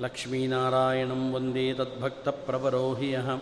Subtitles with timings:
[0.00, 3.40] ಹರಿಂ ಲಕ್ಷ್ಮೀನಾರಾಯಣಂ ವಂದೇ ತದ್ಭಕ್ತಪ್ರವರೋ ಹಿ ಯಃ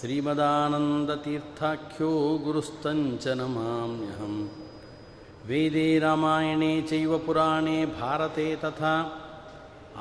[0.00, 4.50] ಶ್ರೀಮದಾನಂದತೀರ್ಥಾಖ್ಯೋ ಗುರುಸ್ತಂಚ ನಮಾಮ್ಯಹಂ
[5.46, 9.20] ವೇದೇ ರಾಮಾಯಣೇ ಚೈವ ಪುರಾಣೇ ಭಾರತೆ ತಥಾ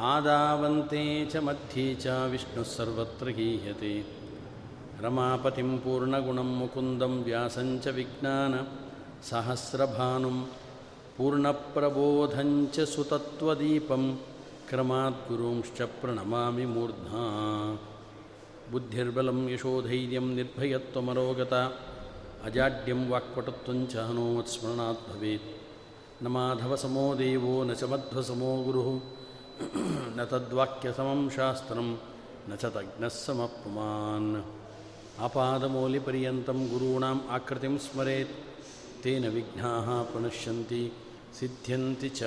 [0.09, 4.05] ಆದಾವಂತೆ ಚ ಮಧ್ಯೆ ಚ ವಿಷ್ಣುಃ ಸರ್ವತ್ರ ಗೀಯತೆ
[5.01, 7.87] ರಮಾಪತಿಂ ಪೂರ್ಣಗುಣಂ ಮುಕುಂದಂ ವ್ಯಾಸಂಚ
[14.71, 17.79] क्रमात् गुरूंश्च प्रणमामि मूर्ध्ना।
[18.71, 21.79] बुद्धिर्बलं यशोधैर्यं निर्भयत्वमरोगता,
[22.43, 25.41] अजाड्यं वाक्पटुत्वञ्च हनोमत्स्मरणात् भवेत्।
[26.23, 28.99] न माधवसमो देवो, न च मध्वसमो गुरुः।
[30.17, 31.93] न तद्वाक्यसमं शास्त्रं,
[32.49, 34.41] न च तज्ञः समपुमान्
[35.21, 38.35] आपादमौलिपर्यन्तं गुरूणाम् आकृतिं स्मरेत्।
[39.03, 40.91] तेन विघ्नाः प्रणश्यन्ति,
[41.39, 42.23] सिद्ध्यन्ति च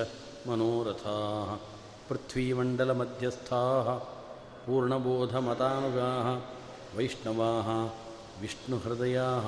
[0.49, 1.74] मनोरथाः।
[2.09, 3.89] पृथ्वीमण्डलमध्यस्थाः
[4.67, 6.29] पूर्णबोधमतानुगाः
[6.97, 7.69] वैष्णवाः
[8.41, 9.47] विष्णुहृदयाः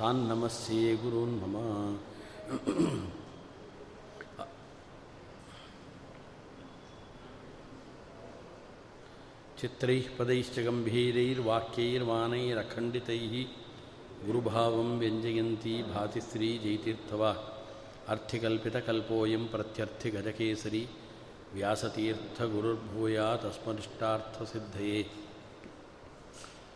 [0.00, 1.54] तान्नमस्ये गुरून् मम
[9.60, 13.34] चित्रैः पदैश्च गम्भीरैर्वाक्यैर्वाणैरखण्डितैः
[14.26, 17.30] गुरुभावं व्यञ्जयन्ती भातिश्री जयतीर्थवा
[18.14, 20.82] अर्थिकल्पितकल्पोऽयं प्रत्यर्थिगजकेसरी
[21.56, 25.08] ವ್ಯಾಸತೀರ್ಥಗುರುರ್ಭೂಯಾ ತಸ್ಮದಿಷ್ಟಾರ್ಥಸಿದ್ಧಯೇ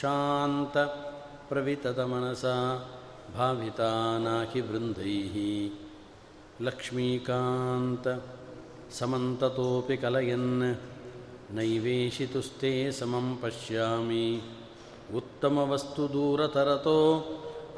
[0.00, 0.76] शान्त
[1.50, 2.56] प्रविततमनसा
[3.36, 3.92] भाविता
[4.26, 5.36] नाकिवृन्दैः
[6.66, 8.06] लक्ष्मीकान्त
[8.98, 10.52] समन्ततोऽपि कलयन्
[11.56, 14.26] नैवेशितुस्ते समं पश्यामि
[15.20, 16.98] उत्तमवस्तु दूरतरतो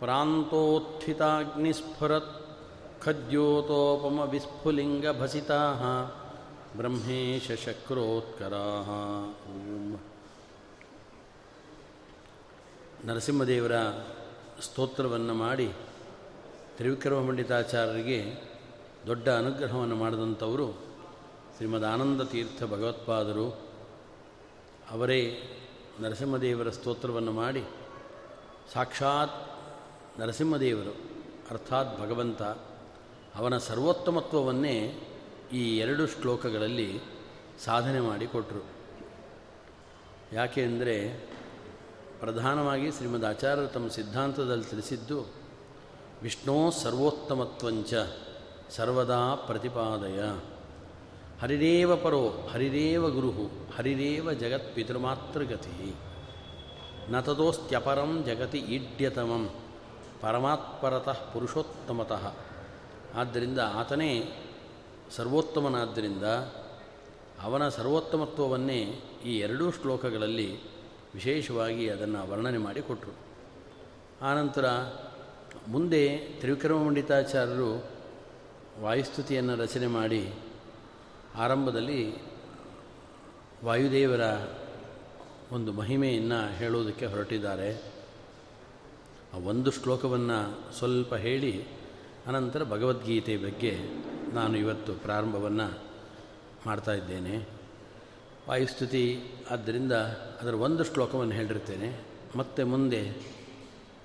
[0.00, 2.32] प्रान्तोत्थिताग्निस्फुरत्
[3.04, 5.82] खद्योतोपमविस्फुलिङ्गभसिताः
[6.78, 8.88] ಬ್ರಹ್ಮೇಶಕ್ರೋತ್ಕರಾಹ
[9.50, 9.92] ಓಂ
[13.08, 13.74] ನರಸಿಂಹದೇವರ
[14.63, 15.73] ಸ್ತೋತ್ರವನ್ನು ಮಾಡಿ
[16.77, 18.19] ತ್ರಿವಿಕ್ರಮ ಪಂಡಿತಾಚಾರ್ಯರಿಗೆ
[19.07, 20.67] ದೊಡ್ಡ ಅನುಗ್ರಹವನ್ನು ಮಾಡಿದಂಥವರು
[21.55, 23.61] ಶ್ರೀಮದ್ ಆನಂದ ತೀರ್ಥ ಭಗವತ್ಪಾದರು.
[24.91, 25.41] ಅವರೇ
[25.99, 27.63] ನರಸಿಂಹದೇವರ ಸ್ತೋತ್ರವನ್ನು ಮಾಡಿ
[28.73, 29.35] ಸಾಕ್ಷಾತ್
[30.19, 30.95] ನರಸಿಂಹದೇವರು,
[31.49, 32.41] ಅರ್ಥಾತ್ ಭಗವಂತ,
[33.35, 34.99] ಅವನ ಸರ್ವೋತ್ತಮತ್ವವನ್ನೇ
[35.53, 36.99] ಈ ಎರಡು ಶ್ಲೋಕಗಳಲ್ಲಿ
[37.65, 38.63] ಸಾಧನೆ ಮಾಡಿಕೊಟ್ರು.
[40.33, 40.95] ಯಾಕೆ ಅಂದರೆ
[42.23, 45.25] ಪ್ರಧಾನವಾಗಿ ಶ್ರೀಮದ್ ಆಚಾರ್ಯರು ತಮ್ಮ ಸಿದ್ಧಾಂತದಲ್ಲಿ ತಿಳಿಸಿದ್ದು,
[46.21, 47.93] ವಿಷ್ಣು ಸರ್ವೋತ್ತಮತ್ವಂಚ
[48.69, 50.19] ಸರ್ವದಾ ಪ್ರತಿಪಾದಯ.
[51.41, 53.31] ಹರಿರೇವ ಪರೋ, ಹರಿರೇವ ಗುರು
[53.75, 55.95] ಹರಿರೇವ ಜಗತ್ ಪಿತೃಮಾತೃಗತಿ.
[57.09, 59.49] ನ ತದೋಸ್ತ್ಯಪರಂ ಜಗತಿ ಈಡ್ಯತಮಂ,
[60.21, 62.35] ಪರಮಾತ್ಪರತಃ ಪುರುಷೋತ್ತಮತಃ.
[63.15, 64.43] ಆದ್ದರಿಂದ ಆತನೇ
[65.15, 66.23] ಸರ್ವೋತ್ತಮನಾದ್ದರಿಂದ
[67.41, 70.72] ಅವನ ಸರ್ವೋತ್ತಮತ್ವವನ್ನೇ ಈ ಎರಡೂ ಶ್ಲೋಕಗಳಲ್ಲಿ
[71.13, 73.15] ವಿಶೇಷವಾಗಿ ಅದನ್ನು ವರ್ಣನೆ ಮಾಡಿ ಕೊಟ್ಟರು.
[74.25, 74.65] ಆನಂತರ
[75.67, 77.85] ಮುಂದೆ ತ್ರಿವಿಕ್ರಮ ಪಂಡಿತಾಚಾರ್ಯರು
[78.81, 80.33] ವಾಯುಸ್ತುತಿಯನ್ನು ರಚನೆ ಮಾಡಿ
[81.35, 82.15] ಆರಂಭದಲ್ಲಿ
[83.65, 84.21] ವಾಯುದೇವರ
[85.51, 87.93] ಒಂದು ಮಹಿಮೆಯನ್ನು ಹೇಳುವುದಕ್ಕೆ ಹೊರಟಿದ್ದಾರೆ.
[89.33, 91.65] ಆ ಒಂದು ಶ್ಲೋಕವನ್ನು ಸ್ವಲ್ಪ ಹೇಳಿ,
[92.27, 93.77] ಅನಂತರ ಭಗವದ್ಗೀತೆ ಬಗ್ಗೆ
[94.33, 95.79] ನಾನು ಇವತ್ತು ಪ್ರಾರಂಭವನ್ನು
[96.65, 97.62] ಮಾಡ್ತಾ ಇದ್ದೇನೆ.
[98.47, 99.91] ವಾಯುಸ್ತುತಿ ಆದ್ದರಿಂದ
[100.41, 101.99] ಅದರ ಒಂದು ಶ್ಲೋಕವನ್ನು ಹೇಳಿರ್ತೇನೆ
[102.35, 103.15] ಮತ್ತೆ ಮುಂದೆ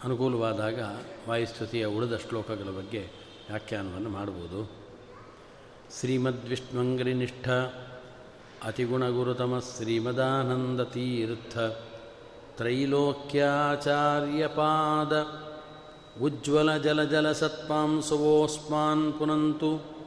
[0.05, 0.81] ಅನುಕೂಲವಾದಾಗ
[1.29, 3.11] ವಾಯುಸ್ತುತಿಯ ಉಳಿದ ಶ್ಲೋಕಗಳ ಬಗ್ಗೆ
[3.49, 4.71] ವ್ಯಾಖ್ಯಾನವನ್ನು ಮಾಡ್ಬೋದು
[5.99, 7.49] ಶ್ರೀಮದ್ವಿಷ್ಣುಂಗರಿನಿಷ್ಠ
[8.67, 11.59] ಅತಿಗುಣಗುರುತಮ ಶ್ರೀಮದಾನಂದತೀರ್ಥ
[12.57, 15.27] ತ್ರೈಲೋಕ್ಯಾಚಾರ್ಯಪಾದ
[16.21, 19.99] ಉಜ್ವಲ ಜಲ ಜಲ ಸತ್ಪಾಂಸುವೋಸ್ಮಾನ್ ಪುನಂತು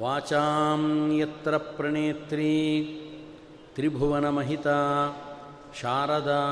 [0.00, 2.52] ವಾಚಾಂ ಯತ್ರ ಪ್ರಣೇತ್ರೀ
[3.76, 4.78] ತ್ರಿಭುವನಮಹಿತಾ
[5.80, 6.42] ಶಾರದಾ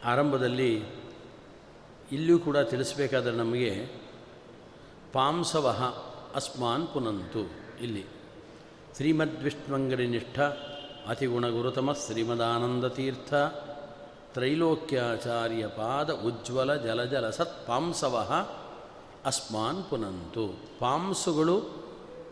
[0.06, 0.84] ಆರಂಭದಲ್ಲಿ
[2.12, 3.86] ಇಲ್ಲಿಯೂ ಕೂಡ ತಿಳಿಸಬೇಕಾದ್ರೆ ನಮಗೆ
[5.14, 5.84] ಪಾಂಸವಹ
[6.36, 7.52] ಅಸ್ಮಾನ್ ಪುನಂತು
[7.84, 8.06] ಇಲ್ಲಿ.
[8.98, 10.40] ಶ್ರೀಮದ್ವಿಷ್ಣುವಂಗರಿನಿಷ್ಠ
[11.08, 13.34] ಅತಿಗುಣಗುರುತಮ ಶ್ರೀಮದಾನಂದತೀರ್ಥ
[14.39, 18.31] ತ್ರೈಲೋಕ್ಯಾಚಾರ್ಯ ಪಾದ ಉಜ್ವಲ ಜಲಜಲ ಸತ್ ಪಾಂಸವಹ
[19.25, 20.59] ಅಸ್ಮಾನ್ ಪುನಂತು.
[20.80, 21.62] ಪಾಂಸುಗಳು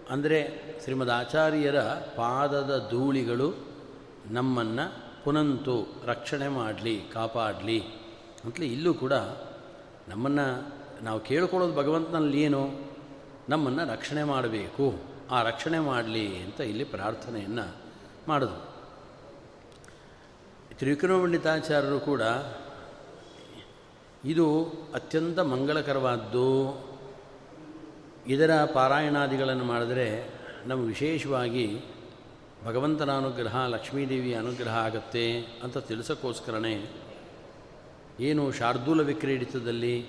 [0.09, 0.39] ಅಂದರೆ
[0.83, 3.53] ಶ್ರೀಮದ್ ಆಚಾರ್ಯರ ಪಾದದ ಧೂಳಿಗಳು
[4.31, 4.85] ನಮ್ಮನ್ನು
[5.23, 7.83] ಪುನಂತು, ರಕ್ಷಣೆ ಮಾಡಲಿ, ಕಾಪಾಡಲಿ
[8.45, 9.13] ಅಂತಲೇ ಇಲ್ಲೂ ಕೂಡ
[10.07, 10.73] ನಮ್ಮನ್ನು
[11.03, 12.69] ನಾವು ಕೇಳ್ಕೊಳ್ಳೋದು ಭಗವಂತನಲ್ಲಿ ಏನು?
[13.49, 14.93] ನಮ್ಮನ್ನು ರಕ್ಷಣೆ ಮಾಡಬೇಕು.
[15.31, 17.75] ಆ ರಕ್ಷಣೆ ಮಾಡಲಿ ಅಂತ ಇಲ್ಲಿ ಪ್ರಾರ್ಥನೆಯನ್ನು
[18.27, 18.66] ಮಾಡಿದ್ರು
[20.77, 22.21] ತ್ರಿವಿಕ್ರಮಪಂಡಿತಾಚಾರ್ಯರು ಕೂಡ
[24.25, 26.77] ಇದು ಅತ್ಯಂತ ಮಂಗಳಕರವಾದ್ದು.
[28.27, 30.29] ಇದರ ಪಾರಾಯಣಾದಿಗಳನ್ನು ಮಾಡಿದರೆ
[30.65, 31.81] ನಮ್ಮ ವಿಶೇಷವಾಗಿ
[32.65, 36.91] ಭಗವಂತನ ಅನುಗ್ರಹ, ಲಕ್ಷ್ಮೀದೇವಿಯ ಅನುಗ್ರಹ ಆಗತ್ತೆ ಅಂತ ತಿಳಿಸೋಕ್ಕೋಸ್ಕರನೇ
[38.19, 40.05] ಏನು ಶಾರ್ದೂಲ ವಿಕ್ರೀಡಿತದಲ್ಲಿ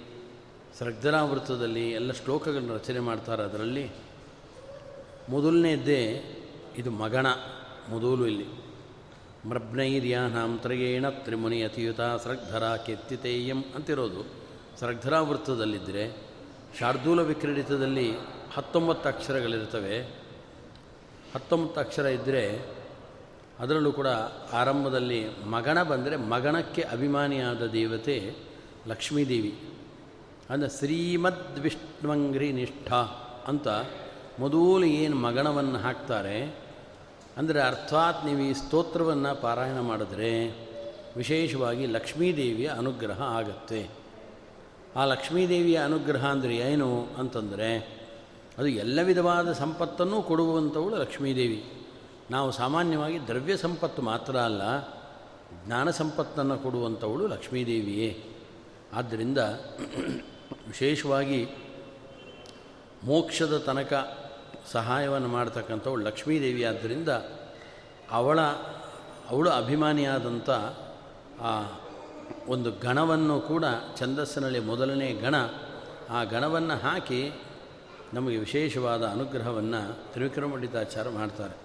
[0.79, 3.91] ಸೃಗ್ಧರಾವೃತದಲ್ಲಿ ಎಲ್ಲ ಶ್ಲೋಕಗಳನ್ನು ರಚನೆ ಮಾಡ್ತಾರೆ ಅದರಲ್ಲಿ.
[5.29, 6.23] ಮೊದಲನೇದ್ದೇ
[6.77, 7.27] ಇದು ಮಗಣ,
[7.89, 8.68] ಮೊದಲು ಇಲ್ಲಿ.
[9.49, 14.27] ಮೃಬ್ನೈರ್ಯಾನಾಂ ತ್ರಯೇಣ ತ್ರಿಮುನಿ ಅತಿಯುತ ಸೃಗ್ಧರ ಕೆತ್ತಿತೇಯಂ ಅಂತಿರೋದು.
[14.81, 16.17] ಸೃಗ್ಧರಾವೃತ್ತದಲ್ಲಿದ್ದರೆ
[16.79, 18.13] ಶಾರ್ದೂಲ ವಿಕ್ರೀಡಿತದಲ್ಲಿ
[18.55, 20.01] ಹತ್ತೊಂಬತ್ತು ಅಕ್ಷರಗಳಿರ್ತವೆ.
[21.35, 22.67] ಹತ್ತೊಂಬತ್ತು ಅಕ್ಷರ ಇದ್ದರೆ
[23.59, 24.07] ಅದರಲ್ಲೂ ಕೂಡ
[24.53, 28.35] ಆರಂಭದಲ್ಲಿ ಮಗಣ ಬಂದರೆ ಮಗಣಕ್ಕೆ ಅಭಿಮಾನಿಯಾದ ದೇವತೆ
[28.87, 29.59] ಲಕ್ಷ್ಮೀದೇವಿ.
[30.51, 32.93] ಅಂದರೆ ಶ್ರೀಮದ್ ವಿಷ್ಣುವಂಗ್ರಿ ನಿಷ್ಠ
[33.47, 33.69] ಅಂತ
[34.39, 36.68] ಮೊದಲು ಏನು ಮಗಣವನ್ನು ಹಾಕ್ತಾರೆ?
[37.39, 40.31] ಅಂದರೆ ಅರ್ಥಾತ್ ನೀವು ಈ ಸ್ತೋತ್ರವನ್ನು ಪಾರಾಯಣ ಮಾಡಿದ್ರೆ
[41.17, 43.81] ವಿಶೇಷವಾಗಿ ಲಕ್ಷ್ಮೀದೇವಿಯ ಅನುಗ್ರಹ ಆಗತ್ತೆ.
[44.97, 46.89] ಆ ಲಕ್ಷ್ಮೀದೇವಿಯ ಅನುಗ್ರಹ ಅಂದರೆ ಏನು
[47.19, 47.71] ಅಂತಂದರೆ
[48.59, 51.61] ಅದು ಎಲ್ಲ ವಿಧವಾದ ಸಂಪತ್ತನ್ನು ಕೊಡುವಂಥವಳು ಲಕ್ಷ್ಮೀದೇವಿ.
[52.31, 54.63] ನಾವು ಸಾಮಾನ್ಯವಾಗಿ ದ್ರವ್ಯ ಸಂಪತ್ತು ಮಾತ್ರ ಅಲ್ಲ,
[55.67, 58.11] ಜ್ಞಾನ ಸಂಪತ್ತನ್ನು ಕೊಡುವಂಥವಳು ಲಕ್ಷ್ಮೀದೇವಿಯೇ.
[58.95, 59.39] ಆದ್ದರಿಂದ
[60.69, 61.41] ವಿಶೇಷವಾಗಿ
[63.05, 63.93] ಮೋಕ್ಷದ ತನಕ
[64.71, 67.09] ಸಹಾಯವನ್ನು ಮಾಡ್ತಕ್ಕಂಥವಳು ಲಕ್ಷ್ಮೀದೇವಿ ಆದ್ದರಿಂದ
[68.11, 68.41] ಅವಳ,
[69.29, 70.51] ಅವಳು ಅಭಿಮಾನಿಯಾದಂಥ
[71.41, 71.81] ಆ
[72.47, 73.65] ಒಂದು ಗಣವನ್ನು ಕೂಡ
[73.97, 75.35] ಛಂದಸ್ಸಿನಲ್ಲಿ ಮೊದಲನೇ ಗಣ,
[76.11, 77.33] ಆ ಗಣವನ್ನು ಹಾಕಿ
[78.15, 81.57] ನಮಗೆ ವಿಶೇಷವಾದ ಅನುಗ್ರಹವನ್ನು ತ್ರಿವಿಕ್ರಮಂಡಿತಾಚಾರ ಮಾಡ್ತಾರೆ.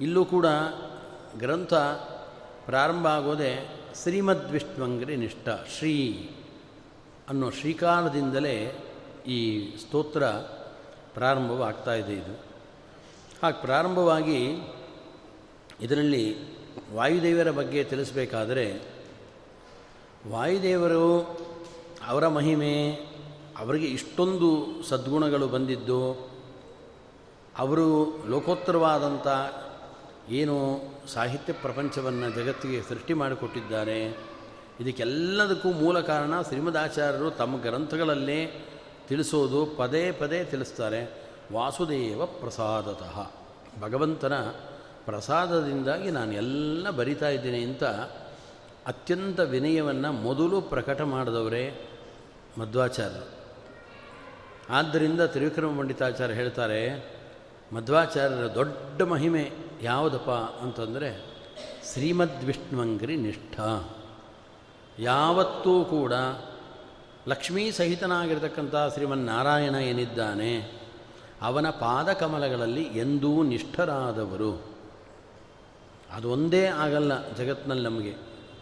[0.00, 0.46] ಇಲ್ಲೂ ಕೂಡ
[1.38, 1.74] ಗ್ರಂಥ
[2.66, 5.48] ಪ್ರಾರಂಭ ಆಗೋದೇ ಶ್ರೀಮದ್ ವಿಷ್ಣುವಂಗ್ರಿ ನಿಷ್ಠ,
[5.78, 5.94] ಶ್ರೀ
[7.28, 8.72] ಅನ್ನೋ ಶ್ರೀಕಾಲದಿಂದಲೇ
[9.26, 10.22] ಈ ಸ್ತೋತ್ರ
[11.18, 12.34] ಪ್ರಾರಂಭವಾಗ್ತಾ ಇದೆ ಇದು.
[13.42, 14.40] ಹಾಗೆ ಪ್ರಾರಂಭವಾಗಿ
[15.80, 16.24] ಇದರಲ್ಲಿ
[16.94, 18.66] ವಾಯುದೇವರ ಬಗ್ಗೆ ತಿಳಿಸಬೇಕಾದರೆ,
[20.30, 21.04] ವಾಯುದೇವರು
[22.06, 22.74] ಅವರ ಮಹಿಮೆ,
[23.58, 24.48] ಅವರಿಗೆ ಇಷ್ಟೊಂದು
[24.88, 26.00] ಸದ್ಗುಣಗಳು ಬಂದಿದ್ದು,
[27.58, 27.86] ಅವರು
[28.28, 29.28] ಲೋಕೋತ್ತರವಾದಂಥ
[30.32, 30.56] ಏನು
[31.12, 34.00] ಸಾಹಿತ್ಯ ಪ್ರಪಂಚವನ್ನು ಜಗತ್ತಿಗೆ ಸೃಷ್ಟಿ ಮಾಡಿಕೊಟ್ಟಿದ್ದಾರೆ,
[34.80, 38.40] ಇದಕ್ಕೆಲ್ಲದಕ್ಕೂ ಮೂಲ ಕಾರಣ ಶ್ರೀಮದಾಚಾರ್ಯರು ತಮ್ಮ ಗ್ರಂಥಗಳಲ್ಲೇ
[39.08, 41.28] ತಿಳಿಸೋದು ಪದೇ ಪದೇ ತಿಳಿಸ್ತಾರೆ.
[41.52, 43.30] ವಾಸುದೇವ ಪ್ರಸಾದತಃ.
[43.80, 44.34] ಭಗವಂತನ
[45.04, 47.84] ಪ್ರಸಾದದಿಂದಾಗಿ ನಾನು ಎಲ್ಲ ಬರಿತಾ ಇದ್ದೀನಿ ಅಂತ
[48.86, 51.88] ಅತ್ಯಂತ ವಿನಯವನ್ನು ಮೊದಲು ಪ್ರಕಟ ಮಾಡಿದವರೇ
[52.58, 53.28] ಮಧ್ವಾಚಾರ್ಯರು.
[54.70, 57.10] ಆದ್ದರಿಂದ ತ್ರಿವಿಕ್ರಮ ಪಂಡಿತಾಚಾರ್ಯ ಹೇಳ್ತಾರೆ,
[57.72, 60.30] ಮಧ್ವಾಚಾರ್ಯರ ದೊಡ್ಡ ಮಹಿಮೆ ಯಾವುದಪ್ಪ
[60.62, 61.24] ಅಂತಂದರೆ
[61.92, 63.60] ಶ್ರೀಮದ್ ವಿಷ್ಣುವಂಗ್ರಿ ನಿಷ್ಠ.
[64.98, 66.12] ಯಾವತ್ತೂ ಕೂಡ
[67.28, 70.52] ಲಕ್ಷ್ಮೀ ಸಹಿತನಾಗಿರ್ತಕ್ಕಂಥ ಶ್ರೀಮನ್ನಾರಾಯಣ ಏನಿದ್ದಾನೆ,
[71.42, 74.52] ಅವನ ಪಾದಕಮಲಗಳಲ್ಲಿ ಎಂದೂ ನಿಷ್ಠರಾದವರು.
[76.12, 78.10] ಅದೊಂದೇ ಆಗಲ್ಲ ಜಗತ್ತಿನಲ್ಲಿ ನಮಗೆ.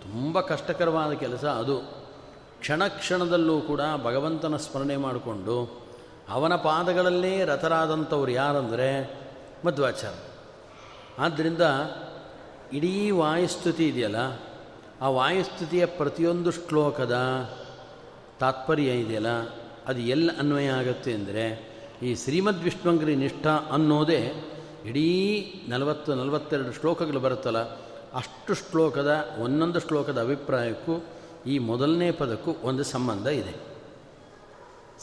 [0.03, 1.77] ತುಂಬ ಕಷ್ಟಕರವಾದ ಕೆಲಸ ಅದು.
[2.61, 5.57] ಕ್ಷಣ ಕ್ಷಣದಲ್ಲೂ ಕೂಡ ಭಗವಂತನ ಸ್ಮರಣೆ ಮಾಡಿಕೊಂಡು
[6.29, 8.91] ಅವನ ಪಾದಗಳಲ್ಲೇ ರಥರಾದಂಥವ್ರು ಯಾರಂದರೆ
[9.67, 10.15] ಮಧ್ವಾಚಾರ
[11.19, 11.65] ಆದ್ದರಿಂದ
[12.73, 14.21] ಇಡೀ ವಾಯುಸ್ತುತಿ ಇದೆಯಲ್ಲ,
[15.03, 17.17] ಆ ವಾಯುಸ್ತುತಿಯ ಪ್ರತಿಯೊಂದು ಶ್ಲೋಕದ
[18.41, 19.29] ತಾತ್ಪರ್ಯ ಇದೆಯಲ್ಲ?
[19.87, 24.33] ಅದು ಎಲ್ಲಿ ಅನ್ವಯ ಆಗುತ್ತೆ ಅಂದರೆ, ಈ ಶ್ರೀಮದ್ ವಿಷ್ಣುವಂಗ್ರಿ ನಿಷ್ಠ ಅನ್ನೋದೇ
[24.87, 25.09] ಇಡೀ
[25.69, 27.59] ನಲವತ್ತು, ನಲವತ್ತೆರಡು ಶ್ಲೋಕಗಳು ಬರುತ್ತಲ್ಲ.
[28.15, 31.05] ಅಷ್ಟು ಶ್ಲೋಕದ, ಒಂದೊಂದು ಶ್ಲೋಕದ ಅಭಿಪ್ರಾಯಕ್ಕೂ
[31.47, 33.55] ಈ ಮೊದಲನೇ ಪದಕ್ಕೂ ಒಂದು ಸಂಬಂಧ ಇದೆ.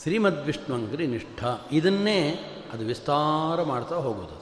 [0.02, 2.20] ಶ್ರೀಮದ್ ವಿಷ್ಣುವಂಗ್ರಿ ನಿಷ್ಠ, ಇದನ್ನೇ
[2.72, 4.38] ಅದು ವಿಸ್ತಾರ ಮಾಡ್ತಾ ಹೋಗೋದು.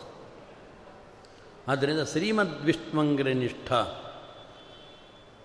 [1.68, 3.72] ಆದ್ದರಿಂದ ಶ್ರೀಮದ್ವಿಷ್ಣುವಂಗ್ರನಿಷ್ಠ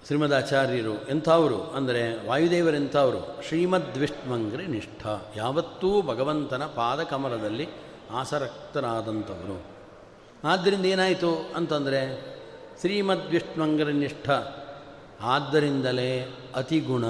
[0.05, 1.63] ಶ್ರೀಮದಾಚಾರ್ಯರು ಎಂಥವರು?
[1.63, 3.43] ಅಂದರೆ ವಾಯುದೇವರೆಂಥವರು?
[3.47, 5.07] ಶ್ರೀಮದ್ವಿಷ್ಣುವಂಗ್ರಿ ನಿಷ್ಠ.
[5.35, 7.67] ಯಾವತ್ತೂ ಭಗವಂತನ ಪಾದಕಮಲದಲ್ಲಿ
[8.11, 9.65] ಆಸರಕ್ತರಾದಂಥವರು.
[10.47, 12.21] ಆದ್ದರಿಂದ ಏನಾಯಿತು ಅಂತಂದರೆ
[12.79, 14.29] ಶ್ರೀಮದ್ವಿಷ್ಣುವಂಗ್ರ ನಿಷ್ಠ.
[15.21, 17.05] ಆದ್ದರಿಂದಲೇ ಅತಿಗುಣ.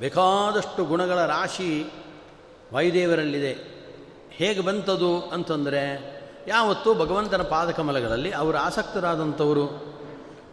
[0.00, 1.90] ಬೇಕಾದಷ್ಟು ಗುಣಗಳ ರಾಶಿ
[2.74, 3.78] ವಾಯುದೇವರಲ್ಲಿದೆ.
[4.30, 6.18] ಹೇಗೆ ಬಂತದು ಅಂತಂದರೆ,
[6.48, 9.97] ಯಾವತ್ತೂ ಭಗವಂತನ ಪಾದಕಮಲಗಳಲ್ಲಿ ಅವರು ಆಸಕ್ತರಾದಂಥವರು.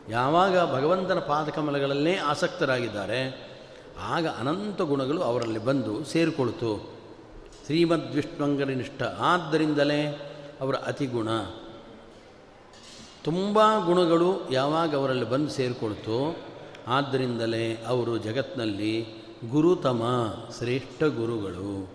[0.10, 3.50] ಯಾವಾಗ ಭಗವಂತನ ಪಾದಕಮಲಗಳಲ್ಲೇ ಆಸಕ್ತರಾಗಿದ್ದಾರೆ,
[4.00, 6.96] ಆಗ ಅನಂತ ಗುಣಗಳು ಅವರಲ್ಲಿ ಬಂದು ಸೇರಿಕೊಳ್ತು
[7.66, 10.32] ಶ್ರೀಮದ್ ವಿಷ್ಣುವಂಗರಿನಿಷ್ಠ ಆದ್ದರಿಂದಲೇ
[10.62, 11.30] ಅವರ ಅತಿಗುಣ.
[13.24, 16.38] ತುಂಬ ಗುಣಗಳು ಯಾವಾಗ ಅವರಲ್ಲಿ ಬಂದು ಸೇರಿಕೊಳ್ತು
[16.88, 19.06] ಆದ್ದರಿಂದಲೇ ಅವರು ಜಗತ್ತಿನಲ್ಲಿ
[19.50, 20.02] ಗುರುತಮ,
[20.58, 21.90] ಶ್ರೇಷ್ಠ ಗುರುಗಳು.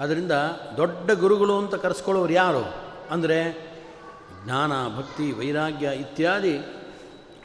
[0.00, 0.32] ಅದರಿಂದ
[0.76, 2.74] ದೊಡ್ಡ ಗುರುಗಳು ಅಂತ ಕರೆಸ್ಕೊಳ್ಳೋರು ಯಾರು?
[3.10, 3.71] ಅಂದರೆ
[4.44, 6.58] ಜ್ಞಾನ, ಭಕ್ತಿ, ವೈರಾಗ್ಯ ಇತ್ಯಾದಿ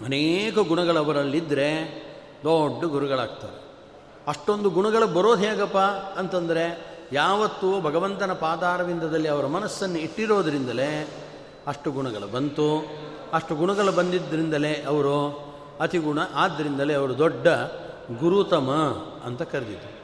[0.05, 1.71] ಅನೇಕ ಗುಣಗಳವರಲ್ಲಿದ್ದರೆ
[2.43, 3.67] ದೊಡ್ಡ ಗುರುಗಳಾಗ್ತಾರೆ.
[4.27, 5.77] ಅಷ್ಟೊಂದು ಗುಣಗಳು ಬರೋದು ಹೇಗಪ್ಪ
[6.17, 11.07] ಅಂತಂದರೆ ಯಾವತ್ತೂ ಭಗವಂತನ ಪಾದಾರವಿಂದದಲ್ಲಿ ಅವರ ಮನಸ್ಸನ್ನು ಇಟ್ಟಿರೋದ್ರಿಂದಲೇ
[11.67, 12.85] ಅಷ್ಟು ಗುಣಗಳು ಬಂತು.
[13.33, 15.47] ಅಷ್ಟು ಗುಣಗಳು ಬಂದಿದ್ದರಿಂದಲೇ ಅವರು
[15.79, 17.47] ಅತಿಗುಣ ಆದ್ದರಿಂದಲೇ ಅವರು ದೊಡ್ಡ
[18.19, 18.71] ಗುರುತಮ
[19.25, 19.97] ಅಂತ ಕರೆದಿದ್ದು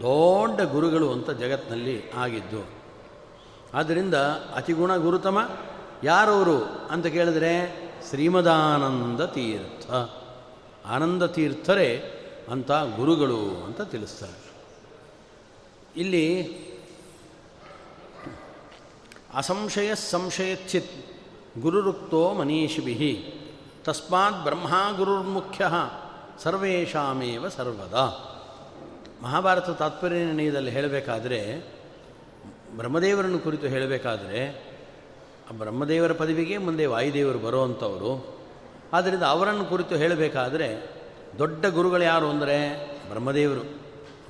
[0.00, 2.66] ದೊಡ್ಡ ಗುರುಗಳು ಅಂತ ಜಗತ್ತಿನಲ್ಲಿ ಆಗಿದ್ದು.
[3.74, 4.14] ಆದ್ದರಿಂದ
[4.54, 5.38] ಅತಿಗುಣ ಗುರುತಮ
[6.02, 7.76] ಯಾರವರು ಅಂತ ಕೇಳಿದ್ರೆ
[8.08, 9.90] ಶ್ರೀಮದಾನಂದ ತೀರ್ಥ.
[10.86, 12.16] ಆನಂದ ತೀರ್ಥರೇ
[12.50, 14.52] ಅಂತ ಗುರುಗಳು ಅಂತ ತಿಳಿಸ್ತಾರೆ.
[15.96, 16.54] ಇಲ್ಲಿ
[19.34, 21.06] ಅಸಂಶಯ ಸಂಶಯಚ್ಚಿತ್
[21.60, 23.34] ಗುರುರುಕ್ತೋ ಮನೀಷಿಭಿ.
[23.84, 25.66] ತಸ್ಮಾತ್ ಬ್ರಹ್ಮ ಗುರುರ್ಮುಖ್ಯ
[26.42, 28.26] ಸರ್ವೇಷಾಮೇವ ಸರ್ವದಾ.
[29.22, 31.60] ಮಹಾಭಾರತ ತಾತ್ಪರ್ಯ ನಿರ್ಣಯದಲ್ಲಿ ಹೇಳಬೇಕಾದ್ರೆ,
[32.76, 34.69] ಬ್ರಹ್ಮದೇವರನ್ನು ಕುರಿತು ಹೇಳಬೇಕಾದ್ರೆ
[35.58, 38.40] ಬ್ರಹ್ಮದೇವರ ಪದವಿಗೆ ಮುಂದೆ ವಾಯುದೇವರು ಬರುವಂಥವರು.
[38.92, 40.90] ಆದ್ದರಿಂದ ಅವರನ್ನು ಕುರಿತು ಹೇಳಬೇಕಾದರೆ,
[41.38, 43.80] ದೊಡ್ಡ ಗುರುಗಳು ಯಾರು ಅಂದರೆ ಬ್ರಹ್ಮದೇವರು,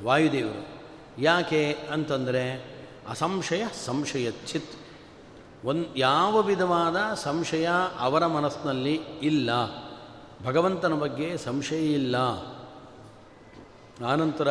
[0.04, 0.82] ವಾಯುದೇವರು.
[1.22, 2.64] ಯಾಕೆ ಅಂತಂದರೆ,
[3.08, 4.70] ಅಸಂಶಯ ಸಂಶಯ ಚಿತ್
[5.64, 9.50] ಒಂದು ಯಾವ ವಿಧವಾದ ಸಂಶಯ ಅವರ ಮನಸ್ಸಿನಲ್ಲಿ ಇಲ್ಲ.
[10.44, 12.16] ಭಗವಂತನ ಬಗ್ಗೆ ಸಂಶಯ ಇಲ್ಲ.
[14.04, 14.48] ಆನಂತರ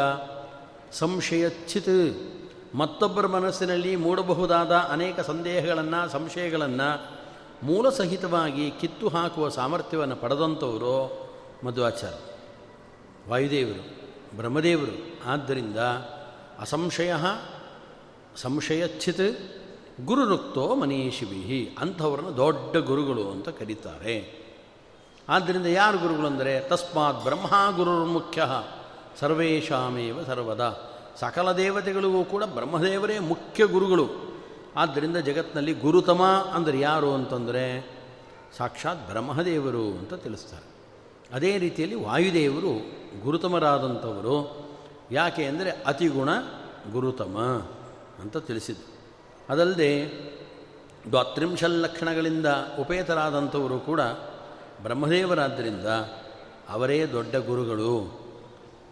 [0.92, 2.39] ಸಂಶಯಚ್ಚಿತ್.
[2.76, 7.20] ಮತ್ತೊಬ್ಬರ ಮನಸ್ಸಿನಲ್ಲಿ ಮೂಡಬಹುದಾದ ಅನೇಕ ಸಂದೇಹಗಳನ್ನು, ಸಂಶಯಗಳನ್ನು
[7.64, 11.30] ಮೂಲಸಹಿತವಾಗಿ ಕಿತ್ತು ಹಾಕುವ ಸಾಮರ್ಥ್ಯವನ್ನು ಪಡೆದಂಥವರು
[11.66, 12.14] ಮಧ್ವಾಚಾರ
[13.30, 14.00] ವಾಯುದೇವರು,
[14.38, 15.30] ಬ್ರಹ್ಮದೇವರು.
[15.30, 15.78] ಆದ್ದರಿಂದ
[16.60, 17.14] ಅಸಂಶಯ
[18.36, 19.40] ಸಂಶಯಚ್ಛಿತ್
[20.06, 24.40] ಗುರುರುಕ್ತೋ ಮನೀಷಿಬಿಹಿ ಅಂಥವ್ರನ್ನ ದೊಡ್ಡ ಗುರುಗಳು ಅಂತ ಕರೀತಾರೆ.
[25.30, 28.44] ಆದ್ದರಿಂದ ಯಾರು ಗುರುಗಳು ಅಂದರೆ, ತಸ್ಮಾತ್ ಬ್ರಹ್ಮ ಗುರುರ್ಮುಖ್ಯ
[29.20, 30.96] ಸರ್ವೇಷಾಮೇವ ಸರ್ವದಾ.
[31.20, 34.10] ಸಕಲ ದೇವತೆಗಳಿಗೂ ಕೂಡ ಬ್ರಹ್ಮದೇವರೇ ಮುಖ್ಯ ಗುರುಗಳು.
[34.76, 36.24] ಆದ್ದರಿಂದ ಜಗತ್ತಿನಲ್ಲಿ ಗುರುತಮ
[36.54, 37.64] ಅಂದರೆ ಯಾರು ಅಂತಂದರೆ
[38.58, 40.70] ಸಾಕ್ಷಾತ್ ಬ್ರಹ್ಮದೇವರು ಅಂತ ತಿಳಿಸ್ತಾರೆ.
[41.34, 42.72] ಅದೇ ರೀತಿಯಲ್ಲಿ ವಾಯುದೇವರು
[43.24, 44.70] ಗುರುತಮರಾದಂಥವರು.
[45.12, 46.30] ಯಾಕೆ ಅಂದರೆ ಅತಿಗುಣ
[46.92, 47.38] ಗುರುತಮ
[48.22, 49.00] ಅಂತ ತಿಳಿಸಿದ್ರು
[49.50, 50.08] ಅದಲ್ಲದೆ
[51.10, 52.46] ದ್ವಾತ್ರಿಂಶಲ್ಲಕ್ಷಣಗಳಿಂದ
[52.80, 54.02] ಉಪೇತರಾದಂಥವರು ಕೂಡ
[54.84, 55.86] ಬ್ರಹ್ಮದೇವರಾದ್ದರಿಂದ
[56.70, 58.20] ಅವರೇ ದೊಡ್ಡ ಗುರುಗಳು.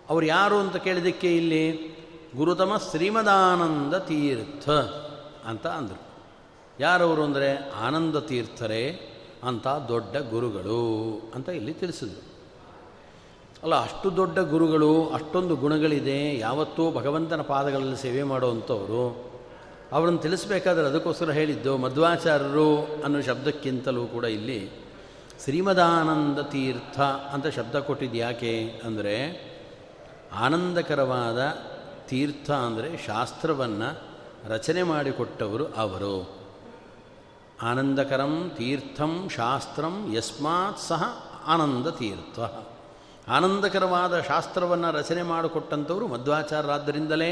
[0.09, 1.96] ಅವರು ಯಾರು ಅಂತ ಕೇಳಿದ್ದಕ್ಕೆ ಇಲ್ಲಿ?
[2.35, 4.69] ಗುರುತಮ ಶ್ರೀಮದಾನಂದ ತೀರ್ಥ
[5.45, 6.01] ಅಂತ ಅಂದರು.
[6.79, 8.99] ಯಾರವರು ಅಂದರೆ ಆನಂದ ತೀರ್ಥರೇ
[9.43, 10.83] ಅಂತ ದೊಡ್ಡ ಗುರುಗಳು
[11.35, 12.23] ಅಂತ ಇಲ್ಲಿ ತಿಳಿಸಿದರು.
[13.63, 19.27] ಅಲ್ಲ, ಅಷ್ಟು ದೊಡ್ಡ ಗುರುಗಳು, ಅಷ್ಟೊಂದು ಗುಣಗಳಿದೆ, ಯಾವತ್ತೂ ಭಗವಂತನ ಪಾದಗಳಲ್ಲಿ ಸೇವೆ ಮಾಡುವಂಥವರು
[19.91, 24.71] ಅವರನ್ನು ತಿಳಿಸ್ಬೇಕಾದ್ರೆ ಅದಕ್ಕೋಸ್ಕರ ಹೇಳಿದ್ದು, ಮಧ್ವಾಚಾರ್ಯರು ಅನ್ನೋ ಶಬ್ದಕ್ಕಿಂತಲೂ ಕೂಡ ಇಲ್ಲಿ
[25.43, 29.15] ಶ್ರೀಮದಾನಂದ ತೀರ್ಥ ಅಂತ ಶಬ್ದ ಕೊಟ್ಟಿದ್ದು ಯಾಕೆ ಅಂದರೆ
[30.35, 31.39] ಆನಂದಕರವಾದ
[32.07, 33.89] ತೀರ್ಥ ಅಂದರೆ ಶಾಸ್ತ್ರವನ್ನು
[34.49, 36.13] ರಚನೆ ಮಾಡಿಕೊಟ್ಟವರು ಅವರು.
[37.63, 41.03] ಆನಂದಕರಂ ತೀರ್ಥಂ ಶಾಸ್ತ್ರಂ ಯಸ್ಮಾತ್ ಸಹ
[41.47, 42.39] ಆನಂದ ತೀರ್ಥ.
[43.29, 47.31] ಆನಂದಕರವಾದ ಶಾಸ್ತ್ರವನ್ನು ರಚನೆ ಮಾಡಿಕೊಟ್ಟಂಥವರು ಮಧ್ವಾಚಾರ್ಯರಾದ್ದರಿಂದಲೇ.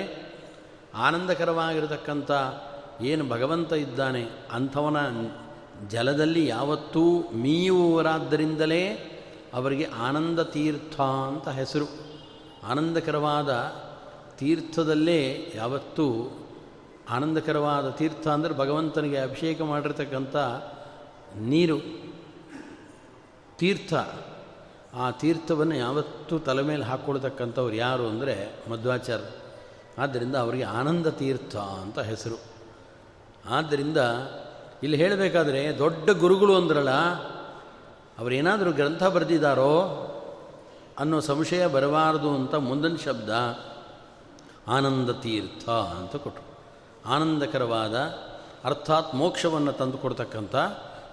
[0.95, 2.31] ಆನಂದಕರವಾಗಿರತಕ್ಕಂಥ
[3.01, 4.97] ಏನು ಭಗವಂತ ಇದ್ದಾನೆ, ಅಂಥವನ
[5.87, 7.03] ಜಲದಲ್ಲಿ ಯಾವತ್ತೂ
[7.33, 8.83] ಮೀಯುವವರಾದ್ದರಿಂದಲೇ
[9.53, 11.87] ಅವರಿಗೆ ಆನಂದ ತೀರ್ಥ ಅಂತ ಹೆಸರು.
[12.71, 13.49] ಆನಂದಕರವಾದ
[14.37, 16.05] ತೀರ್ಥದಲ್ಲೇ ಯಾವತ್ತೂ
[17.11, 20.35] ಆನಂದಕರವಾದ ತೀರ್ಥ ಅಂದರೆ ಭಗವಂತನಿಗೆ ಅಭಿಷೇಕ ಮಾಡಿರ್ತಕ್ಕಂಥ
[21.35, 21.77] ನೀರು,
[23.59, 23.93] ತೀರ್ಥ.
[24.93, 28.35] ಆ ತೀರ್ಥವನ್ನು ಯಾವತ್ತೂ ತಲೆ ಮೇಲೆ ಹಾಕ್ಕೊಳ್ತಕ್ಕಂಥವ್ರು ಯಾರು ಅಂದರೆ
[28.71, 29.31] ಮಧ್ವಾಚಾರ್ಯ
[29.97, 32.37] ಆದ್ದರಿಂದ ಅವರಿಗೆ ಆನಂದ ತೀರ್ಥ ಅಂತ ಹೆಸರು.
[33.49, 33.99] ಆದ್ದರಿಂದ
[34.83, 36.93] ಇಲ್ಲಿ ಹೇಳಬೇಕಾದ್ರೆ ದೊಡ್ಡ ಗುರುಗಳು ಅಂದ್ರಲ್ಲ,
[38.19, 39.71] ಅವರೇನಾದರೂ ಗ್ರಂಥ ಬರೆದಿದ್ದಾರೋ
[40.99, 43.29] ಅನ್ನೋ ಸಂಶಯ ಬರಬಾರದು ಅಂತ ಮುಂದಿನ ಶಬ್ದ.
[44.67, 46.55] ಆನಂದ ತೀರ್ಥ ಅಂತ ಕೊಟ್ಟರು
[47.09, 47.95] ಆನಂದಕರವಾದ,
[48.63, 50.55] ಅರ್ಥಾತ್ ಮೋಕ್ಷವನ್ನು ತಂದುಕೊಡ್ತಕ್ಕಂಥ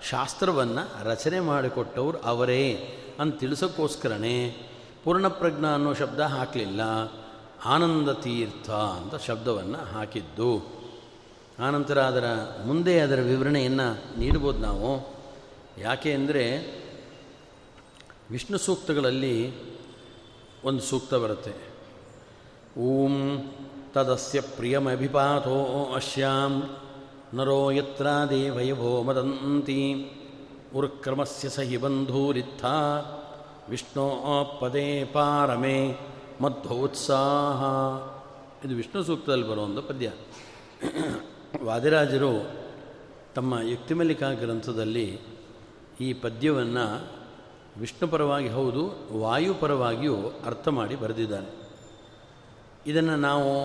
[0.02, 2.88] ಶಾಸ್ತ್ರವನ್ನು ರಚನೆ ಮಾಡಿಕೊಟ್ಟವರು ಅವರೇ
[3.20, 4.68] ಅಂತ ತಿಳಿಸೋಕ್ಕೋಸ್ಕರನೇ
[5.04, 6.80] ಪೂರ್ಣಪ್ರಜ್ಞ ಅನ್ನೋ ಶಬ್ದ ಹಾಕಲಿಲ್ಲ.
[7.64, 10.82] ಆನಂದ ತೀರ್ಥ ಅಂತ ಶಬ್ದವನ್ನು ಹಾಕಿದ್ದು.
[11.60, 12.24] ಆನಂತರ ಅದರ
[12.66, 15.14] ಮುಂದೆ ಅದರ ವಿವರಣೆಯನ್ನು ನೀಡ್ಬೋದು ನಾವು.
[15.78, 16.44] ಯಾಕೆ ಅಂದರೆ
[18.30, 19.54] ವಿಷ್ಣು ಸೂಕ್ತಗಳಲ್ಲಿ
[20.64, 21.71] ಒಂದು ಸೂಕ್ತ ಬರುತ್ತೆ.
[22.78, 23.52] ಓಂ
[23.92, 26.76] ತದಸ್ಯ ಪ್ರಿಯಮಭಿಪಾತೋ ಅಶ್ಯಾಂ
[27.34, 30.10] ನರೋ ಯತ್ರ ದೇವಯವೋ ಮದಂತಿ
[30.76, 32.64] ಉರ್ಕ್ರಮಸ್ಯ ಸಹಿ ಬಂಧೂರಿತ್ಥ
[33.68, 35.98] ವಿಷ್ಣೋ ಪದೇ ಪಾರಮೇ
[36.40, 37.62] ಮಧ್ವೋತ್ಸಾಹ
[38.66, 40.12] ಇದು ವಿಷ್ಣು ಸೂಕ್ತದಲ್ಲಿ ಬರುವಂಥ ಪದ್ಯ.
[41.64, 42.50] ವಾದಿರಾಜರು
[43.34, 45.20] ತಮ್ಮ ಯುಕ್ತಿಮಲ್ಲಿಕಾ ಗ್ರಂಥದಲ್ಲಿ
[46.00, 47.08] ಈ ಪದ್ಯವನ್ನು
[47.80, 51.61] ವಿಷ್ಣು ಪರವಾಗಿ ಹೌದು ವಾಯುಪರವಾಗಿಯೂ ಅರ್ಥ ಮಾಡಿ ಬರೆದಿದ್ದಾನೆ.
[52.86, 53.64] ಇದನ್ನು ನಾವು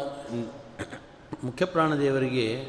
[1.43, 2.65] ಮುಖ್ಯಪ್ರಾಣದೇವರಿಗೆ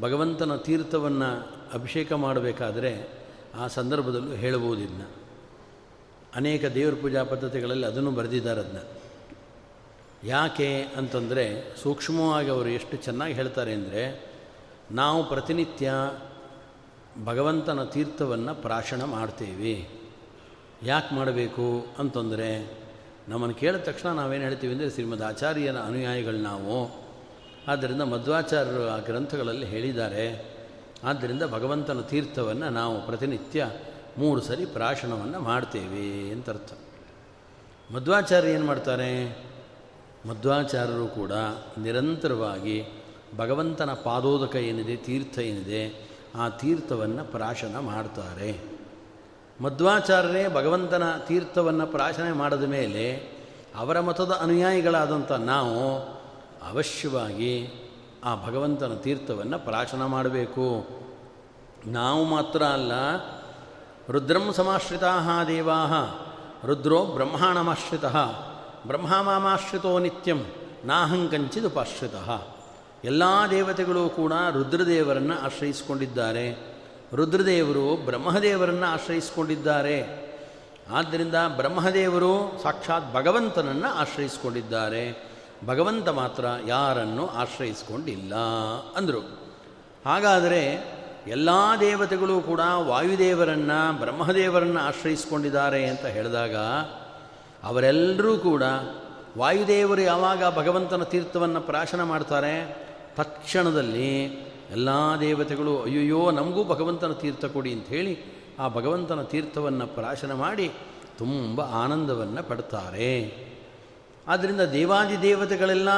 [0.00, 3.08] ಭಗವಂತನ ತೀರ್ಥವನ್ನು ಅಭಿಷೇಕ ಮಾಡಬೇಕಾದರೆ
[3.54, 5.08] ಆ ಸಂದರ್ಭದಲ್ಲೂ ಹೇಳಬಹುದು
[6.34, 8.78] ಅನೇಕ ದೇವರ ಪೂಜಾ ಪದ್ಧತಿಗಳಲ್ಲಿ ಅದನ್ನು ಬರೆದಿದ್ದಾರೆ ಅದನ್ನ
[10.24, 14.34] ಯಾಕೆ ಅಂತಂದರೆ ಸೂಕ್ಷ್ಮವಾಗಿ ಅವರು ಎಷ್ಟು ಚೆನ್ನಾಗಿ ಹೇಳ್ತಾರೆ ಅಂದರೆ
[14.90, 15.92] ನಾವು ಪ್ರತಿನಿತ್ಯ
[17.24, 20.04] ಭಗವಂತನ ತೀರ್ಥವನ್ನು ಪ್ರಾಶನ ಮಾಡ್ತೇವೆ.
[20.82, 22.78] ಯಾಕೆ ಮಾಡಬೇಕು ಅಂತಂದರೆ
[23.28, 27.04] ನಮ್ಮನ್ನು ಕೇಳಿದ ತಕ್ಷಣ ನಾವೇನು ಹೇಳ್ತೀವಿ ಅಂದರೆ, ಶ್ರೀಮದ್ ಆಚಾರ್ಯನ ಅನುಯಾಯಿಗಳು ನಾವು.
[27.68, 30.54] ಆದ್ದರಿಂದ ಮಧ್ವಾಚಾರ್ಯರು ಆ ಗ್ರಂಥಗಳಲ್ಲಿ ಹೇಳಿದ್ದಾರೆ.
[31.04, 33.70] ಆದ್ದರಿಂದ ಭಗವಂತನ ತೀರ್ಥವನ್ನು ನಾವು ಪ್ರತಿನಿತ್ಯ
[34.18, 36.72] ಮೂರು ಸರಿ ಪ್ರಾಶನವನ್ನು ಮಾಡ್ತೇವೆ ಅಂತ ಅರ್ಥ.
[37.94, 39.44] ಮಧ್ವಾಚಾರ್ಯ ಏನು ಮಾಡ್ತಾರೆ?
[40.28, 41.32] ಮಧ್ವಾಚಾರ್ಯರು ಕೂಡ
[41.78, 42.84] ನಿರಂತರವಾಗಿ
[43.36, 48.73] ಭಗವಂತನ ಪಾದೋದಕ ಏನಿದೆ, ತೀರ್ಥ ಏನಿದೆ, ಆ ತೀರ್ಥವನ್ನು ಪ್ರಾಶನ ಮಾಡ್ತಾರೆ.
[49.60, 53.34] ಮಧ್ವಾಚಾರ್ಯರೇ ಭಗವಂತನ ತೀರ್ಥವನ್ನು ಪ್ರಾಶನೆ ಮಾಡಿದ ಮೇಲೆ
[53.76, 55.98] ಅವರ ಮತದ ಅನುಯಾಯಿಗಳಾದಂಥ ನಾವು
[56.70, 57.68] ಅವಶ್ಯವಾಗಿ
[58.24, 60.86] ಆ ಭಗವಂತನ ತೀರ್ಥವನ್ನು ಪ್ರಾಶನ ಮಾಡಬೇಕು.
[61.86, 62.92] ನಾವು ಮಾತ್ರ ಅಲ್ಲ,
[64.08, 66.20] ರುದ್ರಂ ಸಮಾಶ್ರಿತಾ ದೇವಾ
[66.64, 68.04] ರುದ್ರೋ ಬ್ರಹ್ಮಾಣಮಾಶ್ರಿತ
[68.86, 70.44] ಬ್ರಹ್ಮಾಮಾಶ್ರಿತೋ ನಿತ್ಯಂ
[70.84, 72.14] ನಾಹಂಕಂಚಿದುಪಾಶ್ರಿತ
[73.04, 76.73] ಎಲ್ಲ ದೇವತೆಗಳು ಕೂಡ ರುದ್ರದೇವರನ್ನು ಆಶ್ರಯಿಸಿಕೊಂಡಿದ್ದಾರೆ.
[77.12, 80.24] ರುದ್ರದೇವರು ಬ್ರಹ್ಮದೇವರನ್ನು ಆಶ್ರಯಿಸಿಕೊಂಡಿದ್ದಾರೆ.
[80.92, 85.34] ಆದ್ದರಿಂದ ಬ್ರಹ್ಮದೇವರು ಸಾಕ್ಷಾತ್ ಭಗವಂತನನ್ನು ಆಶ್ರಯಿಸಿಕೊಂಡಿದ್ದಾರೆ.
[85.66, 88.34] ಭಗವಂತ ಮಾತ್ರ ಯಾರನ್ನು ಆಶ್ರಯಿಸಿಕೊಂಡಿಲ್ಲ
[88.96, 89.18] ಅಂದರು.
[90.06, 90.94] ಹಾಗಾದರೆ
[91.26, 91.48] ಎಲ್ಲ
[91.80, 96.56] ದೇವತೆಗಳು ಕೂಡ ವಾಯುದೇವರನ್ನು, ಬ್ರಹ್ಮದೇವರನ್ನು ಆಶ್ರಯಿಸಿಕೊಂಡಿದ್ದಾರೆ ಅಂತ ಹೇಳಿದಾಗ
[97.64, 98.62] ಅವರೆಲ್ಲರೂ ಕೂಡ
[99.38, 102.84] ವಾಯುದೇವರು ಯಾವಾಗ ಭಗವಂತನ ತೀರ್ಥವನ್ನು ಪ್ರಾಶನ ಮಾಡ್ತಾರೆ?
[103.16, 104.28] ತಕ್ಷಣದಲ್ಲಿ
[104.74, 104.88] ಎಲ್ಲ
[105.20, 108.18] ದೇವತೆಗಳು, ಅಯ್ಯಯ್ಯೋ, ನಮಗೂ ಭಗವಂತನ ತೀರ್ಥ ಕೊಡಿ ಅಂತ ಹೇಳಿ
[108.58, 110.72] ಆ ಭಗವಂತನ ತೀರ್ಥವನ್ನು ಪ್ರಾಶನ ಮಾಡಿ
[111.18, 113.14] ತುಂಬ ಆನಂದವನ್ನು ಪಡ್ತಾರೆ.
[114.28, 115.88] ಆದ್ದರಿಂದ ದೇವಾದಿ ದೇವತೆಗಳೆಲ್ಲ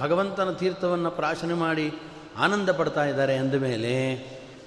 [0.00, 1.92] ಭಗವಂತನ ತೀರ್ಥವನ್ನು ಪ್ರಾಶನ ಮಾಡಿ
[2.38, 3.94] ಆನಂದ ಪಡ್ತಾ ಇದ್ದಾರೆ ಅಂದಮೇಲೆ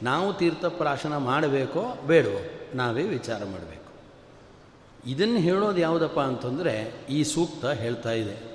[0.03, 2.41] ನಾವು ತೀರ್ಥ ಪ್ರಾಶನ ಮಾಡಬೇಕೋ ಬೇಡವೋ,
[2.75, 3.91] ನಾವೇ ವಿಚಾರ ಮಾಡಬೇಕು.
[5.05, 8.53] ಇದನ್ನು ಹೇಳೋದು ಯಾವುದಪ್ಪ ಅಂತಂದರೆ ಈ ಸೂಕ್ತ ಹೇಳ್ತಾ ಇದೆ.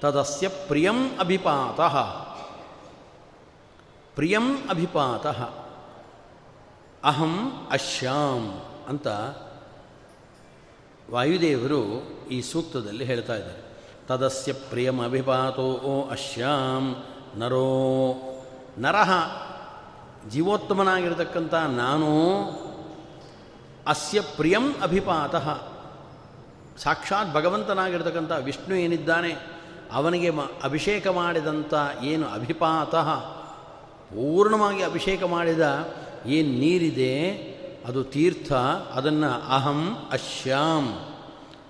[0.00, 1.96] ತದಸ್ಯ ಪ್ರಿಯಂ ಅಭಿಪಾತಃ.
[4.20, 5.38] ಪ್ರಿಯಂ ಅಭಿಪಾತಃ.
[7.04, 9.06] ಅಹಂ ಅಶ್ಯಾಂ ಅಂತ
[11.10, 11.80] ವಾಯುದೇವರು
[12.30, 13.62] ಈ ಸೂಕ್ತದಲ್ಲಿ ಹೇಳ್ತಾ ಇದ್ದಾರೆ.
[14.08, 17.04] ತದಸ್ಯ ಪ್ರಿಯಂ ಅಭಿಪಾತೋ ಓ ಅಶ್ಯಾಂ
[17.38, 17.64] ನರೋ
[18.78, 19.10] ನರಹ
[20.28, 22.12] ಜೀವೋತ್ತಮನಾಗಿರ್ತಕ್ಕಂಥ ನಾನು
[23.86, 25.48] ಅಸ್ಯ ಪ್ರಿಯಂ ಅಭಿಪಾತಃ.
[26.78, 29.32] ಸಾಕ್ಷಾತ್ ಭಗವಂತನಾಗಿರ್ತಕ್ಕಂಥ ವಿಷ್ಣು ಏನಿದ್ದಾನೆ,
[29.92, 33.39] ಅವನಿಗೆ ಮ ಅಭಿಷೇಕ ಮಾಡಿದಂಥ ಏನು ಅಭಿಪಾತಃ?
[34.10, 35.94] ಪೂರ್ಣವಾಗಿ ಅಭಿಷೇಕ ಮಾಡಿದ
[36.26, 37.20] ಏನು ನೀರಿದೆ?
[37.86, 38.52] ಅದು ತೀರ್ಥ,
[38.92, 41.14] ಅದನ್ನು ಅಹಂ ಅಶ್ಯಾಂ.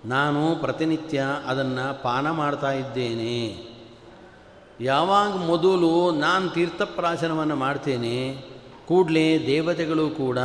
[0.05, 3.71] ನಾನು ಪ್ರತಿನಿತ್ಯ ಅದನ್ನು ಪಾನ ಮಾಡ್ತಾ ಇದ್ದೇನೆ.
[4.81, 8.45] ಯಾವಾಗ ಮೊದಲು ನಾನು ತೀರ್ಥಪ್ರಾಶನವನ್ನು ಮಾಡ್ತೇನೆ,
[8.87, 10.39] ಕೂಡಲೇ ದೇವತೆಗಳು ಕೂಡ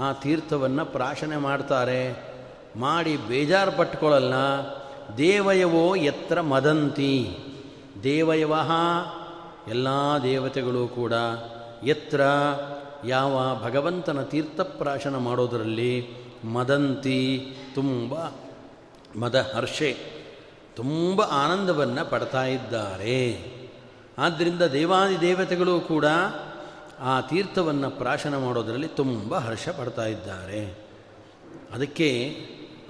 [0.00, 2.32] ಆ ತೀರ್ಥವನ್ನು ಪ್ರಾಶನೆ ಮಾಡ್ತಾರೆ.
[2.76, 4.34] ಮಾಡಿ ಬೇಜಾರು ಪಟ್ಕೊಳ್ಳಲ್ಲ
[5.16, 7.36] ದೇವಯವೋ ಎತ್ರ ಮದಂತಿ.
[8.02, 8.54] ದೇವಯವ
[9.68, 9.88] ಎಲ್ಲ
[10.22, 11.12] ದೇವತೆಗಳು ಕೂಡ
[11.84, 12.20] ಎತ್ರ
[13.04, 16.06] ಯಾವ ಭಗವಂತನ ತೀರ್ಥಪ್ರಾಶನ ಮಾಡೋದರಲ್ಲಿ
[16.44, 18.14] ಮದಂತಿ, ತುಂಬ
[19.18, 19.96] ಮದ ಹರ್ಷೆ
[20.76, 23.44] ತುಂಬ ಆನಂದವನ್ನು ಪಡ್ತಾ ಇದ್ದಾರೆ.
[24.18, 26.04] ಆದ್ದರಿಂದ ದೇವಾದಿ ದೇವತೆಗಳು ಕೂಡ
[27.00, 30.82] ಆ ತೀರ್ಥವನ್ನು ಪ್ರಾಶನ ಮಾಡೋದರಲ್ಲಿ ತುಂಬ ಹರ್ಷ ಪಡ್ತಾ ಇದ್ದಾರೆ.
[31.74, 32.36] ಅದಕ್ಕೆ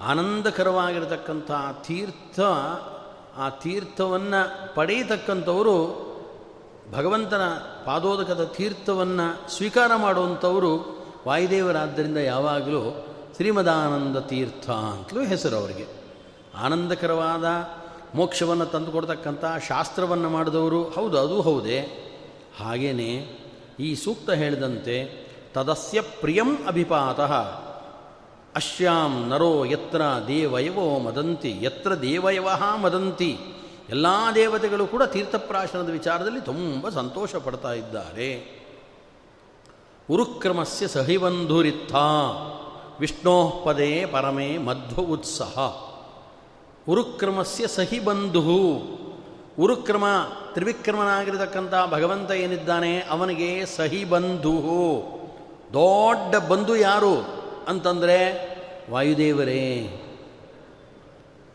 [0.01, 1.51] ಆನಂದಕರವಾಗಿರತಕ್ಕಂಥ
[1.87, 2.39] ತೀರ್ಥ,
[3.37, 6.12] ಆ ತೀರ್ಥವನ್ನು ಪಡೆಯತಕ್ಕಂಥವರು
[6.93, 7.41] ಭಗವಂತನ
[7.85, 15.87] ಪಾದೋದಕದ ತೀರ್ಥವನ್ನು ಸ್ವೀಕಾರ ಮಾಡುವಂಥವರು ವಾಯುದೇವರಾದ್ದರಿಂದ ಯಾವಾಗಲೂ ಶ್ರೀಮದಾನಂದ ತೀರ್ಥ ಅಂತಲೂ ಹೆಸರು ಅವರಿಗೆ.
[16.57, 17.45] ಆನಂದಕರವಾದ
[18.17, 21.79] ಮೋಕ್ಷವನ್ನು ತಂದುಕೊಡ್ತಕ್ಕಂಥ ಶಾಸ್ತ್ರವನ್ನು ಮಾಡಿದವರು ಹೌದು, ಅದು ಹೌದೇ.
[22.59, 23.39] ಹಾಗೆಯೇ
[23.79, 27.33] ಈ ಸೂಕ್ತ ಹೇಳಿದಂತೆ ತದಸ್ಯ ಪ್ರಿಯಂ ಅಭಿಪಾತಃ.
[28.55, 33.37] ಅಶ್ಯಾಂ ನರೋ ಯತ್ರ ದೇವಯವೋ ಮದಂತಿ, ಯತ್ರ ದೇವಯವಃ ಮದಂತಿ.
[33.89, 38.63] ಎಲ್ಲ ದೇವತೆಗಳು ಕೂಡ ತೀರ್ಥಪ್ರಾಶನದ ವಿಚಾರದಲ್ಲಿ ತುಂಬ ಸಂತೋಷ ಪಡ್ತಾ ಇದ್ದಾರೆ.
[40.09, 41.93] ಉರುಕ್ರಮಸ್ಯ ಸಹಿಬಂಧುರಿತ್ಥ
[42.99, 45.59] ವಿಷ್ಣೋ ಪದೇ ಪರಮೇ ಮಧ್ವ ಉತ್ಸಹ.
[46.89, 48.41] ಉರುಕ್ರಮಸ್ಯ ಸಹಿಬಂಧು
[49.59, 50.05] ಉರುಕ್ರಮ
[50.53, 54.55] ತ್ರಿವಿಕ್ರಮನಾಗಿರತಕ್ಕಂಥ ಭಗವಂತ ಏನಿದ್ದಾನೆ, ಅವನಿಗೆ ಸಹಿಬಂಧು
[55.73, 57.15] ದೊಡ್ಡ ಬಂಧು ಯಾರು
[57.67, 58.17] ಅಂತಂದರೆ
[58.91, 59.99] ವಾಯುದೇವರೇ.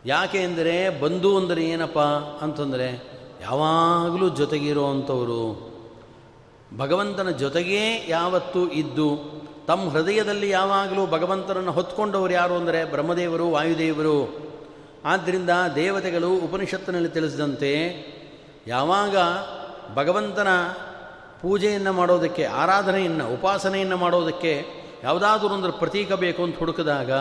[0.05, 1.99] ಯಾಕೆ ಅಂದರೆ ಬಂಧು ಅಂದರೆ ಏನಪ್ಪ
[2.41, 3.09] ಅಂತಂದರೆ
[3.41, 5.69] ಯಾವಾಗಲೂ ಜೊತೆಗಿರೋ ಅಂಥವರು
[6.77, 9.17] ಭಗವಂತನ ಜೊತೆಗೇ ಯಾವತ್ತೂ ಇದ್ದು,
[9.67, 14.49] ತಮ್ಮ ಹೃದಯದಲ್ಲಿ ಯಾವಾಗಲೂ ಭಗವಂತನನ್ನು ಹೊತ್ಕೊಂಡವರು ಯಾರು ಅಂದರೆ ಬ್ರಹ್ಮದೇವರು, ವಾಯುದೇವರು.
[15.05, 17.71] ಆದ್ದರಿಂದ ದೇವತೆಗಳು ಉಪನಿಷತ್ತಿನಲ್ಲಿ ತಿಳಿಸಿದಂತೆ
[18.67, 19.15] ಯಾವಾಗ
[19.95, 20.47] ಭಗವಂತನ
[21.41, 24.65] ಪೂಜೆಯನ್ನು ಮಾಡೋದಕ್ಕೆ, ಆರಾಧನೆಯನ್ನು, ಉಪಾಸನೆಯನ್ನು ಮಾಡೋದಕ್ಕೆ
[25.03, 27.11] ಯಾವುದಾದ್ರೂ ಒಂದು ಪ್ರತೀಕ ಬೇಕು ಅಂತ ಹುಡುಕಿದಾಗ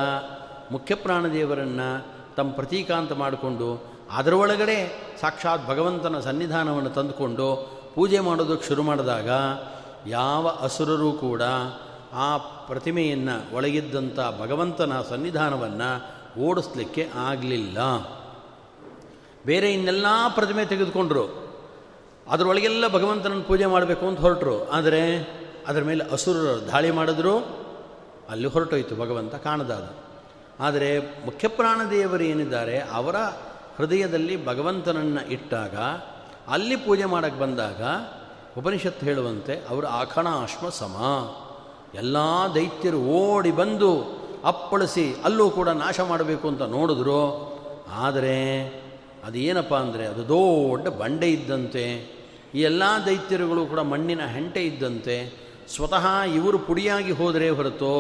[0.72, 8.82] ಮುಖ್ಯ ಪ್ರಾಣದೇವರನ್ನು ತಮ್ಮ ಪ್ರತೀಕ ಅಂತ ಮಾಡಿಕೊಂಡು ಅದರ ಒಳಗಡೆ ಸಾಕ್ಷಾತ್ ಭಗವಂತನ ಸನ್ನಿಧಾನವನ್ನು ತಂದುಕೊಂಡು ಪೂಜೆ ಮಾಡೋದಕ್ಕೆ ಶುರು
[8.82, 9.28] ಮಾಡಿದಾಗ
[10.06, 11.42] ಯಾವ ಅಸುರರೂ ಕೂಡ
[12.12, 17.78] ಆ ಪ್ರತಿಮೆಯನ್ನು ಒಳಗಿದ್ದಂಥ ಭಗವಂತನ ಸನ್ನಿಧಾನವನ್ನು ಓಡಿಸ್ಲಿಕ್ಕೆ ಆಗಲಿಲ್ಲ.
[19.46, 21.54] ಬೇರೆ ಇನ್ನೆಲ್ಲ ಪ್ರತಿಮೆ ತೆಗೆದುಕೊಂಡ್ರು.
[22.30, 24.70] ಅದರೊಳಗೆಲ್ಲ ಭಗವಂತನನ್ನು ಪೂಜೆ ಮಾಡಬೇಕು ಅಂತ ಹೊರಟರು.
[24.70, 25.16] ಆದರೆ
[25.68, 27.38] ಅದರ ಮೇಲೆ ಅಸುರರು ದಾಳಿ ಮಾಡಿದ್ರು.
[28.30, 30.07] ಅಲ್ಲಿ ಹೊರಟೋಯ್ತು ಭಗವಂತ ಕಾಣದಾದ.
[30.60, 30.88] ಆದರೆ
[31.26, 33.16] ಮುಖ್ಯಪ್ರಾಣದೇವರು ಏನಿದ್ದಾರೆ, ಅವರ
[33.76, 35.74] ಹೃದಯದಲ್ಲಿ ಭಗವಂತನನ್ನು ಇಟ್ಟಾಗ,
[36.54, 37.82] ಅಲ್ಲಿ ಪೂಜೆ ಮಾಡೋಕ್ಕೆ ಬಂದಾಗ
[38.58, 40.96] ಉಪನಿಷತ್ತು ಹೇಳುವಂತೆ ಅವರು ಆಖಣಾಶ್ಮ ಸಮ.
[41.94, 42.16] ಎಲ್ಲ
[42.54, 43.90] ದೈತ್ಯರು ಓಡಿ ಬಂದು
[44.44, 47.22] ಅಪ್ಪಳಿಸಿ ಅಲ್ಲೂ ಕೂಡ ನಾಶ ಮಾಡಬೇಕು ಅಂತ ನೋಡಿದ್ರು.
[48.06, 48.36] ಆದರೆ
[49.24, 51.84] ಅದೇನಪ್ಪ ಅಂದರೆ, ಅದು ದೊಡ್ಡ ಬಂಡೆ ಇದ್ದಂತೆ,
[52.54, 55.16] ಈ ಎಲ್ಲ ದೈತ್ಯರುಗಳು ಕೂಡ ಮಣ್ಣಿನ ಹೆಂಟೆ ಇದ್ದಂತೆ,
[55.74, 57.94] ಸ್ವತಃ ಇವರು ಪುಡಿಯಾಗಿ ಹೋದರೆ ಹೊರತು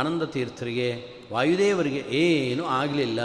[0.00, 0.88] ಆನಂದ ತೀರ್ಥರಿಗೆ
[1.32, 3.20] ವಾಯುದೇವರಿಗೆ ಏನೂ ಆಗಲಿಲ್ಲ.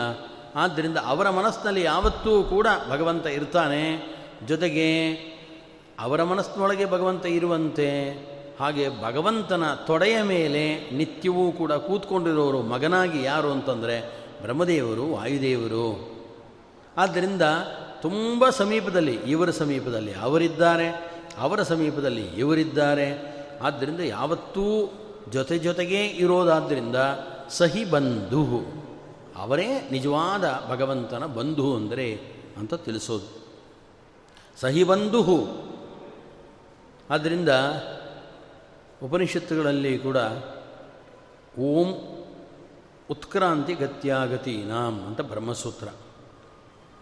[0.55, 4.17] ಆದ್ದರಿಂದ ಅವರ ಮನಸ್ಸಿನಲ್ಲಿ ಯಾವತ್ತೂ ಕೂಡ ಭಗವಂತ ಇರ್ತಾನೆ.
[4.47, 5.11] ಜೊತೆಗೆ
[5.99, 8.11] ಅವರ ಮನಸ್ಸಿನೊಳಗೆ ಭಗವಂತ ಇರುವಂತೆ,
[8.59, 16.17] ಹಾಗೆ ಭಗವಂತನ ತೊಡೆಯ ಮೇಲೆ ನಿತ್ಯವೂ ಕೂಡ ಕೂತ್ಕೊಂಡಿರೋರು ಮಗನಾಗಿ ಯಾರು ಅಂತಂದರೆ ಬ್ರಹ್ಮದೇವರು, ವಾಯುದೇವರು.
[16.97, 17.41] ಆದ್ದರಿಂದ
[18.01, 20.89] ತುಂಬ ಸಮೀಪದಲ್ಲಿ ಇವರ ಸಮೀಪದಲ್ಲಿ ಅವರಿದ್ದಾರೆ,
[21.37, 23.37] ಅವರ ಸಮೀಪದಲ್ಲಿ ಇವರಿದ್ದಾರೆ.
[23.61, 24.93] ಆದ್ದರಿಂದ ಯಾವತ್ತೂ
[25.29, 26.95] ಜೊತೆ ಜೊತೆಗೇ ಇರೋದಾದ್ದರಿಂದ
[27.49, 28.63] ಸಹಿ ಬಂಧು.
[29.35, 32.21] ಅವರೇ ನಿಜವಾದ ಭಗವಂತನ ಬಂಧು ಅಂದರೆ
[32.57, 33.47] ಅಂತ ತಿಳಿಸೋದು.
[34.59, 35.47] ಸಹಿ ಬಂಧು.
[37.09, 37.49] ಆದ್ದರಿಂದ
[39.03, 40.17] ಉಪನಿಷತ್ತುಗಳಲ್ಲಿ ಕೂಡ
[41.59, 42.17] ಓಂ
[43.09, 45.87] ಉತ್ಕ್ರಾಂತಿ ಗತ್ಯಾಗತಿ ನಾಮ್ ಅಂತ ಬ್ರಹ್ಮಸೂತ್ರ.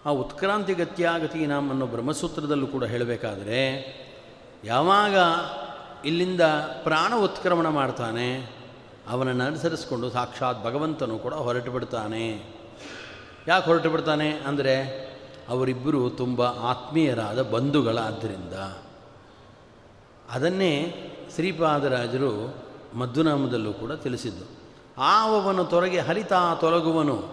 [0.05, 3.61] ಆ ಉತ್ಕ್ರಾಂತಿ ಗತ್ಯಾಗತಿ ನಾಮ್ ಅನ್ನೋ ಬ್ರಹ್ಮಸೂತ್ರದಲ್ಲೂ ಕೂಡ ಹೇಳಬೇಕಾದರೆ
[4.63, 5.15] ಯಾವಾಗ
[6.07, 6.41] ಇಲ್ಲಿಂದ
[6.83, 8.55] ಪ್ರಾಣ ಉತ್ಕ್ರಮಣ ಮಾಡ್ತಾನೆ
[9.09, 12.55] ಅವನನ್ನು ಅನುಸರಿಸಿಕೊಂಡು ಸಾಕ್ಷಾತ್ ಭಗವಂತನು ಕೂಡ ಹೊರಟು ಬಿಡ್ತಾನೆ.
[13.47, 14.29] ಯಾಕೆ ಹೊರಟು ಬಿಡ್ತಾನೆ?
[14.29, 15.05] ಅಂದರೆ
[15.49, 18.53] ಅವರಿಬ್ಬರು ತುಂಬ ಆತ್ಮೀಯರಾದ ಬಂಧುಗಳಾದ್ದರಿಂದ.
[20.31, 20.95] ಅದನ್ನೇ
[21.35, 22.55] ಶ್ರೀಪಾದರಾಜರು
[22.95, 24.45] ಮದ್ದುನಾಮದಲ್ಲೂ ಕೂಡ ತಿಳಿಸಿದ್ದು.
[24.97, 27.23] ಆವವನು ತೊರಗೆ ಹರಿತಾ ತೊಲಗುವನು.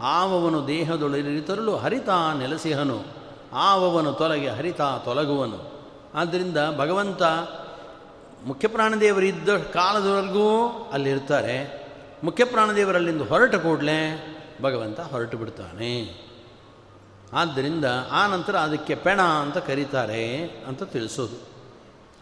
[0.00, 3.02] ಆವವನು ದೇಹದೊಳರಿತರಲು ಹರಿತಾ ನೆಲೆಸಿಹನು.
[3.52, 5.72] ಆವವನು ತೊಲಗೆ ಹರಿತಾ ತೊಲಗುವನು.
[6.14, 7.22] ಆದ್ದರಿಂದ ಭಗವಂತ
[8.44, 11.86] ಮುಖ್ಯ ಪ್ರಾಣದೇವರಿದ್ದ ಕಾಲದವರೆಗೂ ಅಲ್ಲಿರ್ತಾರೆ
[12.24, 16.26] ಮುಖ್ಯ ಪ್ರಾಣದೇವರಲ್ಲಿಂದ ಹೊರಟ ಕೂಡಲೇ ಭಗವಂತ ಹೊರಟು ಬಿಡ್ತಾನೆ.
[17.32, 21.56] ಆದ್ದರಿಂದ ಆ ನಂತರ ಅದಕ್ಕೆ ಪೆಣ ಅಂತ ಕರೀತಾರೆ ಅಂತ ತಿಳಿಸೋದು.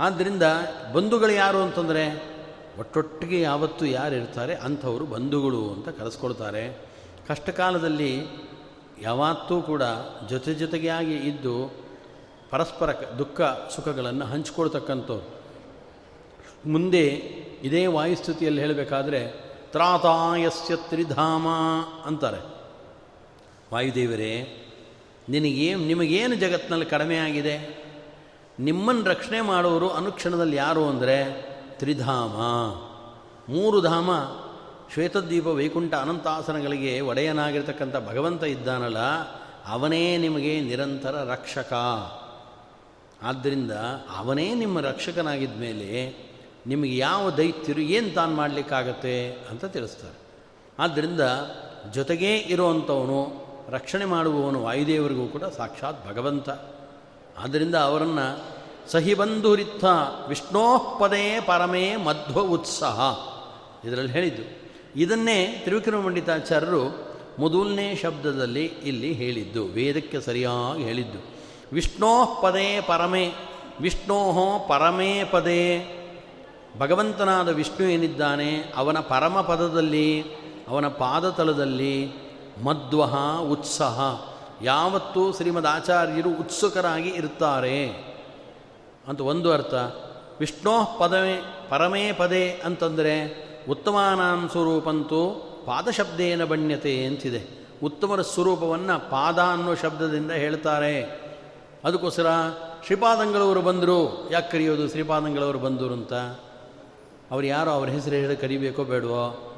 [0.00, 0.42] ಆದ್ದರಿಂದ
[0.92, 2.35] ಬಂಧುಗಳು ಯಾರು ಅಂತಂದರೆ
[2.79, 6.87] ಒಟ್ಟೊಟ್ಟಿಗೆ ಯಾವತ್ತೂ ಯಾರು ಇರ್ತಾರೆ ಅಂಥವರು ಬಂಧುಗಳು ಅಂತ ಕರೆಸ್ಕೊಳ್ತಾರೆ.
[7.29, 8.27] ಕಷ್ಟಕಾಲದಲ್ಲಿ
[9.03, 9.83] ಯಾವತ್ತೂ ಕೂಡ
[10.29, 11.74] ಜೊತೆ ಜೊತೆಗೆ ಆಗಿ ಇದ್ದು
[12.50, 13.40] ಪರಸ್ಪರ ದುಃಖ
[13.77, 15.43] ಸುಖಗಳನ್ನು ಹಂಚ್ಕೊಳ್ತಕ್ಕಂಥವ್ರು.
[16.66, 17.05] ಮುಂದೆ
[17.62, 19.29] ಇದೇ ವಾಯುಸ್ಥಿತಿಯಲ್ಲಿ ಹೇಳಬೇಕಾದ್ರೆ,
[19.72, 21.46] ತ್ರಾತಾಯಸ್ಯ ತ್ರಿಧಾಮ
[22.05, 22.55] ಅಂತಾರೆ.
[23.72, 24.61] ವಾಯುದೇವರೇ,
[25.29, 27.85] ನಿನಗೇನು, ನಿಮಗೇನು ಜಗತ್ತಿನಲ್ಲಿ ಕಡಿಮೆ ಆಗಿದೆ?
[28.61, 31.42] ನಿಮ್ಮನ್ನು ರಕ್ಷಣೆ ಮಾಡುವರು ಅನುಕ್ಷಣದಲ್ಲಿ ಯಾರು ಅಂದರೆ,
[31.79, 32.33] ತ್ರಿಧಾಮ.
[33.53, 34.11] ಮೂರು ಧಾಮ,
[34.92, 38.98] ಶ್ವೇತದ್ವೀಪ ವೈಕುಂಠ ಅನಂತಾಸನಗಳಿಗೆ ಒಡೆಯನಾಗಿರ್ತಕ್ಕಂಥ ಭಗವಂತ ಇದ್ದಾನಲ್ಲ,
[39.66, 41.72] ಅವನೇ ನಿಮಗೆ ನಿರಂತರ ರಕ್ಷಕ.
[43.22, 43.72] ಆದ್ದರಿಂದ
[44.16, 46.23] ಅವನೇ ನಿಮ್ಮ ರಕ್ಷಕನಾಗಿದ್ದ ಮೇಲೆ
[46.66, 50.18] ನಿಮಗೆ ಯಾವ ದೈತ್ಯರು ಏನು ತಾನು ಮಾಡಲಿಕ್ಕಾಗತ್ತೆ ಅಂತ ತಿಳಿಸ್ತಾರೆ.
[50.79, 51.20] ಆದ್ದರಿಂದ
[51.92, 56.50] ಜೊತೆಗೇ ಇರುವಂಥವನು, ರಕ್ಷಣೆ ಮಾಡುವವನು ವಾಯುದೇವರಿಗೂ ಕೂಡ ಸಾಕ್ಷಾತ್ ಭಗವಂತ.
[57.38, 58.55] ಆದ್ದರಿಂದ ಅವರನ್ನು
[58.90, 59.85] ಸಹಿಬಂಧುರಿತ್ತ
[60.29, 63.00] ವಿಷ್ಣೋಪದೇ ಪರಮೇ ಮಧ್ವ ಉತ್ಸಾಹ.
[63.88, 64.64] ಇದರಲ್ಲಿ ಹೇಳಿದ್ದು.
[64.96, 71.35] ಇದನ್ನೇ ತ್ರಿವಿಕ್ರಮ ಪಂಡಿತಾಚಾರ್ಯರು ಮೊದಲನೇ ಶಬ್ದದಲ್ಲಿ ಇಲ್ಲಿ ಹೇಳಿದ್ದು, ವೇದಕ್ಕೆ ಸರಿಯಾಗಿ ಹೇಳಿದ್ದು.
[71.72, 73.33] ವಿಷ್ಣೋಪದೇ ಪರಮೇ,
[73.81, 75.90] ವಿಷ್ಣೋ ಪರಮೇ ಪದೇ
[76.78, 80.24] ಭಗವಂತನಾದ ವಿಷ್ಣು ಏನಿದ್ದಾನೆ, ಅವನ ಪರಮ ಪದದಲ್ಲಿ,
[80.68, 82.12] ಅವನ ಪಾದತಲದಲ್ಲಿ
[82.64, 84.00] ಮಧ್ವಹ ಉತ್ಸಾಹ.
[84.64, 87.88] ಯಾವತ್ತೂ ಶ್ರೀಮದ್ ಆಚಾರ್ಯರು ಉತ್ಸುಕರಾಗಿ ಇರ್ತಾರೆ
[89.08, 89.74] ಅಂತ ಒಂದು ಅರ್ಥ.
[90.40, 97.68] ವಿಷ್ಣೋ ಪದವೇ, ಪರಮೇ ಪದೇ ಅಂತಂದರೆ, ಉತ್ತಮಾನಾಂ ಸ್ವರೂಪಂತೂ ಪಾದಶಬ್ದೇನ ಬಣ್ಯತೆ ಅಂತಿದೆ.
[97.82, 101.02] ಉತ್ತಮರ ಸ್ವರೂಪವನ್ನು ಪಾದ ಅನ್ನೋ ಶಬ್ದದಿಂದ ಹೇಳ್ತಾರೆ.
[101.84, 102.26] ಅದಕ್ಕೋಸ್ಕರ
[102.87, 104.28] ಶ್ರೀಪಾದಂಗಳವರು ಬಂದರು.
[104.32, 106.12] ಯಾಕೆ ಕರೆಯೋದು ಶ್ರೀಪಾದಂಗಳವರು ಬಂದರು ಅಂತ?
[107.35, 109.55] ಅವ್ರು ಯಾರೋ ಅವ್ರ ಹೆಸರು ಹೇಳಿ ಕರಿಬೇಕೋ ಬೇಡವೋ?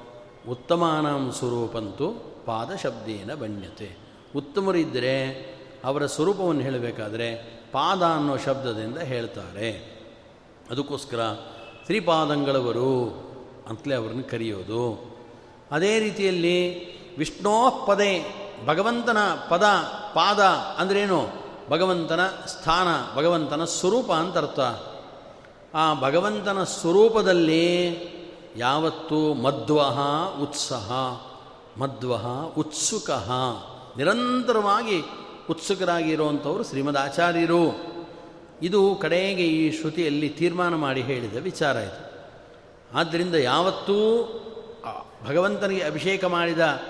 [0.48, 2.10] ಉತ್ತಮಾನಾಂ ಸ್ವರೂಪಂತೂ
[2.46, 3.96] ಪಾದಶಬ್ದೇನ ಬಣ್ಯತೆ.
[4.36, 5.28] ಉತ್ತಮರಿದ್ದರೆ
[5.84, 7.34] ಅವರ ಸ್ವರೂಪವನ್ನು ಹೇಳಬೇಕಾದ್ರೆ
[7.72, 9.70] ಪಾದ ಅನ್ನೋ ಶಬ್ದದಿಂದ ಹೇಳ್ತಾರೆ.
[10.70, 11.30] ಅದಕ್ಕೋಸ್ಕರ
[11.86, 13.20] ತ್ರಿಪಾದಂಗಳವರು
[13.68, 15.16] ಅಂತಲೇ ಅವ್ರನ್ನ ಕರೆಯೋದು.
[15.70, 16.86] ಅದೇ ರೀತಿಯಲ್ಲಿ
[17.16, 18.24] ವಿಷ್ಣೋ ಪದೇ
[18.66, 19.62] ಭಗವಂತನ ಪದ,
[20.14, 20.40] ಪಾದ
[20.78, 21.28] ಅಂದ್ರೇನು?
[21.70, 24.60] ಭಗವಂತನ ಸ್ಥಾನ, ಭಗವಂತನ ಸ್ವರೂಪ ಅಂತ ಅರ್ಥ.
[25.76, 27.64] ಆ ಭಗವಂತನ ಸ್ವರೂಪದಲ್ಲಿ
[28.56, 29.98] ಯಾವತ್ತೂ ಮಧ್ವಹ
[30.42, 30.92] ಉತ್ಸಹ,
[31.78, 32.26] ಮಧ್ವಹ
[32.58, 33.10] ಉತ್ಸುಕ
[33.96, 35.02] ನಿರಂತರವಾಗಿ
[35.50, 37.62] ಉತ್ಸುಕರಾಗಿರುವಂಥವರು ಶ್ರೀಮದ್ ಆಚಾರ್ಯರು
[38.62, 42.00] ಇದು ಕಡೆಗೆ ಈ ಶ್ರುತಿಯಲ್ಲಿ ತೀರ್ಮಾನ ಮಾಡಿ ಹೇಳಿದ ವಿಚಾರ ಇದು.
[42.98, 43.98] ಆದ್ದರಿಂದ ಯಾವತ್ತೂ
[45.28, 46.82] ಭಗವಂತನಿಗೆ ಅಭಿಷೇಕ ಮಾಡಿದ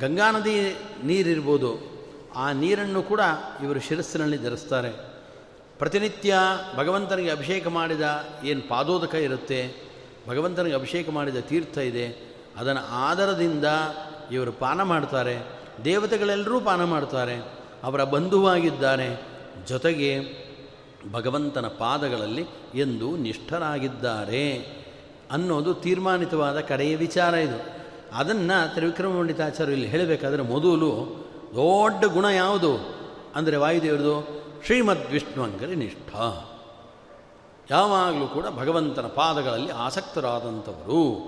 [0.00, 1.70] ಗಂಗಾ ನದಿ ನೀರಿರ್ಬೋದು,
[2.36, 3.20] ಆ ನೀರನ್ನು ಕೂಡ
[3.62, 5.13] ಇವರು ಶಿರಸ್ಸಿನಲ್ಲಿ ಧರಿಸ್ತಾರೆ.
[5.78, 6.34] ಪ್ರತಿನಿತ್ಯ
[6.76, 9.74] ಭಗವಂತನಿಗೆ ಅಭಿಷೇಕ ಮಾಡಿದ ಏನು ಪಾದೋದಕ ಇರುತ್ತೆ,
[10.28, 12.06] ಭಗವಂತನಿಗೆ ಅಭಿಷೇಕ ಮಾಡಿದ ತೀರ್ಥ ಇದೆ,
[12.56, 13.64] ಅದನ್ನು ಆಧಾರದಿಂದ
[14.32, 15.42] ಇವರು ಪಾನ ಮಾಡ್ತಾರೆ,
[15.84, 17.36] ದೇವತೆಗಳೆಲ್ಲರೂ ಪಾನ ಮಾಡ್ತಾರೆ,
[17.82, 19.08] ಅವರ ಬಂಧುವಾಗಿದ್ದಾರೆ
[19.68, 20.20] ಜೊತೆಗೆ
[21.12, 24.54] ಭಗವಂತನ ಪಾದಗಳಲ್ಲಿ ಎಂದು ನಿಷ್ಠರಾಗಿದ್ದಾರೆ
[25.30, 27.58] ಅನ್ನೋದು ತೀರ್ಮಾನಿತವಾದ ಕಡೆಯ ವಿಚಾರ ಇದು.
[28.14, 30.90] ಅದನ್ನು ತ್ರಿವಿಕ್ರಮ ಪಂಡಿತಾಚಾರ್ಯ ಇಲ್ಲಿ ಹೇಳಬೇಕಾದ್ರೆ ಮೊದಲು
[31.54, 32.72] ದೊಡ್ಡ ಗುಣ ಯಾವುದು?
[33.34, 36.16] ಅಂದರೆ ವಾಯುದೇವರದು ಶ್ರೀಮದ್ ವಿಷ್ಣುವಂಗರಿ ನಿಷ್ಠ.
[37.70, 41.24] ಯಾವಾಗಲೂ ಕೂಡ ಭಗವಂತನ ಪಾದಗಳಲ್ಲಿ ಆಸಕ್ತರಾದಂಥವರು.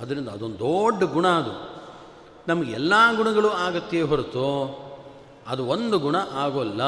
[0.00, 1.84] ಅದರಿಂದ ಅದೊಂದು ದೊಡ್ಡ ಗುಣ ಅದು.
[2.48, 4.78] ನಮಗೆ ಎಲ್ಲ ಗುಣಗಳು ಆಗತ್ತೆ ಹೊರತು
[5.48, 6.82] ಅದು ಒಂದು ಗುಣ ಆಗೋಲ್ಲ.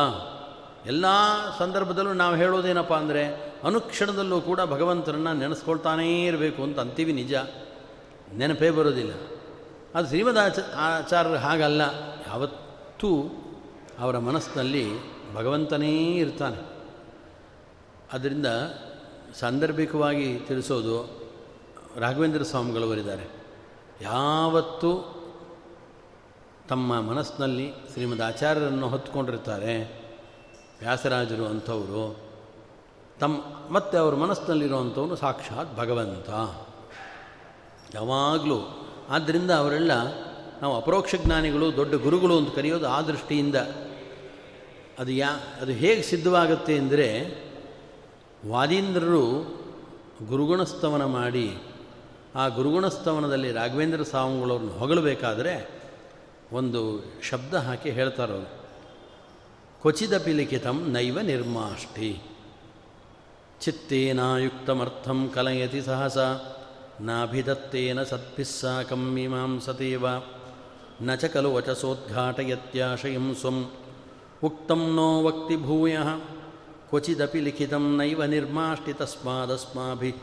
[0.87, 1.05] ಎಲ್ಲ
[1.59, 3.27] ಸಂದರ್ಭದಲ್ಲೂ ನಾವು ಹೇಳೋದೇನಪ್ಪ ಅಂದರೆ
[3.65, 7.35] ಅನುಕ್ಷಣದಲ್ಲೂ ಕೂಡ ಭಗವಂತನನ್ನು ನೆನೆಸ್ಕೊಳ್ತಾನೇ ಇರಬೇಕು ಅಂತ ಅಂತೀವಿ ನಿಜ.
[8.37, 9.13] ನೆನಪೇ ಬರೋದಿಲ್ಲ.
[9.95, 11.81] ಅದು ಶ್ರೀಮದ್ ಆಚ, ಆಚಾರ್ಯರು ಹಾಗಲ್ಲ.
[12.29, 13.25] ಯಾವತ್ತೂ
[13.99, 16.59] ಅವರ ಮನಸ್ಸಿನಲ್ಲಿ ಭಗವಂತನೇ ಇರ್ತಾನೆ.
[18.13, 18.47] ಅದರಿಂದ
[19.35, 21.23] ಸಾಂದರ್ಭಿಕವಾಗಿ ತಿಳಿಸೋದು
[21.97, 23.27] ರಾಘವೇಂದ್ರ ಸ್ವಾಮಿಗಳವರಿದ್ದಾರೆ.
[24.03, 25.19] ಯಾವತ್ತೂ
[26.69, 30.03] ತಮ್ಮ ಮನಸ್ಸಿನಲ್ಲಿ ಶ್ರೀಮದ್ ಆಚಾರ್ಯರನ್ನು ಹೊತ್ಕೊಂಡಿರ್ತಾರೆ.
[30.81, 32.19] ವ್ಯಾಸರಾಜರು ಅಂಥವರು.
[33.21, 36.29] ತಮ್ಮ ಮತ್ತು ಅವ್ರ ಮನಸ್ಸಿನಲ್ಲಿರುವಂಥವನು ಸಾಕ್ಷಾತ್ ಭಗವಂತ.
[37.95, 38.89] ಯಾವಾಗಲೂ.
[39.09, 39.93] ಆದ್ದರಿಂದ ಅವರೆಲ್ಲ
[40.63, 43.57] ನಾವು ಅಪರೋಕ್ಷ ಜ್ಞಾನಿಗಳು, ದೊಡ್ಡ ಗುರುಗಳು ಅಂತ ಕರೆಯೋದು ಆ ದೃಷ್ಟಿಯಿಂದ.
[44.99, 47.35] ಅದು ಯಾ, ಅದು ಹೇಗೆ ಸಿದ್ಧವಾಗುತ್ತೆ ಅಂದರೆ
[48.49, 49.25] ವಾದೀಂದ್ರರು
[50.29, 51.59] ಗುರುಗುಣಸ್ತವನ ಮಾಡಿ
[52.35, 55.83] ಆ ಗುರುಗುಣಸ್ತವನದಲ್ಲಿ ರಾಘವೇಂದ್ರ ಸ್ವಾಮಿಗಳವ್ರನ್ನ ಹೊಗಳಬೇಕಾದ್ರೆ
[56.53, 58.63] ಒಂದು ಶಬ್ದ ಹಾಕಿ ಹೇಳ್ತಾರವರು
[59.81, 62.23] ಕ್ವಚಿದ ಪಿಲಿಖಿತಂ ನೈವ ನಿರ್ಮಾಷ್ಟಿ
[63.61, 66.19] ಚಿತ್ತೇನಾಯುಕ್ತಮರ್ಥಂ ಕಲಯತಿ ಸಹಸ.
[67.01, 70.07] ನಾಭಿದತ್ತೇನ ಸತ್ಪಿಸ್ಸಾಕಂ ಮೀಮಾಂಸತೇವ.
[71.01, 73.73] ನ ಚ ಖಲು ವಚಸೋದ್ಘಾಟಯತ್ಯಾಶಯಂ ಸ್ವಂ.
[74.45, 75.97] ಉಕ್ತಂ ನೋ ವಕ್ತಿ ಭೂಯ
[76.89, 80.15] ಕ್ವಚಿದಪಿ ಲಿಖಿತಂ ನೈವ ನಿರ್ಮಾಷ್ಟಿತಸ್ಮಾದಸ್ಮಾಭಿ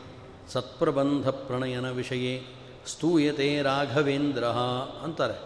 [0.52, 2.42] ಸತ್ಪ್ರಬಂಧ ಪ್ರಣಯನ ವಿಷಯೇ
[2.86, 4.44] ಸ್ತೂಯತೆ ರಾಘವೇಂದ್ರ
[5.04, 5.36] ಅಂತಾರೆ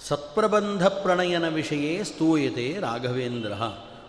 [0.00, 3.52] ಸತ್ಪ್ರಬಂಧ ಪ್ರಣಯನ ವಿಷಯೇ ಸ್ತೂಯತೆ ರಾಘವೇಂದ್ರ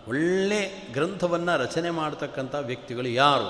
[0.07, 3.49] ಒಳ್ಳೆ ಗ್ರಂಥವನ್ನು ರಚನೆ ಮಾಡ್ತಕ್ಕಂಥ ವ್ಯಕ್ತಿಗಳು ಯಾರು?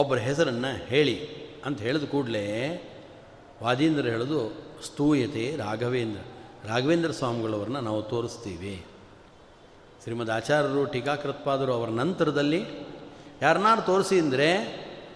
[0.00, 1.16] ಒಬ್ಬರ ಹೆಸರನ್ನು ಹೇಳಿ
[1.66, 2.44] ಅಂತ ಹೇಳಿದ ಕೂಡಲೇ
[3.62, 4.40] ವಾದೀಂದ್ರ ಹೇಳೋದು,
[4.86, 6.20] ಸ್ತೂಯತೆ ರಾಘವೇಂದ್ರ.
[6.68, 8.84] ರಾಘವೇಂದ್ರ ಸ್ವಾಮಿಗಳವ್ರನ್ನ ನಾವು ತೋರಿಸ್ತೀವಿ.
[10.02, 12.64] ಶ್ರೀಮದ್ ಆಚಾರ್ಯರು, ಟೀಕಾಕೃತ್ಪಾದರು ಅವರ ನಂತರದಲ್ಲಿ
[13.42, 14.48] ಯಾರನ್ನಾರು ತೋರಿಸಿ ಅಂದರೆ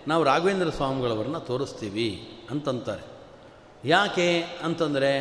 [0.09, 3.03] ನಾವು ರಾಘವೇಂದ್ರ ಸ್ವಾಮಿಗಳವ್ರನ್ನ ತೋರಿಸ್ತೀವಿ ಅಂತಂತಾರೆ.
[3.89, 5.21] ಯಾಕೆ ಅಂತಂದರೆ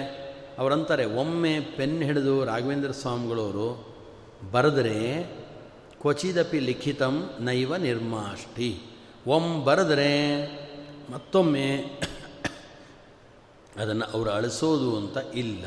[0.60, 3.96] ಅವರಂತಾರೆ, ಒಮ್ಮೆ ಪೆನ್ ಹಿಡಿದು ರಾಘವೇಂದ್ರ ಸ್ವಾಮಿಗಳವರು
[4.52, 5.24] ಬರೆದರೆ
[6.02, 8.82] ಕ್ವಚಿದಪಿ ಲಿಖಿತಂ ನೈವ ನಿರ್ಮಾಷ್ಟಿ.
[9.28, 10.46] ಒಮ್ಮೆ ಬರೆದರೆ
[11.12, 11.78] ಮತ್ತೊಮ್ಮೆ
[13.80, 15.66] ಅದನ್ನು ಅವರು ಅಳಿಸೋದು ಅಂತ ಇಲ್ಲ.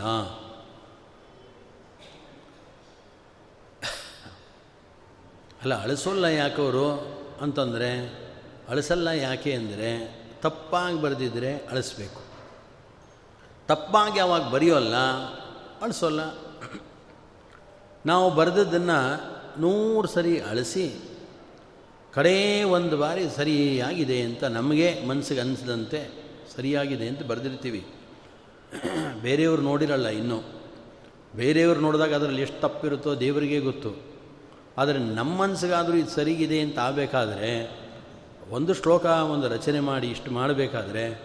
[5.68, 6.86] ಅಲ್ಲ, ಅಳಿಸೋಲ್ಲ ಯಾಕವರು
[7.40, 7.90] ಅಂತಂದರೆ,
[8.68, 9.90] ಅಳಿಸಲ್ಲ ಯಾಕೆ ಅಂದರೆ,
[10.42, 12.20] ತಪ್ಪಾಗಿ ಬರೆದಿದ್ದರೆ ಅಳಿಸ್ಬೇಕು.
[13.66, 14.96] ತಪ್ಪಾಗಿ ಯಾವಾಗ ಬರೆಯೋಲ್ಲ,
[15.82, 16.20] ಅಳಿಸೋಲ್ಲ.
[18.06, 19.00] ನಾವು ಬರೆದದ್ದನ್ನು
[19.60, 20.96] ನೂರು ಸರಿ ಅಳಿಸಿ,
[22.14, 26.10] ಕಡೇ ಒಂದು ಬಾರಿ ಸರಿಯಾಗಿದೆ ಅಂತ ನಮಗೆ ಮನಸ್ಸಿಗೆ ಅನಿಸಿದಂತೆ
[26.56, 27.86] ಸರಿಯಾಗಿದೆ ಅಂತ ಬರೆದಿರ್ತೀವಿ.
[29.22, 30.42] ಬೇರೆಯವರು ನೋಡಿರಲ್ಲ ಇನ್ನೂ.
[31.36, 34.17] ಬೇರೆಯವರು ನೋಡಿದಾಗ ಅದರಲ್ಲಿ ಎಷ್ಟು ತಪ್ಪಿರುತ್ತೋ ದೇವರಿಗೆ ಗೊತ್ತು.
[34.78, 37.70] ಆದರೆ ನಮ್ಮ ಮನಸ್ಸಿಗಾದರೂ ಇದು ಸರಿಗಿದೆ ಅಂತ ಆಗಬೇಕಾದ್ರೆ,
[38.50, 41.22] ಒಂದು ಶ್ಲೋಕ, ಒಂದು ರಚನೆ ಮಾಡಿ ಇಷ್ಟು ಮಾಡಬೇಕಾದ್ರೆ,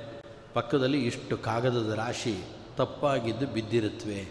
[0.54, 2.44] ಪಕ್ಕದಲ್ಲಿ ಇಷ್ಟು ಕಾಗದದ ರಾಶಿ
[2.78, 4.30] ತಪ್ಪಾಗಿದ್ದು ಬಿದ್ದಿರುತ್ತವೆ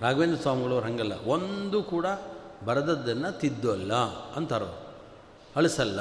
[0.00, 2.06] ರಾಘವೇಂದ್ರ ಸ್ವಾಮಿಗಳು ಹಂಗಲ್ಲ, ಒಂದು ಕೂಡ
[2.64, 3.94] ಬರೆದದ್ದನ್ನು ತಿದ್ದಲ್ಲ
[4.36, 4.96] ಅಂತಾರೋ
[5.56, 6.00] ಅಳಿಸಲ್ಲ.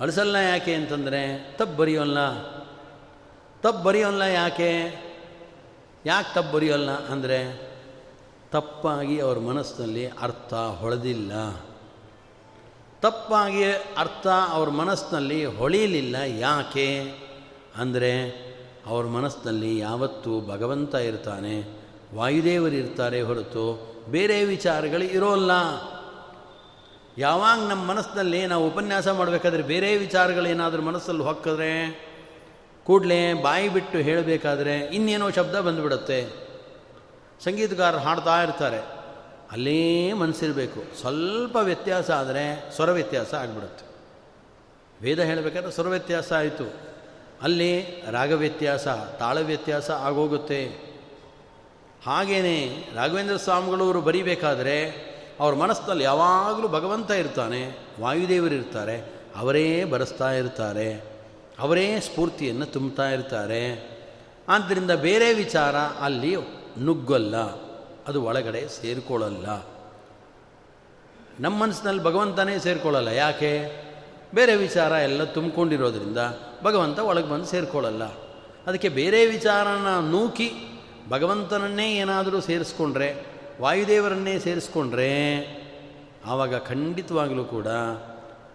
[0.00, 2.32] ಅಳಿಸಲ್ಲ ಯಾಕೆ ಅಂತಂದರೆ, ತಪ್ಪು ಬರೆಯೋಲ್ಲ.
[3.62, 4.70] ತಪ್ಪು ಬರೆಯೋಲ್ಲ ಯಾಕೆ?
[6.06, 7.69] ಯಾಕೆ ತಪ್ಪು ಬರೆಯೋಲ್ಲ ಅಂದರೆ
[8.52, 11.32] ತಪ್ಪಾಗಿ ಅವ್ರ ಮನಸ್ಸಿನಲ್ಲಿ ಅರ್ಥ ಹೊಳೆದಿಲ್ಲ.
[13.00, 13.64] ತಪ್ಪಾಗಿ
[13.96, 16.88] ಅರ್ಥ ಅವ್ರ ಮನಸ್ಸಿನಲ್ಲಿ ಹೊಳೆಯಲಿಲ್ಲ ಯಾಕೆ?
[17.76, 18.12] ಅಂದರೆ
[18.86, 21.54] ಅವ್ರ ಮನಸ್ಸಿನಲ್ಲಿ ಯಾವತ್ತೂ ಭಗವಂತ ಇರ್ತಾನೆ,
[22.14, 23.64] ವಾಯುದೇವರು ಇರ್ತಾರೆ ಹೊರತು
[24.08, 25.52] ಬೇರೆ ವಿಚಾರಗಳು ಇರೋಲ್ಲ.
[27.18, 31.72] ಯಾವಾಗ ನಮ್ಮ ಮನಸ್ಸಿನಲ್ಲಿ ನಾವು ಉಪನ್ಯಾಸ ಮಾಡಬೇಕಾದ್ರೆ ಬೇರೆ ವಿಚಾರಗಳೇನಾದರೂ ಮನಸ್ಸಲ್ಲಿ ಹೊಕ್ಕಿದ್ರೆ
[32.86, 36.49] ಕೂಡಲೇ ಬಾಯಿ ಬಿಟ್ಟು ಹೇಳಬೇಕಾದ್ರೆ ಇನ್ನೇನೋ ಶಬ್ದ ಬಂದುಬಿಡುತ್ತೆ.
[37.44, 39.00] ಸಂಗೀತಗಾರರು ಹಾಡ್ತಾ ಇರ್ತಾರೆ.
[39.52, 43.84] ಅಲ್ಲೇ ಮನಸ್ಸಿರಬೇಕು ಸ್ವಲ್ಪ ವ್ಯತ್ಯಾಸ ಆದರೆ ಸ್ವರ ವ್ಯತ್ಯಾಸ ಆಗಿಬಿಡುತ್ತೆ.
[45.02, 46.90] ವೇದ ಹೇಳಬೇಕಾದ್ರೆ ಸ್ವರ ವ್ಯತ್ಯಾಸ ಆಯಿತು.
[47.42, 50.66] ಅಲ್ಲಿ ರಾಗ ವ್ಯತ್ಯಾಸ, ತಾಳ ವ್ಯತ್ಯಾಸ ಆಗೋಗುತ್ತೆ.
[52.06, 59.00] ಹಾಗೆಯೇ ರಾಘವೇಂದ್ರ ಸ್ವಾಮಿಗಳವರು ಬರೀಬೇಕಾದ್ರೆ ಅವ್ರ ಮನಸ್ಸಿನಲ್ಲಿ ಯಾವಾಗಲೂ ಭಗವಂತ ಇರ್ತಾನೆ, ವಾಯುದೇವರು ಇರ್ತಾರೆ,
[59.36, 60.94] ಅವರೇ ಬರೆಸ್ತಾ ಇರ್ತಾರೆ,
[61.58, 63.90] ಅವರೇ ಸ್ಫೂರ್ತಿಯನ್ನು ತುಂಬ್ತಾ ಇರ್ತಾರೆ.
[64.48, 66.36] ಆದ್ದರಿಂದ ಬೇರೆ ವಿಚಾರ ಅಲ್ಲಿ
[66.80, 67.36] ನುಗ್ಗಲ್ಲ,
[68.08, 69.66] ಅದು ಒಳಗಡೆ ಸೇರಿಕೊಳ್ಳಲ್ಲ.
[71.40, 73.52] ನಮ್ಮ ಮನಸ್ಸಿನಲ್ಲಿ ಭಗವಂತನೇ ಸೇರಿಕೊಳ್ಳಲ್ಲ, ಯಾಕೆ?
[74.34, 76.18] ಬೇರೆ ವಿಚಾರ ಎಲ್ಲ ತುಂಬಿಕೊಂಡಿರೋದ್ರಿಂದ
[76.62, 78.04] ಭಗವಂತ ಒಳಗೆ ಬಂದು ಸೇರಿಕೊಳ್ಳಲ್ಲ.
[78.66, 80.52] ಅದಕ್ಕೆ ಬೇರೆ ವಿಚಾರನ ನೂಕಿ
[81.08, 83.26] ಭಗವಂತನನ್ನೇ ಏನಾದರೂ ಸೇರಿಸ್ಕೊಂಡ್ರೆ,
[83.60, 85.10] ವಾಯುದೇವರನ್ನೇ ಸೇರಿಸ್ಕೊಂಡ್ರೆ,
[86.26, 87.66] ಆವಾಗ ಖಂಡಿತವಾಗಲೂ ಕೂಡ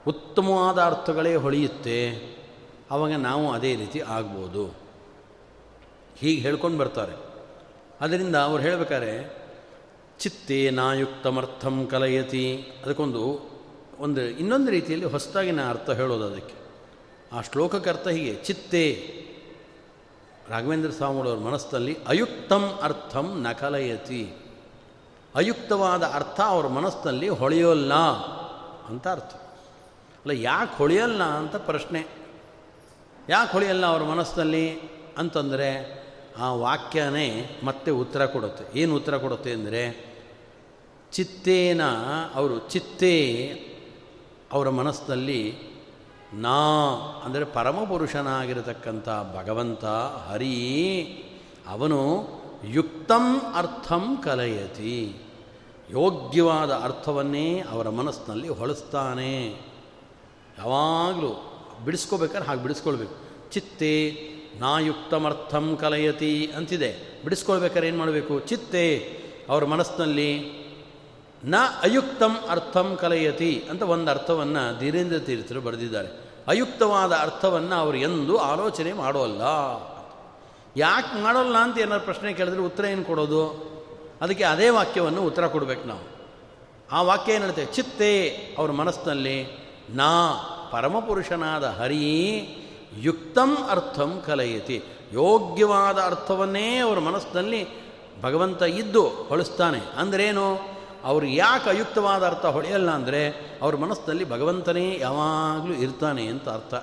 [0.08, 1.98] ಉತ್ತಮವಾದ ಅರ್ಥಗಳೇ ಹೊಳೆಯುತ್ತೆ.
[2.92, 4.66] ಆವಾಗ ನಾವು ಅದೇ ರೀತಿ ಆಗ್ಬೋದು.
[6.18, 7.25] ಹೀಗೆ ಹೇಳ್ಕೊಂಡು ಬರ್ತಾರೆ.
[8.02, 9.46] ಅದರಿಂದ ಅವ್ರು ಹೇಳಬೇಕಾದ್ರೆ,
[10.20, 12.72] ಚಿತ್ತೇ ನಾಯುಕ್ತಮರ್ಥಂ ಕಲಯತಿ.
[12.86, 13.50] ಅದಕ್ಕೊಂದು,
[14.00, 16.54] ಒಂದು, ಇನ್ನೊಂದು ರೀತಿಯಲ್ಲಿ ಹೊಸದಾಗಿ ನಾ ಅರ್ಥ ಹೇಳೋದು ಅದಕ್ಕೆ.
[17.36, 19.12] ಆ ಶ್ಲೋಕಕ್ಕೆ ಅರ್ಥ ಹೀಗೆ, ಚಿತ್ತೇ.
[20.50, 24.34] ರಾಘವೇಂದ್ರ ಸ್ವಾಮಿಗಳವ್ರ ಮನಸ್ಸಲ್ಲಿ ಅಯುಕ್ತಂ ಅರ್ಥಂ ನ ಕಲಯತಿ.
[25.36, 27.94] ಅಯುಕ್ತವಾದ ಅರ್ಥ ಅವ್ರ ಮನಸ್ಸಿನಲ್ಲಿ ಹೊಳೆಯೋಲ್ಲ
[28.88, 29.34] ಅಂತ ಅರ್ಥ.
[30.16, 32.08] ಅಲ್ಲ, ಯಾಕೆ ಹೊಳೆಯಲ್ಲ ಅಂತ ಪ್ರಶ್ನೆ.
[33.30, 34.80] ಯಾಕೆ ಹೊಳೆಯಲ್ಲ ಅವ್ರ ಮನಸ್ಸಿನಲ್ಲಿ
[35.18, 36.05] ಅಂತಂದರೆ
[36.40, 38.80] ಆ ವಾಕ್ಯನೇ ಮತ್ತೆ ಉತ್ತರ ಕೊಡುತ್ತೆ.
[38.80, 40.16] ಏನು ಉತ್ತರ ಕೊಡುತ್ತೆ ಅಂದರೆ,
[41.12, 41.82] ಚಿತ್ತೇನ
[42.36, 43.16] ಅವರು ಚಿತ್ತೇ
[44.52, 45.58] ಅವರ ಮನಸ್ಸಿನಲ್ಲಿ
[46.34, 46.60] ನಾ
[47.26, 49.86] ಅಂದರೆ ಪರಮಪುರುಷನಾಗಿರತಕ್ಕಂಥ ಭಗವಂತ
[50.30, 50.56] ಹರಿ
[51.68, 52.00] ಅವನು
[52.64, 55.16] ಯುಕ್ತಂ ಅರ್ಥಂ ಕಲಯತಿ.
[55.92, 59.50] ಯೋಗ್ಯವಾದ ಅರ್ಥವನ್ನೇ ಅವರ ಮನಸ್ಸಿನಲ್ಲಿ ಹೊಳಿಸ್ತಾನೆ.
[60.58, 61.32] ಯಾವಾಗಲೂ
[61.86, 63.16] ಬಿಡಿಸ್ಕೋಬೇಕಾದ್ರೆ ಹಾಗೆ ಬಿಡಿಸ್ಕೊಳ್ಬೇಕು.
[63.52, 63.96] ಚಿತ್ತೇ
[64.60, 67.22] ನಾಯುಕ್ತಮರ್ಥಂ ಕಲಯತಿ ಅಂತಿದೆ.
[67.24, 68.40] ಬಿಡಿಸ್ಕೊಳ್ಬೇಕಾದ್ರೆ ಏನು ಮಾಡಬೇಕು?
[68.40, 68.98] ಚಿತ್ತೆ.
[69.50, 70.66] ಅವರ ಮನಸ್ಸಿನಲ್ಲಿ
[71.44, 76.08] ನ ಅಯುಕ್ತಂ ಅರ್ಥಂ ಕಲಯತಿ ಅಂತ ಒಂದು ಅರ್ಥವನ್ನು ಧೀರೇಂದ್ರ ತೀರ್ಥರು ಬರೆದಿದ್ದಾರೆ.
[76.48, 79.42] ಅಯುಕ್ತವಾದ ಅರ್ಥವನ್ನು ಅವರು ಎಂದೂ ಆಲೋಚನೆ ಮಾಡೋಲ್ಲ.
[80.78, 83.76] ಯಾಕೆ ಮಾಡೋಲ್ಲ ಅಂತ ಏನಾದ್ರು ಪ್ರಶ್ನೆ ಕೇಳಿದ್ರೆ ಉತ್ತರ ಏನು ಕೊಡೋದು?
[84.22, 86.16] ಅದಕ್ಕೆ ಅದೇ ವಾಕ್ಯವನ್ನು ಉತ್ತರ ಕೊಡಬೇಕು ನಾವು.
[86.92, 87.74] ಆ ವಾಕ್ಯ ಏನು ಹೇಳ್ತೇವೆ?
[87.74, 88.30] ಚಿತ್ತೆ.
[88.58, 89.48] ಅವ್ರ ಮನಸ್ಸಿನಲ್ಲಿ
[89.90, 90.34] ನಾ
[90.72, 92.42] ಪರಮಪುರುಷನಾದ ಹರಿ
[92.98, 94.84] ಯುಕ್ತಂ ಅರ್ಥಂ ಕಲಯತಿ.
[95.14, 97.86] ಯೋಗ್ಯವಾದ ಅರ್ಥವನ್ನೇ ಅವರ ಮನಸ್ಸಿನಲ್ಲಿ
[98.22, 99.82] ಭಗವಂತ ಇದ್ದು ಹೊಳಿಸ್ತಾನೆ.
[99.98, 100.76] ಅಂದ್ರೇನು?
[101.04, 103.30] ಅವರು ಯಾಕೆ ಅಯುಕ್ತವಾದ ಅರ್ಥ ಹೊಳೆಯಲ್ಲ ಅಂದರೆ
[103.62, 106.74] ಅವ್ರ ಮನಸ್ಸಿನಲ್ಲಿ ಭಗವಂತನೇ ಯಾವಾಗಲೂ ಇರ್ತಾನೆ ಅಂತ ಅರ್ಥ.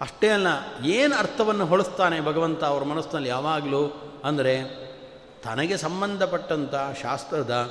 [0.00, 0.46] ಅಷ್ಟೇ ಅಲ್ಲ,
[0.84, 4.12] ಏನು ಅರ್ಥವನ್ನು ಹೊಳಿಸ್ತಾನೆ ಭಗವಂತ ಅವ್ರ ಮನಸ್ಸಿನಲ್ಲಿ ಯಾವಾಗಲೂ?
[4.24, 4.82] ಅಂದರೆ
[5.42, 7.70] ತನಗೆ ಸಂಬಂಧಪಟ್ಟಂಥ ಶಾಸ್ತ್ರದ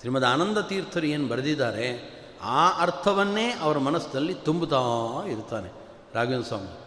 [0.00, 4.80] ಶ್ರೀಮದ್ ಆನಂದ ತೀರ್ಥರು ಏನು ಬರೆದಿದ್ದಾರೆ, ಆ ಅರ್ಥವನ್ನೇ ಅವರ ಮನಸ್ಸಿನಲ್ಲಿ ತುಂಬುತ್ತಾ
[5.26, 5.83] ಇರ್ತಾನೆ.
[6.14, 6.78] ರಾಘವೇಂದ್ರ ಸ್ವಾಮಿ.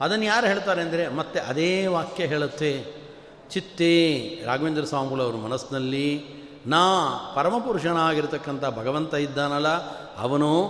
[0.00, 2.84] ಅದನ್ನು ಯಾರು ಹೇಳ್ತಾರೆ ಅಂದರೆ, ಮತ್ತೆ ಅದೇ ವಾಕ್ಯ ಹೇಳುತ್ತೆ,
[3.50, 3.94] ಚಿತ್ತೇ
[4.46, 9.68] ರಾಘವೇಂದ್ರ ಸ್ವಾಮಿಗಳು ಅವ್ರ ಮನಸ್ಸಿನಲ್ಲಿ, ನಾ ಪರಮಪುರುಷನಾಗಿರ್ತಕ್ಕಂಥ ಭಗವಂತ ಇದ್ದಾನಲ್ಲ,
[10.18, 10.66] ಅವನು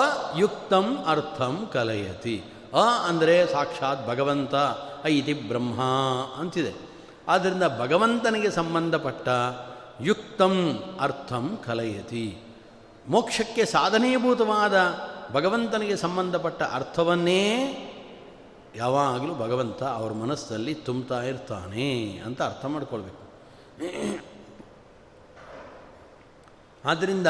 [0.00, 2.44] ಅಯುಕ್ತಂ ಅರ್ಥಂ ಕಲಯತಿ.
[2.74, 4.54] ಅ ಅಂದರೆ ಸಾಕ್ಷಾತ್ ಭಗವಂತ,
[5.04, 5.80] ಐತಿ ಬ್ರಹ್ಮ
[6.38, 6.72] ಅಂತಿದೆ.
[7.28, 9.28] ಆದ್ದರಿಂದ ಭಗವಂತನಿಗೆ ಸಂಬಂಧಪಟ್ಟ
[10.00, 12.38] ಯುಕ್ತಂ ಅರ್ಥಂ ಕಲಯತಿ.
[13.08, 14.74] ಮೋಕ್ಷಕ್ಕೆ ಸಾಧನೀಭೂತವಾದ
[15.32, 17.78] ಭಗವಂತನಿಗೆ ಸಂಬಂಧಪಟ್ಟ ಅರ್ಥವನ್ನೇ
[18.76, 23.22] ಯಾವಾಗಲೂ ಭಗವಂತ ಅವ್ರ ಮನಸ್ಸಲ್ಲಿ ತುಂಬ್ತಾ ಇರ್ತಾನೆ ಅಂತ ಅರ್ಥ ಮಾಡ್ಕೊಳ್ಬೇಕು.
[26.84, 27.26] ಆದ್ದರಿಂದ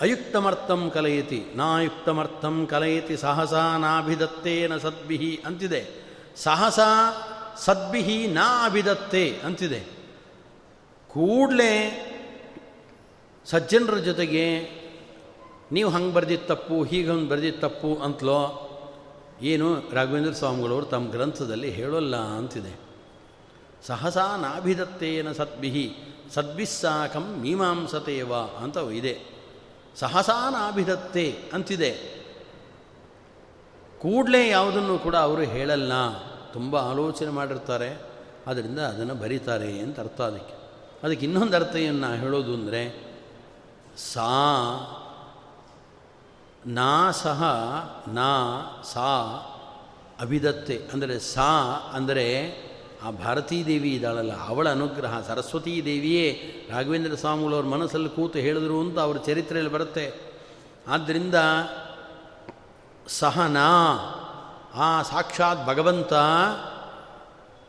[0.00, 6.06] ಅಯುಕ್ತಮರ್ಥಂ ಕಲಯತಿ, ನಾಯುಕ್ತಮರ್ಥಂ ಕಲಯತಿ, ಸಹಸಾ ನಾಭಿದತ್ತೇನ ಸದ್ಭಿಹಿ ಅಂತಿದೆ.
[6.36, 6.80] ಸಹಸ
[7.56, 9.80] ಸದ್ಭಿಹಿ ನಾ ಅಭಿದತ್ತೆ ಅಂತಿದೆ.
[11.08, 12.02] ಕೂಡಲೇ
[13.44, 14.60] ಸಜ್ಜನರ ಜೊತೆಗೆ
[15.72, 18.62] ನೀವು ಹಂಗೆ ಬರ್ದಿದ್ದು ತಪ್ಪು, ಹೀಗೆ ಹಂಗೆ ಬರ್ದಿದ್ದು ತಪ್ಪು ಅಂತಲೋ,
[19.42, 22.78] ಏನು ರಾಘವೇಂದ್ರ ಸ್ವಾಮಿಗಳವರು ತಮ್ಮ ಗ್ರಂಥದಲ್ಲಿ ಹೇಳೋಲ್ಲ ಅಂತಿದೆ.
[23.86, 25.96] ಸಹಸಾ ನಾಭಿದತ್ತೇನ ಸದ್ಭಿಹಿ,
[26.34, 29.20] ಸದ್ಭಿಸ್ಸಾಕಂ ಮೀಮಾಂಸತೇವ ಅಂತ ಇದೆ.
[29.96, 32.16] ಸಹಸಾನಾಭಿಧತ್ತೆ ಅಂತಿದೆ.
[33.98, 35.92] ಕೂಡಲೇ ಯಾವುದನ್ನು ಕೂಡ ಅವರು ಹೇಳಲ್ಲ.
[36.52, 38.02] ತುಂಬ ಆಲೋಚನೆ ಮಾಡಿರ್ತಾರೆ.
[38.46, 40.54] ಅದರಿಂದ ಅದನ್ನು ಬರೀತಾರೆ ಅಂತ ಅರ್ಥ ಅದಕ್ಕೆ.
[41.02, 43.12] ಅದಕ್ಕೆ ಇನ್ನೊಂದು ಅರ್ಥ ಏನು ಹೇಳೋದು ಅಂದರೆ,
[43.96, 44.28] ಸಾ
[46.66, 47.42] ನಾ ಸಹ
[48.08, 49.10] ನಾ ಸಾ
[50.20, 51.50] ಅಭಿದತ್ತೆ ಅಂದರೆ ಸಾ
[51.92, 52.26] ಅಂದರೆ
[53.04, 56.28] ಆ ಭಾರತೀ ದೇವಿ ಇದ್ದಾಳಲ್ಲ, ಅವಳ ಅನುಗ್ರಹ, ಸರಸ್ವತೀ ದೇವಿಯೇ.
[56.70, 60.20] ರಾಘವೇಂದ್ರ ಸ್ವಾಮಿಗಳವ್ರ ಮನಸ್ಸಲ್ಲಿ ಕೂತು ಹೇಳಿದ್ರು ಅಂತ ಅವ್ರ ಚರಿತ್ರೆಯಲ್ಲಿ ಬರುತ್ತೆ.
[60.88, 61.34] ಆದ್ದರಿಂದ
[63.08, 63.68] ಸಹನಾ
[64.74, 66.12] ಆ ಸಾಕ್ಷಾತ್ ಭಗವಂತ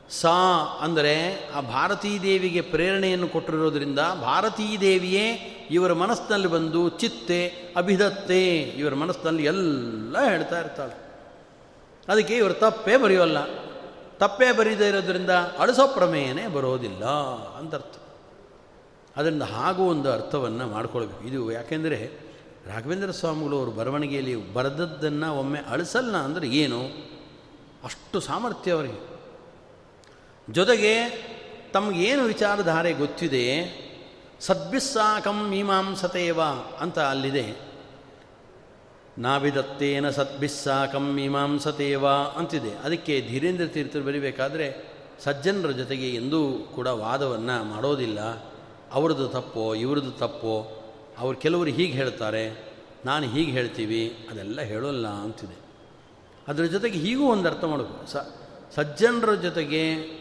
[0.09, 5.31] ಸಾ ಅಂದರೆ ಆ ಭಾರತೀ ದೇವಿಗೆ ಪ್ರೇರಣೆಯನ್ನು ಕೊಟ್ಟಿರೋದ್ರಿಂದ ಭಾರತೀ ದೇವಿಯೇ
[5.71, 7.47] ಇವರ ಮನಸ್ಸಿನಲ್ಲಿ ಬಂದು ಚಿತ್ತೆ
[7.77, 10.97] ಅಭಿದತ್ತೆ ಇವರ ಮನಸ್ಸಿನಲ್ಲಿ ಎಲ್ಲ ಹೇಳ್ತಾ ಇರ್ತಾಳೆ.
[12.07, 13.37] ಅದಕ್ಕೆ ಇವರು ತಪ್ಪೇ ಬರೆಯೋಲ್ಲ.
[14.17, 17.05] ತಪ್ಪೇ ಬರೀದೇ ಇರೋದ್ರಿಂದ ಅಳಿಸೋ ಪ್ರಮೇಯನೇ ಬರೋದಿಲ್ಲ
[17.57, 17.95] ಅಂತ ಅರ್ಥ.
[19.17, 21.27] ಅದರಿಂದ ಹಾಗೂ ಒಂದು ಅರ್ಥವನ್ನು ಮಾಡ್ಕೊಳ್ಬೇಕು.
[21.27, 22.11] ಇದು ಯಾಕೆಂದರೆ
[22.67, 26.81] ರಾಘವೇಂದ್ರ ಸ್ವಾಮಿಗಳು ಅವರು ಬರವಣಿಗೆಯಲ್ಲಿ ಬರೆದದ್ದನ್ನು ಒಮ್ಮೆ ಅಳಿಸಲ್ಲ ಅಂದರೆ ಏನು?
[27.83, 29.16] ಅಷ್ಟು ಸಾಮರ್ಥ್ಯ ಅವರಿಗೆ.
[30.51, 31.27] ಜೊತೆಗೆ
[31.73, 33.77] ತಮಗೇನು ವಿಚಾರಧಾರೆ ಗೊತ್ತಿದೆ?
[34.39, 36.41] ಸದ್ಭಿಸ್ಸಾಕಂ ಮೀಮಾಂಸತೇವ
[36.79, 37.67] ಅಂತ ಅಲ್ಲಿದೆ.
[39.17, 42.75] ನಾವಿದತ್ತೇನ ಸದ್ಭಿಸ್ಸಾಕಂ ಮೀಮಾಂಸತೇವ ಅಂತಿದೆ.
[42.75, 48.19] ಅದಕ್ಕೆ ಧೀರೇಂದ್ರ ತೀರ್ಥರು ಬರೀಬೇಕಾದ್ರೆ ಸಜ್ಜನರ ಜೊತೆಗೆ ಎಂದೂ ಕೂಡ ವಾದವನ್ನು ಮಾಡೋದಿಲ್ಲ.
[48.91, 50.83] ಅವ್ರದ್ದು ತಪ್ಪೋ, ಇವ್ರದ್ದು ತಪ್ಪೋ,
[51.17, 52.73] ಅವ್ರು ಕೆಲವರು ಹೀಗೆ ಹೇಳ್ತಾರೆ,
[53.05, 55.57] ನಾನು ಹೀಗೆ ಹೇಳ್ತೀವಿ, ಅದೆಲ್ಲ ಹೇಳೋಲ್ಲ ಅಂತಿದೆ.
[56.47, 58.11] ಅದರ ಜೊತೆಗೆ ಹೀಗೂ ಒಂದು ಅರ್ಥ ಮಾಡಬೇಕು.
[58.11, 58.15] ಸ,
[58.75, 60.16] ಸಜ್ಜನರ ಜೊತೆಗೆ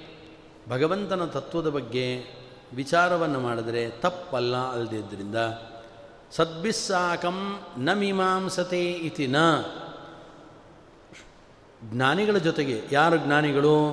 [0.68, 2.24] ಭಗವಂತನ ತತ್ವದ ಬಗ್ಗೆ
[2.74, 5.36] ವಿಚಾರವನ್ನು ಮಾಡಿದರೆ ತಪ್ಪಲ್ಲ ಅಲ್ಲದಿದ್ದರಿಂದ
[6.32, 9.36] ಸದ್ಭಿಸ್ಸಾಕಂ ನ ಮೀಮಾಂಸತೆ ಇತಿ ನ.
[11.84, 13.90] ಜ್ಞಾನಿಗಳ ಜೊತೆಗೆ ಯಾರು ಜ್ಞಾನಿಗಳು?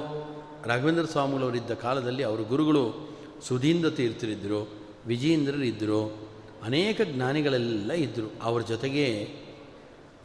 [0.65, 3.09] ರಾಘವೇಂದ್ರ ಸ್ವಾಮಿಗಳವರಿದ್ದ ಕಾಲದಲ್ಲಿ ಅವರ ಗುರುಗಳು
[3.41, 4.69] ಸುಧೀಂದ್ರ ತೀರ್ಥರಿದ್ದರು
[5.05, 6.29] ವಿಜಯೇಂದ್ರರಿದ್ದರು
[6.63, 8.33] ಅನೇಕ ಜ್ಞಾನಿಗಳೆಲ್ಲ ಇದ್ದರು.
[8.41, 9.35] ಅವ್ರ ಜೊತೆಗೆ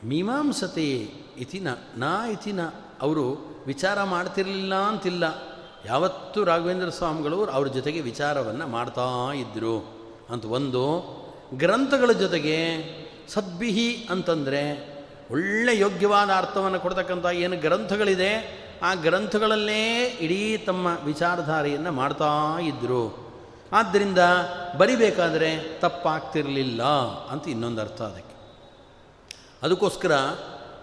[0.05, 0.91] ಮೀಮಾಂಸತೆ
[1.39, 2.61] ಇತಿ ನ, ನಾ ನ.
[3.01, 5.48] ಅವರು ವಿಚಾರ ಮಾಡ್ತಿರಲಿಲ್ಲ ಅಂತಿಲ್ಲ.
[5.85, 9.99] ಯಾವತ್ತೂ ರಾಘವೇಂದ್ರ ಸ್ವಾಮಿಗಳು ಅವ್ರ ಜೊತೆಗೆ ವಿಚಾರವನ್ನು ಮಾಡ್ತಾ ಇದ್ದರು
[10.31, 10.85] ಅಂತ ಒಂದು
[11.55, 12.77] ಗ್ರಂಥಗಳ ಜೊತೆಗೆ
[13.29, 14.99] ಸದ್ಭಿಹಿ ಅಂತಂದರೆ
[15.31, 23.29] ಒಳ್ಳೆ ಯೋಗ್ಯವಾದ ಅರ್ಥವನ್ನು ಕೊಡ್ತಕ್ಕಂಥ ಏನು ಗ್ರಂಥಗಳಿದೆ, ಆ ಗ್ರಂಥಗಳಲ್ಲೇ ಇಡೀ ತಮ್ಮ ವಿಚಾರಧಾರೆಯನ್ನು ಮಾಡ್ತಾ ಇದ್ದರು
[23.73, 24.19] ಆದ್ದರಿಂದ
[24.79, 26.83] ಬರಿಬೇಕಾದರೆ ತಪ್ಪಾಗ್ತಿರಲಿಲ್ಲ
[27.27, 28.37] ಅಂತ ಇನ್ನೊಂದು ಅರ್ಥ ಅದಕ್ಕೆ.
[29.63, 30.13] ಅದಕ್ಕೋಸ್ಕರ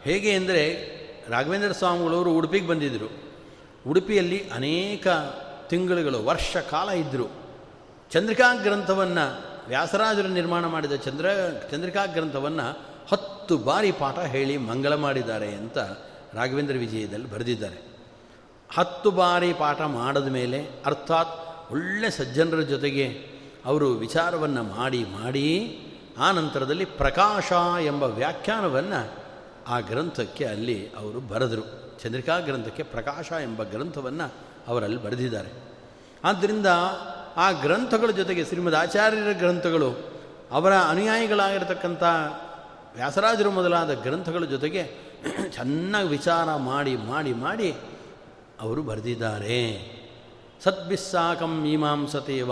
[0.04, 0.96] ಹೇಗೆ ಅಂದರೆ
[1.30, 3.25] ರಾಘವೇಂದ್ರ ಸ್ವಾಮಿಗಳವರು ಉಡುಪಿಗೆ ಬಂದಿದ್ದರು
[3.88, 5.08] ಉಡುಪಿಯಲ್ಲಿ ಅನೇಕ
[5.68, 7.32] ತಿಂಗಳುಗಳು, ವರ್ಷ ಕಾಲ ಇದ್ದರು
[8.12, 11.30] ಚಂದ್ರಿಕಾ ಗ್ರಂಥವನ್ನು ವ್ಯಾಸರಾಜರು ನಿರ್ಮಾಣ ಮಾಡಿದ ಚಂದ್ರ
[11.72, 15.78] ಚಂದ್ರಿಕಾ ಗ್ರಂಥವನ್ನು ಹತ್ತು ಬಾರಿ ಪಾಠ ಹೇಳಿ ಮಂಗಳ ಮಾಡಿದ್ದಾರೆ ಅಂತ
[16.34, 17.96] ರಾಘವೇಂದ್ರ ವಿಜಯದಲ್ಲಿ ಬರೆದಿದ್ದಾರೆ.
[18.76, 23.30] ಹತ್ತು ಬಾರಿ ಪಾಠ ಮಾಡಿದ ಮೇಲೆ ಅರ್ಥಾತ್ ಒಳ್ಳೆ ಸಜ್ಜನರ ಜೊತೆಗೆ
[23.66, 25.80] ಅವರು ವಿಚಾರವನ್ನು ಮಾಡಿ ಮಾಡಿ
[26.18, 29.14] ಆ ನಂತರದಲ್ಲಿ ಪ್ರಕಾಶ ಎಂಬ ವ್ಯಾಖ್ಯಾನವನ್ನು
[29.68, 31.85] ಆ ಗ್ರಂಥಕ್ಕೆ ಅಲ್ಲಿ ಅವರು ಬರೆದರು.
[32.04, 34.34] ಚಂದ್ರಿಕಾ ಗ್ರಂಥಕ್ಕೆ ಪ್ರಕಾಶ ಎಂಬ ಗ್ರಂಥವನ್ನು
[34.68, 35.50] ಅವರಲ್ಲಿ ಬರೆದಿದ್ದಾರೆ.
[36.24, 36.68] ಆದ್ದರಿಂದ
[37.38, 40.16] ಆ ಗ್ರಂಥಗಳ ಜೊತೆಗೆ ಶ್ರೀಮದ್ ಆಚಾರ್ಯರ ಗ್ರಂಥಗಳು
[40.52, 42.04] ಅವರ ಅನುಯಾಯಿಗಳಾಗಿರ್ತಕ್ಕಂಥ
[42.96, 44.84] ವ್ಯಾಸರಾಜರು ಮೊದಲಾದ ಗ್ರಂಥಗಳ ಜೊತೆಗೆ
[45.52, 47.76] ಚೆನ್ನಾಗಿ ವಿಚಾರ ಮಾಡಿ ಮಾಡಿ ಮಾಡಿ
[48.60, 49.96] ಅವರು ಬರೆದಿದ್ದಾರೆ.
[50.64, 52.52] ಸದ್ಭಿಸ್ಸಾಕಂ ಮೀಮಾಂಸತೇವ.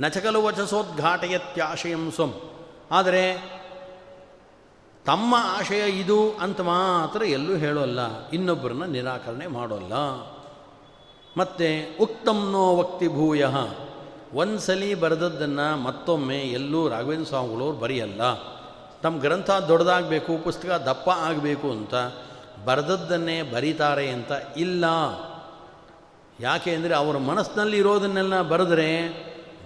[0.00, 2.40] ನಚಕಲು ವಚಸೋದ್ಘಾಟಯತ್ಯಾಶಯಂ ಸ್ವಂ.
[2.90, 3.59] ಆದರೆ
[5.10, 8.28] ತಮ್ಮ ಆಶಯ ಇದು ಅಂತ ಮಾತ್ರ ಎಲ್ಲೂ ಹೇಳೋಲ್ಲ.
[8.28, 9.92] ಇನ್ನೊಬ್ಬರನ್ನ ನಿರಾಕರಣೆ ಮಾಡೋಲ್ಲ.
[11.36, 13.44] ಮತ್ತು ಉಕ್ತಂನೋ ವಕ್ತಿ ಭೂಯ.
[14.34, 18.34] ಒಂದ್ಸಲಿ ಬರೆದದ್ದನ್ನು ಮತ್ತೊಮ್ಮೆ ಎಲ್ಲೂ ರಾಘವೇಂದ್ರ ಸ್ವಾಮಿಗಳವ್ರು ಬರೆಯಲ್ಲ.
[19.02, 21.94] ತಮ್ಮ ಗ್ರಂಥ ದೊಡ್ಡದಾಗಬೇಕು, ಪುಸ್ತಕ ದಪ್ಪ ಆಗಬೇಕು ಅಂತ
[22.64, 24.84] ಬರೆದದ್ದನ್ನೇ ಬರೀತಾರೆ ಅಂತ ಇಲ್ಲ.
[26.40, 29.08] ಯಾಕೆ ಅಂದರೆ ಅವರ ಮನಸ್ಸಿನಲ್ಲಿ ಇರೋದನ್ನೆಲ್ಲ ಬರೆದ್ರೆ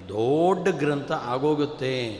[0.08, 2.14] ದೊಡ್ಡ ಗ್ರಂಥ ಆಗೋಗುತ್ತೆ.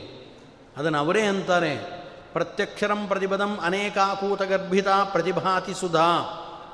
[0.77, 1.94] ಅದನ್ನು ಅವರೇ ಅಂತಾರೆ.
[2.35, 6.11] ಪ್ರತ್ಯಕ್ಷರಂ ಪ್ರತಿಪದಂ ಅನೇಕಾಕೂತಗರ್ಭಿತ ಪ್ರತಿಭಾತಿ ಸುಧಾ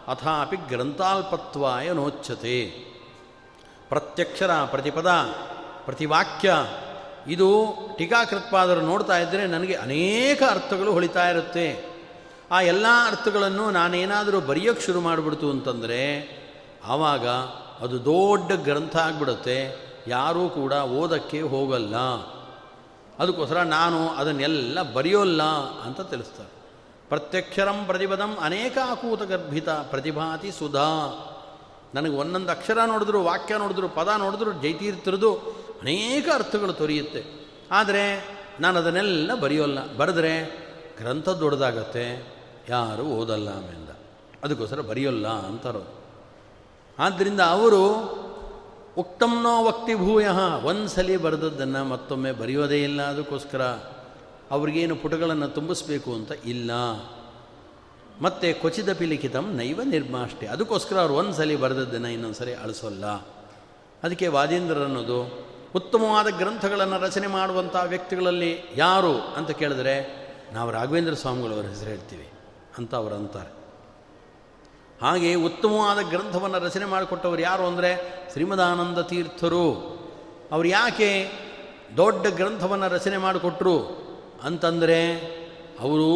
[0.08, 2.70] ಅಥಾಪಿ ಗ್ರಂಥಾಲ್ಪತ್ವಾಯ ನೋಚ್ಯತೆ
[3.90, 5.12] ಪ್ರತ್ಯಕ್ಷರ ಪ್ರತಿಪದ
[5.86, 6.54] ಪ್ರತಿವಾಕ್ಯ
[7.28, 11.86] ಇದು ಟೀಕಾಕೃತ್ಪಾದರು ನೋಡ್ತಾ ಇದ್ದರೆ ನನಗೆ ಅನೇಕ ಅರ್ಥಗಳು ಹೊಳಿತಾ ಇರುತ್ತೆ.
[12.52, 16.02] ಆ ಎಲ್ಲ ಅರ್ಥಗಳನ್ನು ನಾನೇನಾದರೂ ಬರೆಯೋಕ್ಕೆ ಶುರು ಮಾಡಿಬಿಡ್ತು ಅಂತಂದರೆ,
[16.86, 17.28] ಆವಾಗ
[17.82, 19.78] ಅದು ದೊಡ್ಡ ಗ್ರಂಥ ಆಗ್ಬಿಡುತ್ತೆ.
[20.08, 21.96] ಯಾರೂ ಕೂಡ ಓದಕ್ಕೆ ಹೋಗಲ್ಲ.
[23.22, 25.44] ಅದಕ್ಕೋಸ್ಕರ ನಾನು ಅದನ್ನೆಲ್ಲ ಬರೆಯೋಲ್ಲ
[25.86, 26.50] ಅಂತ ತಿಳಿಸ್ತಾರೆ.
[27.10, 30.90] ಪ್ರತ್ಯಕ್ಷರಂ ಪ್ರತಿಪದಂ ಅನೇಕಾಕೂತ ಗರ್ಭಿತ ಪ್ರತಿಭಾತಿ ಸುಧಾ.
[31.96, 35.34] ನನಗೆ ಒಂದೊಂದು ಅಕ್ಷರ ನೋಡಿದ್ರು, ವಾಕ್ಯ ನೋಡಿದ್ರು, ಪದ ನೋಡಿದ್ರು, ಜೈತೀರ್ಥರದು
[35.82, 37.24] ಅನೇಕ ಅರ್ಥಗಳು ತೊರೆಯುತ್ತೆ
[37.72, 38.04] ಆದರೆ
[38.60, 39.94] ನಾನು ಅದನ್ನೆಲ್ಲ ಬರೆಯೋಲ್ಲ.
[39.98, 40.34] ಬರೆದ್ರೆ
[40.98, 42.06] ಗ್ರಂಥ ದೊಡ್ಡದಾಗತ್ತೆ,
[42.70, 43.82] ಯಾರು ಓದಲ್ಲ ಆಮೇಲೆ
[44.44, 45.84] ಅದಕ್ಕೋಸ್ಕರ ಬರೆಯೋಲ್ಲ ಅಂತಾರೋ
[47.00, 47.82] ಆದ್ದರಿಂದ ಅವರು
[48.98, 50.28] ಉಕ್ತಂನೋ ವಕ್ತಿ ಭೂಯ.
[50.64, 53.62] ಒಂದ್ಸಲಿ ಬರೆದದ್ದನ್ನು ಮತ್ತೊಮ್ಮೆ ಬರೆಯೋದೇ ಇಲ್ಲ ಅದಕ್ಕೋಸ್ಕರ
[54.52, 56.72] ಅವ್ರಿಗೇನು ಪುಟಗಳನ್ನು ತುಂಬಿಸ್ಬೇಕು ಅಂತ ಇಲ್ಲ.
[58.22, 63.06] ಮತ್ತು ಕೊಚಿತ ಪಿಲಿಖಿತಂ ನೈವ ನಿರ್ಮಾಷ್ಟೆ ಅದಕ್ಕೋಸ್ಕರ ಅವ್ರು ಒಂದು ಬರೆದದ್ದನ್ನು ಇನ್ನೊಂದು ಸರಿ ಅಳಿಸೋಲ್ಲ.
[64.04, 70.22] ಅದಕ್ಕೆ ವಾದೀಂದ್ರ ಅನ್ನೋದು ಉತ್ತಮವಾದ ಗ್ರಂಥಗಳನ್ನು ರಚನೆ ಮಾಡುವಂಥ ವ್ಯಕ್ತಿಗಳಲ್ಲಿ ಯಾರು ಅಂತ ಕೇಳಿದ್ರೆ
[70.54, 72.30] ನಾವು ರಾಘವೇಂದ್ರ ಸ್ವಾಮಿಗಳವರ ಹೆಸರು ಹೇಳ್ತೀವಿ
[72.78, 73.61] ಅಂತ ಅವರು ಅಂತಾರೆ.
[75.02, 79.72] ಹಾಗೆ ಉತ್ತಮವಾದ ಗ್ರಂಥವನ್ನು ರಚನೆ ಮಾಡಿಕೊಟ್ಟವರು ಯಾರು ಅಂದರೆ ಶ್ರೀಮದಾನಂದ ತೀರ್ಥರು.
[80.52, 81.32] ಅವರು ಯಾಕೆ
[81.98, 83.78] ದೊಡ್ಡ ಗ್ರಂಥವನ್ನು ರಚನೆ ಮಾಡಿಕೊಟ್ರು
[84.44, 85.14] ಅಂತಂದರೆ
[85.80, 86.12] ಅವರು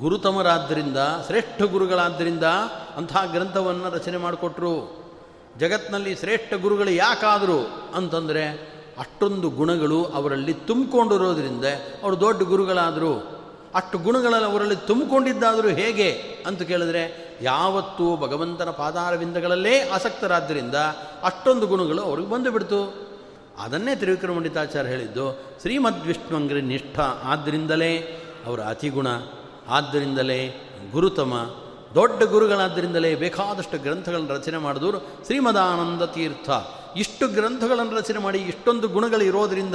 [0.00, 0.96] ಗುರುತಮರಾದ್ದರಿಂದ,
[1.26, 2.44] ಶ್ರೇಷ್ಠ ಗುರುಗಳಾದ್ದರಿಂದ
[2.96, 5.04] ಅಂಥ ಗ್ರಂಥವನ್ನು ರಚನೆ ಮಾಡಿಕೊಟ್ರು.
[5.58, 11.64] ಜಗತ್ತಿನಲ್ಲಿ ಶ್ರೇಷ್ಠ ಗುರುಗಳು ಯಾಕಾದರು ಅಂತಂದರೆ ಅಷ್ಟೊಂದು ಗುಣಗಳು ಅವರಲ್ಲಿ ತುಂಬಿಕೊಂಡಿರೋದ್ರಿಂದ
[12.02, 13.34] ಅವರು ದೊಡ್ಡ ಗುರುಗಳಾದರು.
[13.74, 16.10] ಅಷ್ಟು ಗುಣಗಳಲ್ಲಿ ಅವರಲ್ಲಿ ತುಂಬಿಕೊಂಡಿದ್ದಾದರೂ ಹೇಗೆ
[16.46, 20.74] ಅಂತ ಕೇಳಿದ್ರೆ ಯಾವತ್ತೂ ಭಗವಂತನ ಪಾದಾರವಿಂದಗಳಲ್ಲೇ ಆಸಕ್ತರಾದ್ದರಿಂದ
[21.22, 23.08] ಅಷ್ಟೊಂದು ಗುಣಗಳು ಅವ್ರಿಗೆ ಬಂದು ಬಿಡ್ತು
[23.58, 27.98] ಅದನ್ನೇ ತ್ರಿವಿಕ್ರಮಂಡಿತಾಚಾರ್ಯ ಹೇಳಿದ್ದು ಶ್ರೀಮದ್ ವಿಷ್ಣುವಂಗ್ರಿ ನಿಷ್ಠ ಆದ್ದರಿಂದಲೇ
[28.46, 29.06] ಅವರ ಅತಿಗುಣ,
[29.68, 31.34] ಆದ್ದರಿಂದಲೇ ಗುರುತಮ,
[31.94, 36.50] ದೊಡ್ಡ ಗುರುಗಳಾದ್ದರಿಂದಲೇ ಬೇಕಾದಷ್ಟು ಗ್ರಂಥಗಳನ್ನು ರಚನೆ ಮಾಡಿದವರು ಶ್ರೀಮದಾನಂದ ತೀರ್ಥ.
[36.96, 39.74] ಇಷ್ಟು ಗ್ರಂಥಗಳನ್ನು ರಚನೆ ಮಾಡಿ ಇಷ್ಟೊಂದು ಗುಣಗಳು ಇರೋದರಿಂದ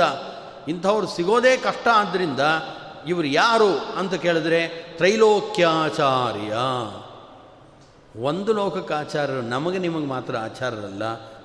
[0.68, 2.40] ಇಂಥವ್ರು ಸಿಗೋದೇ ಕಷ್ಟ ಆದ್ದರಿಂದ
[3.08, 6.54] ಇವರು ಯಾರು ಅಂತ ಕೇಳಿದ್ರೆ ತ್ರೈಲೋಕ್ಯಾಚಾರ್ಯ.
[8.18, 11.04] ಒಂದು ಲೋಕಕ್ಕೆ ಆಚಾರ್ಯರು ನಮಗೆ ನಿಮಗೆ ಮಾತ್ರ ಆಚಾರ್ಯರಲ್ಲ,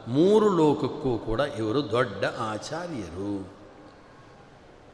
[0.08, 3.54] ಮೂರು ಲೋಕಕ್ಕೂ ಕೂಡ ಇವರು ದೊಡ್ಡ ಆಚಾರ್ಯರು.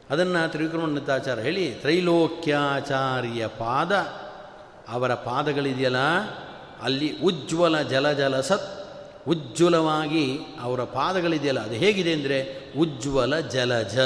[0.09, 3.91] ಅದನ್ನು ತ್ರಿವಿಕ್ರಮಣ್ಣತಾಚಾರ್ಯ ಹೇಳಿ, ತ್ರೈಲೋಕ್ಯಾಚಾರ್ಯ ಪಾದ,
[4.89, 5.97] ಅವರ ಪಾದಗಳಿದೆಯಲ್ಲ,
[6.81, 8.87] ಅಲ್ಲಿ ಉಜ್ವಲ ಜಲ ಜಲ ಸತ್,
[9.27, 13.99] ಉಜ್ವಲವಾಗಿ ಅವರ ಪಾದಗಳಿದೆಯಲ್ಲ, ಅದು ಹೇಗಿದೆ ಅಂದರೆ ಉಜ್ವಲ ಜಲಜ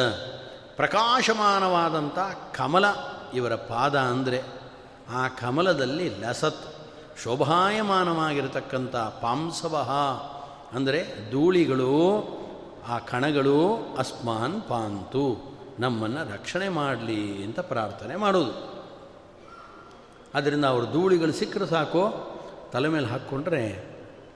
[0.76, 2.18] ಪ್ರಕಾಶಮಾನವಾದಂಥ
[2.58, 2.86] ಕಮಲ
[3.34, 4.44] ಇವರ ಪಾದ ಅಂದರೆ,
[5.10, 6.75] ಆ ಕಮಲದಲ್ಲಿ ಲಸತ್.
[7.24, 9.92] ಶೋಭಾಯಮಾನವಾಗಿರತಕ್ಕಂಥ ಪಾಂಸವಹ
[10.76, 11.92] ಅಂದರೆ ಧೂಳಿಗಳು,
[12.88, 18.76] ಆ ಕಣಗಳು, ಅಸ್ಮಾನ್ ಪಾಂತು, ನಮ್ಮನ್ನು ರಕ್ಷಣೆ ಮಾಡಲಿ ಅಂತ ಪ್ರಾರ್ಥನೆ ಮಾಡೋದು.
[20.34, 22.32] ಅದರಿಂದ ಅವರು ಧೂಳಿಗಳು ಸಿಕ್ಕರೆ ಸಾಕು,
[22.72, 23.86] ತಲೆ ಮೇಲೆ ಹಾಕ್ಕೊಂಡ್ರೆ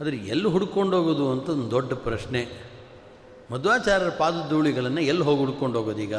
[0.00, 2.48] ಆದರೆ ಎಲ್ಲಿ ಹುಡ್ಕೊಂಡು ಹೋಗೋದು ಅಂತ ಒಂದು ದೊಡ್ಡ ಪ್ರಶ್ನೆ.
[3.52, 6.14] ಮಧ್ವಾಚಾರ್ಯರ ಪಾದ ಧೂಳಿಗಳನ್ನು ಎಲ್ಲಿ ಹೋಗಿ ಹುಡ್ಕೊಂಡು ಹೋಗೋದೀಗ?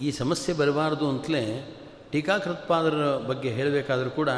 [0.00, 1.76] ಈ ಸಮಸ್ಯೆ ಬರಬಾರದು ಅಂತಲೇ
[2.10, 4.28] ಟೀಕಾಕೃತ್ಪಾದರ ಬಗ್ಗೆ ಹೇಳಬೇಕಾದ್ರೂ ಕೂಡ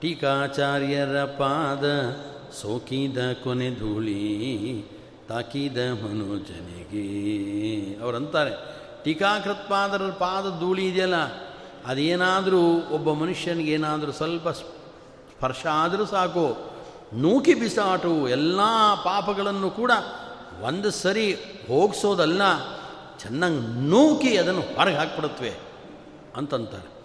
[0.00, 1.84] ಟೀಕಾಚಾರ್ಯರ ಪಾದ
[2.60, 4.84] ಸೋಕಿದ ಕೊನೆ ಧೂಳಿ
[5.28, 7.04] ತಾಕಿದ ಮನೋಜನಿಗೆ.
[8.02, 8.50] ಅವರಂತಾರೆ,
[9.04, 11.14] ಟೀಕಾಕೃತ್ಪಾದರ ಪಾದ ಧೂಳಿ ಇದೆಯಲ್ಲ,
[11.86, 16.72] ಅದೇನಾದರೂ ಒಬ್ಬ ಮನುಷ್ಯನಿಗೆ ಏನಾದರೂ ಸ್ವಲ್ಪ ಸ್ಪರ್ಶ ಆದರೂ ಸಾಕು.
[17.12, 18.60] ನೂಕಿ ಬಿಸಾಟು, ಎಲ್ಲ
[19.04, 19.90] ಪಾಪಗಳನ್ನು ಕೂಡ
[20.62, 21.34] ಒಂದು ಸರಿ
[21.68, 22.42] ಹೋಗಿಸೋದಲ್ಲ.
[23.22, 25.54] ಚೆನ್ನಾಗಿ ನೂಕಿ ಅದನ್ನು ಹೊರಗೆ ಹಾಕ್ಬಿಡುತ್ತವೆ
[26.36, 27.00] ಅಂತಂತಾರೆ.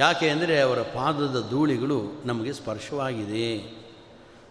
[0.00, 3.76] ಯಾಕೆ ಅಂದರೆ ಅವರ ಪಾದದ ಧೂಳಿಗಳು ನಮಗೆ ಸ್ಪರ್ಶವಾಗಿದೆ.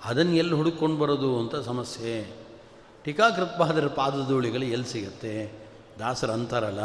[0.06, 2.42] ಅದನ್ನು ಎಲ್ಲಿ ಹುಡುಕೊಂಡು ಬರೋದು ಅಂತ ಸಮಸ್ಯೆ.
[3.04, 5.66] ಟೀಕಾಕೃತ್ಪಾದರ ಪಾದದ ಧೂಳಿಗಳು ಎಲ್ಲಿ ಸಿಗುತ್ತೆ?
[6.00, 6.82] ದಾಸರ ಅಂತಾರಲ್ಲ.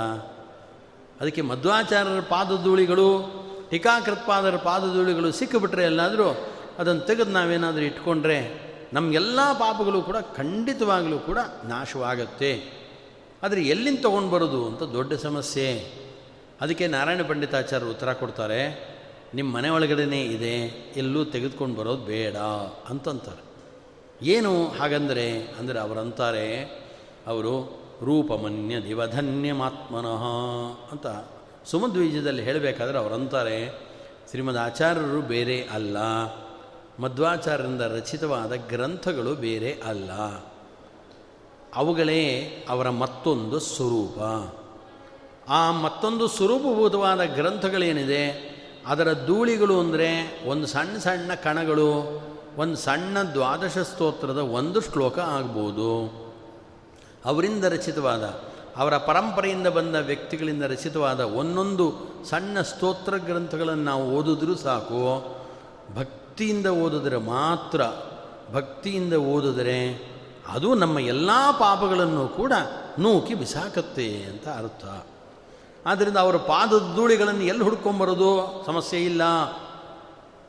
[1.21, 3.37] ಅದಕ್ಕೆ ಮಧ್ವಾಚಾರ್ಯರ ಪಾದಧೂಳಿಗಳು
[3.71, 12.76] ಟೀಕಾಕೃತ್ಪಾದರ ಪಾದಧೂಳಿಗಳು ಸಿಕ್ಕಿಬಿಟ್ರೆ ಎಲ್ಲಾದರೂ ಅದನ್ನು ತೆಗೆದು ನಾವೇನಾದರೂ ಇಟ್ಕೊಂಡ್ರೆ ನಮಗೆಲ್ಲ ಪಾಪಗಳು ಕೂಡ ಖಂಡಿತವಾಗಲೂ ಕೂಡ ನಾಶವಾಗತ್ತೆ.
[13.43, 15.85] ಆದರೆ ಎಲ್ಲಿಂದ ತೊಗೊಂಡು ಬರೋದು ಅಂತ ದೊಡ್ಡ ಸಮಸ್ಯೆ.
[16.61, 18.97] ಅದಕ್ಕೆ ನಾರಾಯಣ ಪಂಡಿತಾಚಾರ್ಯರು ಉತ್ತರ ಕೊಡ್ತಾರೆ
[19.35, 20.67] ನಿಮ್ಮ ಮನೆ ಒಳಗಡೆನೇ ಇದೆ,
[20.97, 22.37] ಎಲ್ಲೂ ತೆಗೆದುಕೊಂಡು ಬರೋದು ಬೇಡ
[22.89, 23.43] ಅಂತಂತಾರೆ.
[24.27, 26.65] ಏನು ಹಾಗಂದರೆ, ಅಂದರೆ ಅವರಂತಾರೆ,
[27.27, 30.25] ಅವರು ರೂಪಮನ್ಯ ದಿವಧನ್ಯಮಾತ್ಮನಃ
[30.93, 31.07] ಅಂತ
[31.65, 33.79] ಸುಮದ್ವೀಜದಲ್ಲಿ ಹೇಳಬೇಕಾದ್ರೆ ಅವರಂತಾರೆ,
[34.31, 35.97] ಶ್ರೀಮದ್ ಆಚಾರ್ಯರು ಬೇರೆ ಅಲ್ಲ,
[37.01, 40.11] ಮಧ್ವಾಚಾರ್ಯರಿಂದ ರಚಿತವಾದ ಗ್ರಂಥಗಳು ಬೇರೆ ಅಲ್ಲ
[41.75, 44.19] ಅವುಗಳೇ ಅವರ ಮತ್ತೊಂದು ಸ್ವರೂಪ.
[45.49, 48.57] ಆ ಮತ್ತೊಂದು ಸ್ವರೂಪಭೂತವಾದ ಗ್ರಂಥಗಳೇನಿದೆ,
[48.87, 52.23] ಅದರ ಧೂಳಿಗಳು ಅಂದರೆ ಒಂದು ಸಣ್ಣ ಸಣ್ಣ ಕಣಗಳು,
[52.57, 55.91] ಒಂದು ಸಣ್ಣ ದ್ವಾದಶ ಸ್ತೋತ್ರದ ಒಂದು ಶ್ಲೋಕ ಆಗ್ಬೋದು.
[57.25, 58.23] ಅವರಿಂದ ರಚಿತವಾದ,
[58.77, 61.93] ಅವರ ಪರಂಪರೆಯಿಂದ ಬಂದ ವ್ಯಕ್ತಿಗಳಿಂದ ರಚಿತವಾದ ಒಂದೊಂದು
[62.25, 65.37] ಸಣ್ಣ ಸ್ತೋತ್ರ ಗ್ರಂಥಗಳನ್ನು ನಾವು ಓದಿದ್ರೂ ಸಾಕು.
[65.97, 67.81] ಭಕ್ತಿಯಿಂದ ಓದಿದ್ರೆ ಮಾತ್ರ,
[68.55, 70.16] ಭಕ್ತಿಯಿಂದ ಓದಿದರೆ
[70.49, 72.53] ಅದು ನಮ್ಮ ಎಲ್ಲ ಪಾಪಗಳನ್ನು ಕೂಡ
[72.99, 75.07] ನೂಕಿ ಬಿಸಾಕತ್ತೆ ಅಂತ ಅರ್ಥ.
[75.87, 78.63] ಆದ್ದರಿಂದ ಅವರ ಪಾದದ ಧೂಳಿಗಳನ್ನು ಎಲ್ಲಿ ಹುಡ್ಕೊಂಬರೋದು?
[78.67, 79.25] ಸಮಸ್ಯೆ ಇಲ್ಲ.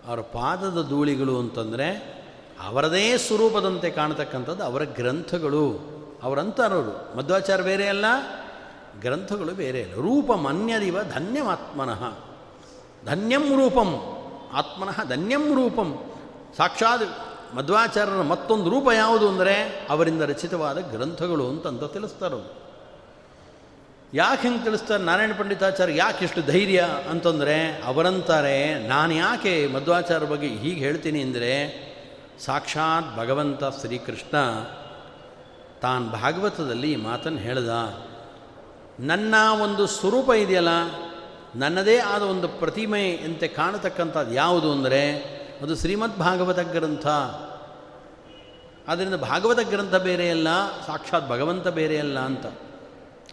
[0.08, 2.18] ಅವರ ಪಾದದ ಧೂಳಿಗಳು ಅಂತಂದರೆ
[2.68, 5.98] ಅವರದೇ ಸ್ವರೂಪದಂತೆ ಕಾಣತಕ್ಕಂಥದ್ದು ಅವರ ಗ್ರಂಥಗಳು.
[6.24, 8.06] ಅವರಂತಾರವರು ಮಧ್ವಾಚಾರ ಬೇರೆ ಅಲ್ಲ?
[9.02, 9.94] ಗ್ರಂಥಗಳು ಬೇರೆ ಅಲ್ಲ.
[9.94, 12.14] ರೂಪ ಮನ್ಯದಿವ ಧನ್ಯಮಾತ್ಮನಃ.
[13.06, 14.14] ಧನ್ಯಂ ರೂಪಂ.
[14.54, 16.04] ಆತ್ಮನಃ ಧನ್ಯಂ ರೂಪಂ.
[16.58, 19.56] ಸಾಕ್ಷಾತ್ ಮಧ್ವಾಚಾರ್ಯರ ಮತ್ತೊಂದು ರೂಪ ಯಾವುದು ಅಂದರೆ
[19.90, 22.68] ಅವರಿಂದ ರಚಿತವಾದ ಗ್ರಂಥಗಳು ಅಂತಂತ ತಿಳಿಸ್ತಾರೆ
[24.14, 25.04] ಯಾಕೆ ಹೆಂಗೆ ತಿಳಿಸ್ತಾರೆ?
[25.04, 31.52] ನಾರಾಯಣ ಪಂಡಿತಾಚಾರ್ಯ ಯಾಕೆ ಇಷ್ಟು ಧೈರ್ಯ ಅಂತಂದರೆ ಅವರಂತಾರೆ, ನಾನು ಯಾಕೆ ಮಧ್ವಾಚಾರ್ಯ ಬಗ್ಗೆ ಹೀಗೆ ಹೇಳ್ತೀನಿ ಅಂದರೆ,
[32.40, 34.36] ಸಾಕ್ಷಾತ್ ಭಗವಂತ ಶ್ರೀಕೃಷ್ಣ
[35.82, 37.70] ತಾನು ಭಾಗವತದಲ್ಲಿ ಈ ಮಾತನ್ನು ಹೇಳ್ದ,
[39.00, 40.70] ನನ್ನ ಒಂದು ಸ್ವರೂಪ ಇದೆಯಲ್ಲ,
[41.56, 45.02] ನನ್ನದೇ ಆದ ಒಂದು ಪ್ರತಿಮೆ ಅಂತೆ ಕಾಣತಕ್ಕಂಥದ್ದು ಯಾವುದು ಅಂದರೆ
[45.62, 47.08] ಅದು ಶ್ರೀಮದ್ ಭಾಗವತ ಗ್ರಂಥ.
[48.88, 50.48] ಆದ್ದರಿಂದ ಭಾಗವತ ಗ್ರಂಥ ಬೇರೆಯಲ್ಲ
[50.86, 52.46] ಸಾಕ್ಷಾತ್ ಭಗವಂತ ಬೇರೆಯಲ್ಲ ಅಂತ.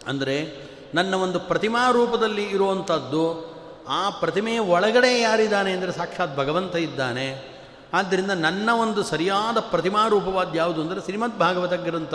[0.07, 0.63] ಅಂದರೆ
[0.95, 3.55] ನನ್ನ ಒಂದು ಪ್ರತಿಮಾ ರೂಪದಲ್ಲಿ ಇರುವಂಥದ್ದು
[3.89, 7.55] ಆ ಪ್ರತಿಮೆಯ ಒಳಗಡೆ ಯಾರಿದ್ದಾನೆ ಅಂದರೆ ಸಾಕ್ಷಾತ್ ಭಗವಂತ ಇದ್ದಾನೆ.
[7.93, 12.15] ಆದ್ದರಿಂದ ನನ್ನ ಒಂದು ಸರಿಯಾದ ಪ್ರತಿಮಾ ರೂಪವಾದ ಯಾವುದು ಅಂದರೆ ಶ್ರೀಮದ್ ಭಾಗವತ ಗ್ರಂಥ.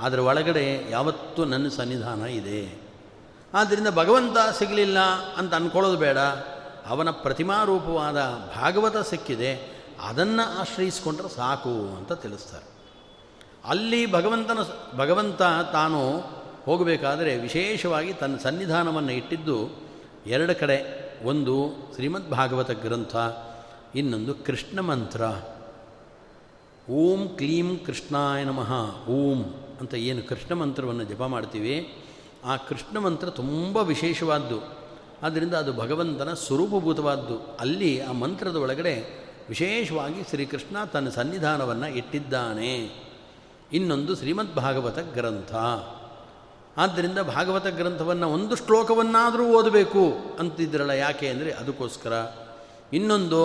[0.00, 2.82] ಅದರ ಒಳಗಡೆ ಯಾವತ್ತೂ ನನ್ನ ಸನ್ನಿಧಾನ ಇದೆ.
[3.54, 4.98] ಆದ್ದರಿಂದ ಭಗವಂತ ಸಿಗಲಿಲ್ಲ
[5.36, 6.18] ಅಂತ ಅಂದ್ಕೊಳ್ಳೋದು ಬೇಡ.
[6.90, 8.18] ಅವನ ಪ್ರತಿಮಾ ರೂಪವಾದ
[8.56, 9.50] ಭಾಗವತ ಸಿಕ್ಕಿದೆ,
[10.00, 12.66] ಅದನ್ನು ಆಶ್ರಯಿಸಿಕೊಂಡ್ರೆ ಸಾಕು ಅಂತ ತಿಳಿಸ್ತಾರೆ.
[13.64, 14.58] ಅಲ್ಲಿ ಭಗವಂತನ
[14.96, 16.00] ಭಗವಂತ ತಾನು
[16.64, 19.58] ಹೋಗಬೇಕಾದರೆ ವಿಶೇಷವಾಗಿ ತನ್ನ ಸನ್ನಿಧಾನವನ್ನು ಇಟ್ಟಿದ್ದು
[20.26, 20.78] ಎರಡು ಕಡೆ.
[21.24, 21.54] ಒಂದು
[21.94, 23.16] ಶ್ರೀಮದ್ ಭಾಗವತ ಗ್ರಂಥ,
[23.94, 25.22] ಇನ್ನೊಂದು ಕೃಷ್ಣ ಮಂತ್ರ.
[26.90, 28.72] ಓಂ ಕ್ಲೀಂ ಕೃಷ್ಣಾಯ ನಮಃ,
[29.08, 29.40] ಓಂ
[29.80, 31.76] ಅಂತ ಏನು ಕೃಷ್ಣ ಮಂತ್ರವನ್ನು ಜಪ ಮಾಡ್ತೀವಿ,
[32.44, 34.79] ಆ ಕೃಷ್ಣ ಮಂತ್ರ ತುಂಬ ವಿಶೇಷವಾದ್ದು.
[35.22, 37.56] ಆದ್ದರಿಂದ ಅದು ಭಗವಂತನ ಸ್ವರೂಪಭೂತವಾದ್ದು.
[37.60, 43.04] ಅಲ್ಲಿ ಆ ಮಂತ್ರದ ಒಳಗಡೆ ವಿಶೇಷವಾಗಿ ಶ್ರೀಕೃಷ್ಣ ತನ್ನ ಸನ್ನಿಧಾನವನ್ನು ಇಟ್ಟಿದ್ದಾನೆ.
[43.72, 45.54] ಇನ್ನೊಂದು ಶ್ರೀಮದ್ ಭಾಗವತ ಗ್ರಂಥ.
[46.76, 52.12] ಆದ್ದರಿಂದ ಭಾಗವತ ಗ್ರಂಥವನ್ನು ಒಂದು ಶ್ಲೋಕವನ್ನಾದರೂ ಓದಬೇಕು ಅಂತಿದ್ರಲ್ಲ ಯಾಕೆ ಅಂದರೆ ಅದಕ್ಕೋಸ್ಕರ.
[52.92, 53.40] ಇನ್ನೊಂದು,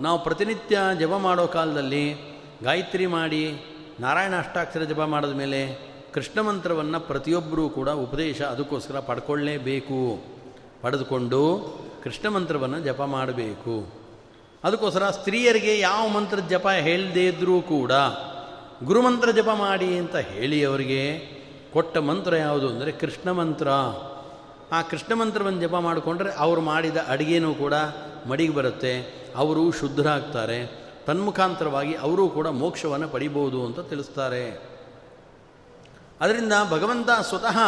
[0.00, 2.14] ನಾವು ಪ್ರತಿನಿತ್ಯ ಜಪ ಮಾಡೋ ಕಾಲದಲ್ಲಿ
[2.64, 3.60] ಗಾಯತ್ರಿ ಮಾಡಿ
[4.00, 10.22] ನಾರಾಯಣ ಅಷ್ಟಾಕ್ಷರ ಜಪ ಮಾಡಿದ ಮೇಲೆ ಕೃಷ್ಣ ಮಂತ್ರವನ್ನು ಪ್ರತಿಯೊಬ್ಬರೂ ಕೂಡ ಉಪದೇಶ ಅದಕ್ಕೋಸ್ಕರ ಪಡ್ಕೊಳ್ಳೇಬೇಕು.
[10.82, 11.40] ಪಡೆದುಕೊಂಡು
[12.04, 13.74] ಕೃಷ್ಣ ಮಂತ್ರವನ್ನು ಜಪ ಮಾಡಬೇಕು.
[14.64, 17.92] ಅದಕ್ಕೋಸ್ಕರ ಸ್ತ್ರೀಯರಿಗೆ ಯಾವ ಮಂತ್ರ ಜಪ ಹೇಳದೇ ಇದ್ದರೂ ಕೂಡ
[18.84, 21.02] ಗುರುಮಂತ್ರ ಜಪ ಮಾಡಿ ಅಂತ ಹೇಳಿ ಅವರಿಗೆ
[21.72, 23.68] ಕೊಟ್ಟ ಮಂತ್ರ ಯಾವುದು ಅಂದರೆ ಕೃಷ್ಣ ಮಂತ್ರ.
[24.72, 27.74] ಆ ಕೃಷ್ಣ ಮಂತ್ರವನ್ನು ಜಪ ಮಾಡಿಕೊಂಡ್ರೆ ಅವರು ಮಾಡಿದ ಅಡುಗೆನೂ ಕೂಡ
[28.28, 28.92] ಮಡಿಗೆ ಬರುತ್ತೆ,
[29.36, 30.58] ಅವರು ಶುದ್ಧರಾಗ್ತಾರೆ,
[31.06, 34.44] ತನ್ಮುಖಾಂತರವಾಗಿ ಅವರೂ ಕೂಡ ಮೋಕ್ಷವನ್ನು ಪಡಿಬೋದು ಅಂತ ತಿಳಿಸ್ತಾರೆ.
[36.20, 37.58] ಅದರಿಂದ ಭಗವಂತ ಸ್ವತಃ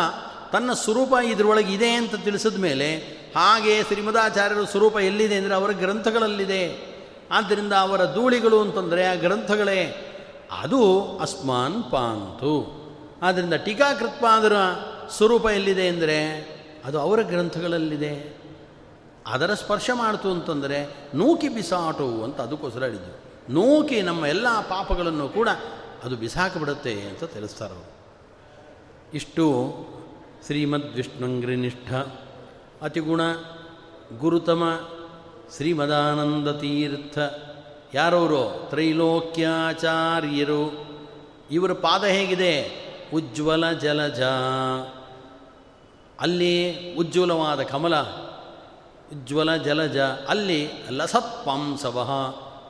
[0.53, 2.97] ತನ್ನ ಸ್ವರೂಪ ಇದರೊಳಗೆ ಇದೆ ಅಂತ ತಿಳಿಸಿದ ಮೇಲೆ
[3.37, 6.93] ಹಾಗೆ ಶ್ರೀಮದಾಚಾರ್ಯರ ಸ್ವರೂಪ ಎಲ್ಲಿದೆ ಅಂದರೆ ಅವರ ಗ್ರಂಥಗಳಲ್ಲಿದೆ.
[7.31, 10.09] ಆದ್ದರಿಂದ ಅವರ ಧೂಳಿಗಳು ಅಂತಂದರೆ ಆ ಗ್ರಂಥಗಳೇ.
[10.51, 12.83] ಅದು ಅಸ್ಮಾನ್ ಪಾಂತು.
[13.23, 14.53] ಆದ್ದರಿಂದ ಟೀಕಾಕೃತ್ಪಾದರ
[15.11, 16.29] ಸ್ವರೂಪ ಎಲ್ಲಿದೆ ಅಂದರೆ
[16.85, 18.43] ಅದು ಅವರ ಗ್ರಂಥಗಳಲ್ಲಿದೆ.
[19.27, 23.23] ಅದರ ಸ್ಪರ್ಶ ಮಾಡ್ತು ಅಂತಂದರೆ ನೂಕಿ ಬಿಸಾಟು ಅಂತ ಅದಕ್ಕೋಸ್ಕರ ಹೇಳಿದ್ದು
[23.53, 25.49] ನೂಕಿ ನಮ್ಮ ಎಲ್ಲ ಪಾಪಗಳನ್ನು ಕೂಡ
[26.05, 27.93] ಅದು ಬಿಸಾಕಿಬಿಡುತ್ತೆ ಅಂತ ತಿಳಿಸ್ತಾರವರು.
[29.15, 29.75] ಇಷ್ಟು
[30.47, 31.95] ಶ್ರೀಮದ್ ವಿಷ್ಣುಂಗ್ರಿನಿಷ್ಠ
[32.83, 33.21] ಅತಿಗುಣ
[34.19, 34.81] ಗುರುತಮ
[35.57, 37.19] ಶ್ರೀಮದಾನಂದ ತೀರ್ಥ
[37.95, 38.67] ಯಾರವರು?
[38.71, 40.87] ತ್ರೈಲೋಕ್ಯಾಚಾರ್ಯರು.
[41.51, 42.71] ಇವರ ಪಾದ ಹೇಗಿದೆ?
[43.15, 44.21] ಉಜ್ವಲ ಜಲಜ.
[46.21, 47.95] ಅಲ್ಲಿ ಉಜ್ವಲವಾದ ಕಮಲ,
[49.13, 49.99] ಉಜ್ವಲ ಜಲಜ.
[50.29, 52.11] ಅಲ್ಲಿ ಲಸತ್ಪಂಸವ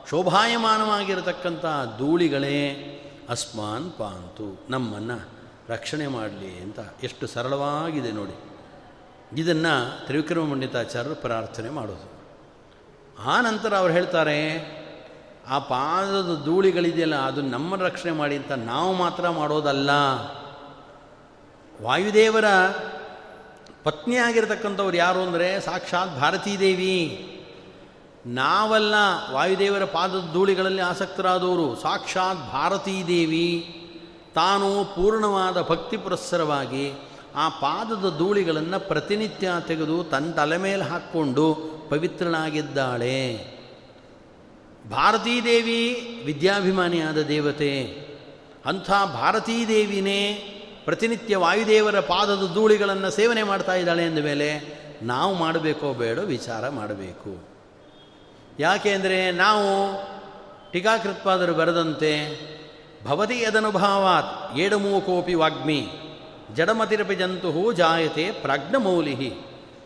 [0.09, 1.65] ಶೋಭಾಯಮಾನವಾಗಿರತಕ್ಕಂಥ
[1.97, 2.75] ಧೂಳಿಗಳೇ.
[3.29, 5.32] ಅಸ್ಮಾನ್ ಪಾಂತು ನಮ್ಮನ್ನು.
[5.69, 8.35] ರಕ್ಷಣೆ ಮಾಡಲಿ ಅಂತ ಎಷ್ಟು ಸರಳವಾಗಿದೆ ನೋಡಿ.
[9.41, 12.13] ಇದನ್ನು ತ್ರಿವಿಕ್ರಮ ಪಂಡಿತಾಚಾರ್ಯರು ಪ್ರಾರ್ಥನೆ ಮಾಡೋದು.
[13.23, 14.39] ಆ ನಂತರ ಅವ್ರು ಹೇಳ್ತಾರೆ,
[15.47, 19.89] ಆ ಪಾದದ ಧೂಳಿಗಳಿದೆಯಲ್ಲ, ಅದು ನಮ್ಮನ್ನು ರಕ್ಷಣೆ ಮಾಡಿ ಅಂತ ನಾವು ಮಾತ್ರ ಮಾಡೋದಲ್ಲ.
[21.81, 22.45] ವಾಯುದೇವರ
[23.83, 27.29] ಪತ್ನಿಯಾಗಿರ್ತಕ್ಕಂಥವ್ರು ಯಾರು ಅಂದರೆ, ಸಾಕ್ಷಾತ್ ಭಾರತೀದೇವಿ.
[28.25, 28.93] ನಾವಲ್ಲ
[29.31, 33.79] ವಾಯುದೇವರ ಪಾದದ ಧೂಳಿಗಳಲ್ಲಿ ಆಸಕ್ತರಾದವರು, ಸಾಕ್ಷಾತ್ ಭಾರತೀದೇವಿ.
[34.35, 36.91] ತಾನು ಪೂರ್ಣವಾದ ಭಕ್ತಿ ಪುರಸ್ಸರವಾಗಿ
[37.35, 41.45] ಆ ಪಾದದ ಧೂಳಿಗಳನ್ನು ಪ್ರತಿನಿತ್ಯ ತೆಗೆದು ತನ್ನ ತಲೆ ಮೇಲೆ ಹಾಕ್ಕೊಂಡು
[41.89, 43.17] ಪವಿತ್ರನಾಗಿದ್ದಾಳೆ
[44.91, 45.81] ಭಾರತೀದೇವಿ
[46.25, 47.73] ವಿದ್ಯಾಭಿಮಾನಿಯಾದ ದೇವತೆ,
[48.65, 50.19] ಅಂಥ ಭಾರತೀದೇವಿನೇ
[50.85, 54.49] ಪ್ರತಿನಿತ್ಯ ವಾಯುದೇವರ ಪಾದದ ಧೂಳಿಗಳನ್ನು ಸೇವನೆ ಮಾಡ್ತಾ ಇದ್ದಾಳೆ ಅಂದ ಮೇಲೆ
[55.01, 57.47] ನಾವು ಮಾಡಬೇಕೋ ಬೇಡ ವಿಚಾರ ಮಾಡಬೇಕು.
[58.59, 59.67] ಯಾಕೆ ಅಂದರೆ ನಾವು
[60.71, 62.13] ಟೀಕಾಕೃತ್ಪಾದರು ಬರೆದಂತೆ
[63.05, 65.81] ಭವತಿ ಯದನುಭಾವಾತ್, ಏಡಮೂಕೋಪಿ ವಾಗ್ಮಿ,
[66.55, 69.33] ಜಡಮತಿರಪಿ ಜಂತು ಜಾಯತೆ ಪ್ರಾಜ್ಞಮೌಲಿ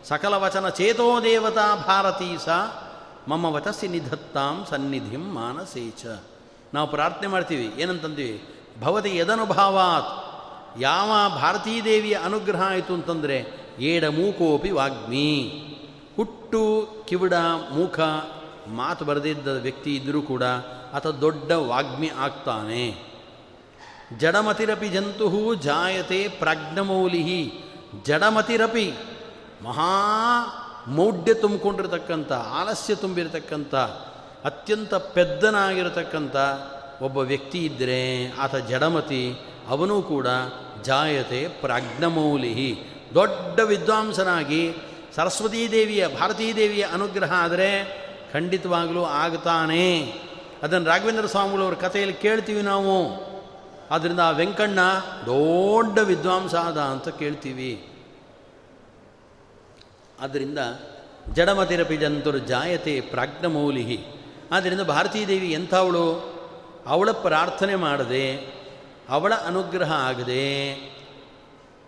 [0.04, 2.48] ಸಕಲವಚನ ಚೇತೋ ದೇವತಾ ಭಾರತೀ ಸ
[3.28, 3.58] ಮಮ್ಮ
[3.90, 6.04] ನಿಧತ್ತಾಂ ಸನ್ನಿಧಿಂ ಮಾನಸೇಚ
[6.74, 8.36] ನಾವು ಪ್ರಾರ್ಥನೆ ಮಾಡ್ತೀವಿ ಏನಂತಂತೀವಿ
[8.82, 10.10] ಭವತಿ ಯದನುಭಾವಾತ್,
[10.80, 13.38] ಯಾವ ಭಾರತೀದೇವಿಯ ಅನುಗ್ರಹ ಆಯಿತು ಅಂತಂದರೆ
[13.80, 15.30] ಏಡ ಮೂಕೋಪಿ ವಾಗ್ಮಿ.
[16.16, 16.62] ಹುಟ್ಟು,
[17.08, 17.34] ಕಿವಿಡ,
[17.72, 17.98] ಮೂಖ,
[18.68, 20.42] ಮಾತು ಬರೆದಿದ್ದ ವ್ಯಕ್ತಿ ಇದ್ದರೂ ಕೂಡ
[20.94, 23.07] ಆತ ದೊಡ್ಡ ವಾಗ್ಮಿ ಆಗ್ತಾನೆ.
[24.16, 27.52] ಜಡಮತಿರಪಿ ಜಂತು ಜಾಯತೆ ಪ್ರಾಜ್ಞಮೌಲಿ
[28.04, 28.92] ಜಡಮತಿರಪಿ
[29.62, 29.94] ಮಹಾ
[30.88, 33.74] ಮೌಢ್ಯ ತುಂಬಿಕೊಂಡಿರ್ತಕ್ಕಂಥ, ಆಲಸ್ಯ ತುಂಬಿರತಕ್ಕಂಥ,
[34.44, 36.36] ಅತ್ಯಂತ ಪೆದ್ದನಾಗಿರತಕ್ಕಂಥ
[37.02, 39.32] ಒಬ್ಬ ವ್ಯಕ್ತಿ ಇದ್ದರೆ ಆತ ಜಡಮತಿ,
[39.68, 40.26] ಅವನೂ ಕೂಡ
[40.84, 42.78] ಜಾಯತೆ ಪ್ರಾಜ್ಞಮೌಲಿ
[43.14, 44.74] ದೊಡ್ಡ ವಿದ್ವಾಂಸನಾಗಿ
[45.16, 47.98] ಸರಸ್ವತೀ ದೇವಿಯ, ಭಾರತೀ ದೇವಿಯ ಅನುಗ್ರಹ ಆದರೆ
[48.32, 50.12] ಖಂಡಿತವಾಗಲೂ ಆಗ್ತಾನೆ.
[50.62, 53.27] ಅದನ್ನು ರಾಘವೇಂದ್ರ ಸ್ವಾಮಿಗಳವ್ರ ಕಥೆಯಲ್ಲಿ ಕೇಳ್ತೀವಿ ನಾವು.
[53.90, 54.80] ಆದ್ದರಿಂದ ಆ ವೆಂಕಣ್ಣ,
[55.26, 57.88] ದೊಡ್ಡ ವಿದ್ವಾಂಸ ಆದ ಅಂತ ಕೇಳ್ತೀವಿ.
[60.20, 60.58] ಆದ್ದರಿಂದ
[61.32, 63.98] ಜಡಮತಿರಪಿ ಜಂತುರು ಜಾಯತೆ ಪ್ರಾಜ್ಞಮೌಲಿಹಿ.
[64.52, 66.38] ಆದ್ದರಿಂದ ಭಾರತೀ ದೇವಿ ಎಂಥವಳು?
[66.86, 68.36] ಅವಳ ಪ್ರಾರ್ಥನೆ ಮಾಡದೆ,
[69.08, 70.74] ಅವಳ ಅನುಗ್ರಹ ಆಗದೆ,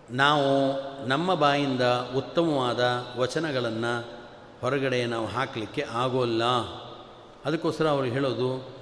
[0.09, 1.81] ನಾವು ನಮ್ಮ ಬಾಯಿಂದ
[2.15, 4.21] ಉತ್ತಮವಾದ ವಚನಗಳನ್ನು
[4.61, 6.43] ಹೊರಗಡೆ ನಾವು ಹಾಕಲಿಕ್ಕೆ ಆಗೋಲ್ಲ.
[7.45, 8.80] ಅದಕ್ಕೋಸ್ಕರ ಅವರು ಹೇಳೋದು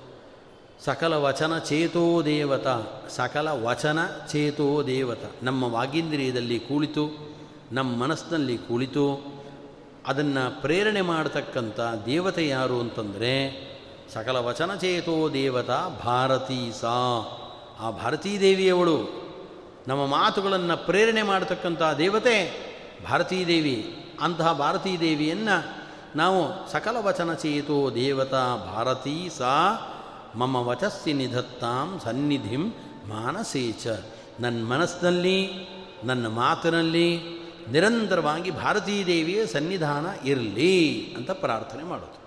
[0.86, 2.68] ಸಕಲ ವಚನ ಚೇತೋ ದೇವತ,
[3.10, 4.00] ಸಕಲ ವಚನ
[4.32, 5.20] ಚೇತೋ ದೇವತ.
[5.44, 7.36] ನಮ್ಮ ವಾಗೀಂದ್ರಿಯದಲ್ಲಿ ಕುಳಿತು,
[7.72, 9.34] ನಮ್ಮ ಮನಸ್ಸಿನಲ್ಲಿ ಕುಳಿತು.
[10.08, 13.34] ಅದನ್ನು ಪ್ರೇರಣೆ ಮಾಡತಕ್ಕಂಥ ದೇವತೆ ಯಾರು ಅಂತಂದರೆ,
[14.14, 16.96] ಸಕಲ ವಚನ ಚೇತೋ ದೇವತಾ ಭಾರತೀ ಸಾ
[17.80, 18.98] ಆ ಭಾರತೀ ದೇವಿಯವಳು
[19.88, 22.70] ನಮ್ಮ ಮಾತುಗಳನ್ನು ಪ್ರೇರಣೆ ಮಾಡತಕ್ಕಂಥ ದೇವತೆ
[23.10, 23.96] ಭಾರತೀ ದೇವಿ.
[24.22, 29.86] ಅಂತಹ ಭಾರತೀ ದೇವಿಯನ್ನು ನಾವು ಸಕಲ ವಚನ ಚೇತೋ ದೇವತಾ ಭಾರತೀ ಸಾ
[30.36, 32.70] ಮಮ ವಚಸ್ಸಿ ನಿಧತ್ತಾಂ ಸನ್ನಿಧಿಂ
[33.08, 33.88] ಮಾನಸೇಚ
[34.40, 35.52] ನನ್ನ ಮನಸ್ಸಿನಲ್ಲಿ
[36.04, 37.40] ನನ್ನ ಮಾತಿನಲ್ಲಿ
[37.72, 42.20] ನಿರಂತರವಾಗಿ ಭಾರತೀ ದೇವಿಯ ಸನ್ನಿಧಾನ ಇರಲಿ ಅಂತ ಪ್ರಾರ್ಥನೆ ಮಾಡೋದು.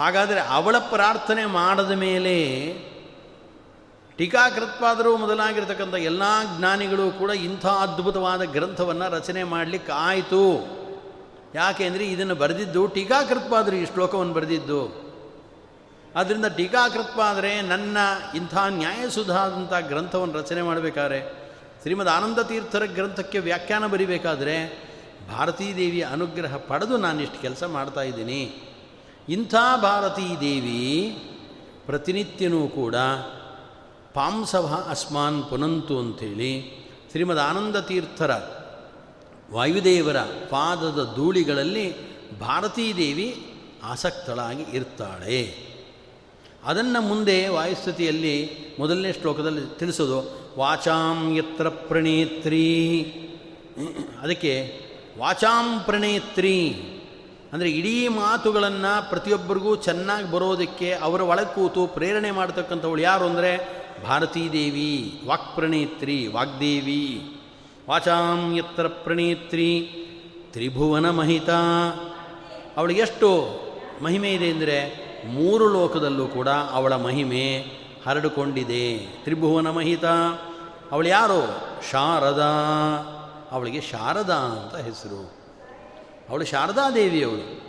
[0.00, 2.72] ಹಾಗಾದರೆ ಅವಳ ಪ್ರಾರ್ಥನೆ ಮಾಡದ ಮೇಲೆ
[4.16, 6.22] ಟೀಕಾಕೃತ್ಪಾದರು ಮೊದಲಾಗಿರ್ತಕ್ಕಂಥ ಎಲ್ಲ
[6.58, 10.76] ಜ್ಞಾನಿಗಳು ಕೂಡ ಇಂಥ ಅದ್ಭುತವಾದ ಗ್ರಂಥವನ್ನು ರಚನೆ ಮಾಡಲಿಕ್ಕೆ ಆಯಿತು.
[11.54, 15.05] ಯಾಕೆಂದರೆ ಇದನ್ನು ಬರೆದಿದ್ದು ಟೀಕಾಕೃತ್ಪಾದರು ಈ ಶ್ಲೋಕವನ್ನು ಬರೆದಿದ್ದು.
[16.16, 17.96] ಆದ್ದರಿಂದ ಟೀಕಾಕೃತ್ಪಾದರೆ ನನ್ನ
[18.34, 21.20] ಇಂಥ ನ್ಯಾಯಸುಧಾದಂಥ ಗ್ರಂಥವನ್ನು ರಚನೆ ಮಾಡಬೇಕಾದ್ರೆ,
[21.82, 24.86] ಶ್ರೀಮದ್ ಆನಂದ ತೀರ್ಥರ ಗ್ರಂಥಕ್ಕೆ ವ್ಯಾಖ್ಯಾನ ಬರಿಬೇಕಾದ್ರೆ,
[25.30, 28.62] ಭಾರತೀ ದೇವಿಯ ಅನುಗ್ರಹ ಪಡೆದು ನಾನಿಷ್ಟು ಕೆಲಸ ಮಾಡ್ತಾ ಇದ್ದೀನಿ.
[29.28, 31.18] ಇಂಥ ಭಾರತೀ ದೇವಿ
[31.86, 32.94] ಪ್ರತಿನಿತ್ಯನೂ ಕೂಡ
[34.14, 38.30] ಪಾಂಸವ ಅಸ್ಮಾನ್ ಪುನಂತು ಅಂಥೇಳಿ ಶ್ರೀಮದ್ ಆನಂದ ತೀರ್ಥರ
[39.52, 41.94] ವಾಯುದೇವರ ಪಾದದ ಧೂಳಿಗಳಲ್ಲಿ
[42.38, 43.46] ಭಾರತೀ ದೇವಿ
[43.84, 45.65] ಆಸಕ್ತಳಾಗಿ ಇರ್ತಾಳೆ.
[46.66, 48.36] ಅದನ್ನು ಮುಂದೆ ವಾಯುಸ್ಥಿತಿಯಲ್ಲಿ
[48.78, 50.18] ಮೊದಲನೇ ಶ್ಲೋಕದಲ್ಲಿ ತಿಳಿಸೋದು,
[50.58, 52.66] ವಾಚಾಂ ಯತ್ರ ಪ್ರಣೇತ್ರಿ.
[54.22, 54.54] ಅದಕ್ಕೆ
[55.18, 56.58] ವಾಚಾಂ ಪ್ರಣೇತ್ರಿ.
[57.52, 63.52] ಅಂದರೆ ಇಡೀ ಮಾತುಗಳನ್ನು ಪ್ರತಿಯೊಬ್ಬರಿಗೂ ಚೆನ್ನಾಗಿ ಬರೋದಕ್ಕೆ ಅವರ ಒಳಗೆ ಕೂತು ಪ್ರೇರಣೆ ಮಾಡ್ತಕ್ಕಂಥವಳು ಯಾರು ಅಂದರೆ
[64.04, 64.92] ಭಾರತೀ ದೇವಿ
[65.26, 67.04] ವಾಕ್ಪ್ರಣೇತ್ರಿ, ವಾಗ್ದೇವಿ.
[67.88, 69.70] ವಾಚಾಂ ಯತ್ರ ಪ್ರಣೇತ್ರಿ.
[70.52, 71.60] ತ್ರಿಭುವನ ಮಹಿತಾ.
[72.76, 73.28] ಅವಳಿಗೆ ಎಷ್ಟು
[74.02, 77.66] ಮಹಿಮೆ ಇದೆ ಅಂದರೆ ಮೂರು ಲೋಕದಲ್ಲೂ ಕೂಡ ಅವಳ ಮಹಿಮೆ
[78.06, 78.98] ಹರಡಿಕೊಂಡಿದೆ.
[78.98, 80.04] ತ್ರಿಭುವನ ಮಹಿತ.
[80.92, 81.60] ಅವಳು ಯಾರು?
[81.90, 82.52] ಶಾರದಾ.
[83.52, 85.32] ಅವಳಿಗೆ ಶಾರದಾ ಅಂತ ಹೆಸರು.
[86.28, 87.66] ಅವಳು ಶಾರದಾದೇವಿಯವಳು.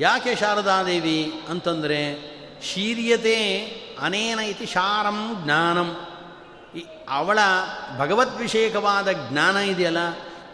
[0.00, 3.56] ಯಾಕೆ ಶಾರದಾದೇವಿ ಅಂತಂದರೆ ಶೀರ್ಯತೆ
[4.00, 5.96] ಅನೇನ ಇತಿ ಶಾರಂ ಜ್ಞಾನಂ.
[7.08, 7.38] ಅವಳ
[7.98, 9.98] ಭಗವದ್ವಿಷೇಕವಾದ ಜ್ಞಾನ ಇದೆಯಲ್ಲ,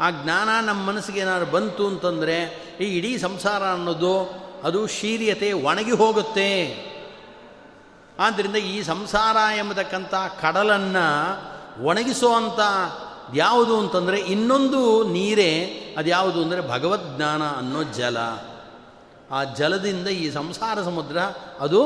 [0.00, 6.76] ಆ ಜ್ಞಾನ ನಮ್ಮ ಮನಸ್ಸಿಗೆ ಏನಾದ್ರು ಬಂತು ಅಂತಂದರೆ ಈ ಇಡೀ ಸಂಸಾರ ಅನ್ನೋದು ಅದು ಶೀರ್ಯತೆ ಒಣಗಿ ಹೋಗುತ್ತೆ.
[8.18, 12.60] ಆದ್ದರಿಂದ ಈ ಸಂಸಾರ ಎಂಬತಕ್ಕಂಥ ಕಡಲನ್ನು ಒಣಗಿಸುವಂಥ
[13.34, 15.64] ಯಾವುದು ಅಂತಂದರೆ ಇನ್ನೊಂದು ನೀರೇ
[15.98, 18.16] ಅದು ಯಾವುದು ಅಂದರೆ ಭಗವದ್ಜ್ಞಾನ ಅನ್ನೋ ಜಲ.
[19.30, 21.18] ಆ ಜಲದಿಂದ ಈ ಸಂಸಾರ ಸಮುದ್ರ
[21.60, 21.82] ಅದು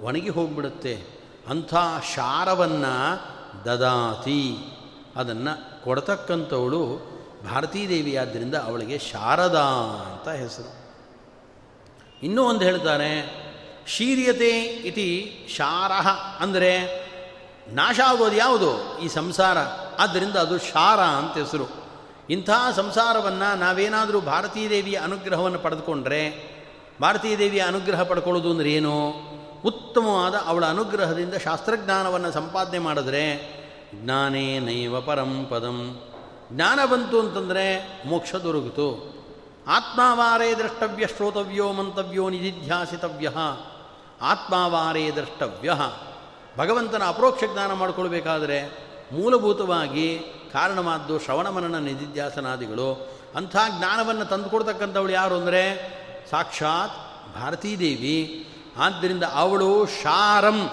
[0.00, 1.06] ಒಣಗಿ ಹೋಗಿಬಿಡುತ್ತೆ.
[1.48, 1.74] ಅಂಥ
[2.14, 3.20] ಶಾರವನ್ನು
[3.64, 4.56] ದದಾತಿ.
[5.16, 7.10] ಅದನ್ನು ಕೊಡ್ತಕ್ಕಂಥವಳು
[7.50, 9.64] ಭಾರತೀ ದೇವಿಯಾದ್ದರಿಂದ ಅವಳಿಗೆ ಶಾರದಾ
[10.12, 10.79] ಅಂತ ಹೆಸರು.
[12.22, 13.40] ಇನ್ನೂ ಒಂದು ಹೇಳ್ತಾರೆ
[13.86, 16.08] ಶೀರ್ಯತೆ ಇತಿ ಶಾರಹ
[16.40, 17.00] ಅಂದರೆ
[17.68, 18.98] ನಾಶ ಆಗೋದು ಯಾವುದು?
[18.98, 19.58] ಈ ಸಂಸಾರ.
[19.98, 21.80] ಆದ್ದರಿಂದ ಅದು ಶಾರ ಅಂತ ಹೆಸರು.
[22.30, 26.50] ಇಂಥ ಸಂಸಾರವನ್ನು ನಾವೇನಾದರೂ ಭಾರತೀ ದೇವಿಯ ಅನುಗ್ರಹವನ್ನು ಪಡೆದುಕೊಂಡ್ರೆ
[27.02, 29.10] ಭಾರತೀ ದೇವಿಯ ಅನುಗ್ರಹ ಪಡ್ಕೊಳ್ಳೋದು ಅಂದರೆ ಏನು?
[29.64, 33.60] ಉತ್ತಮವಾದ ಅವಳ ಅನುಗ್ರಹದಿಂದ ಶಾಸ್ತ್ರಜ್ಞಾನವನ್ನು ಸಂಪಾದನೆ ಮಾಡಿದ್ರೆ,
[33.94, 36.00] ಜ್ಞಾನೇ ನೈವ ಪರಂ ಪದಂ.
[36.52, 39.19] ಜ್ಞಾನ ಬಂತು ಅಂತಂದರೆ ಮೋಕ್ಷ ದೊರಕಿತು.
[39.70, 43.30] ಆತ್ಮಾವಾರೇ ದ್ರಷ್ಟವ್ಯ ಶ್ರೋತವ್ಯೋ ಮಂತವ್ಯೋ ನಿಧಿಧ್ಯಾಸಿತವ್ಯ.
[44.22, 45.72] ಆತ್ಮಾವಾರೇ ದ್ರಷ್ಟವ್ಯ.
[46.58, 48.68] ಭಗವಂತನ ಅಪರೋಕ್ಷ ಜ್ಞಾನ ಮಾಡಿಕೊಳ್ಬೇಕಾದ್ರೆ
[49.12, 50.20] ಮೂಲಭೂತವಾಗಿ
[50.52, 53.18] ಕಾರಣವಾದ್ದು ಶ್ರವಣ ಮನನ ನಿಧಿಧ್ಯಾಸನಾದಿಗಳು.
[53.36, 55.76] ಅಂಥ ಜ್ಞಾನವನ್ನು ತಂದುಕೊಡ್ತಕ್ಕಂಥವಳು ಯಾರು ಅಂದರೆ
[56.30, 56.92] ಸಾಕ್ಷಾತ್
[57.34, 58.46] ಭಾರತೀ ದೇವಿ
[58.76, 60.70] ಆದ್ದರಿಂದ ಅವಳು ಶಾರಂ.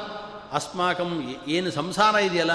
[0.53, 2.51] ಅಸ್ಮಾಕಂ ಏನು ಸಂಸಾರ ಇದೆಯಲ್ಲ?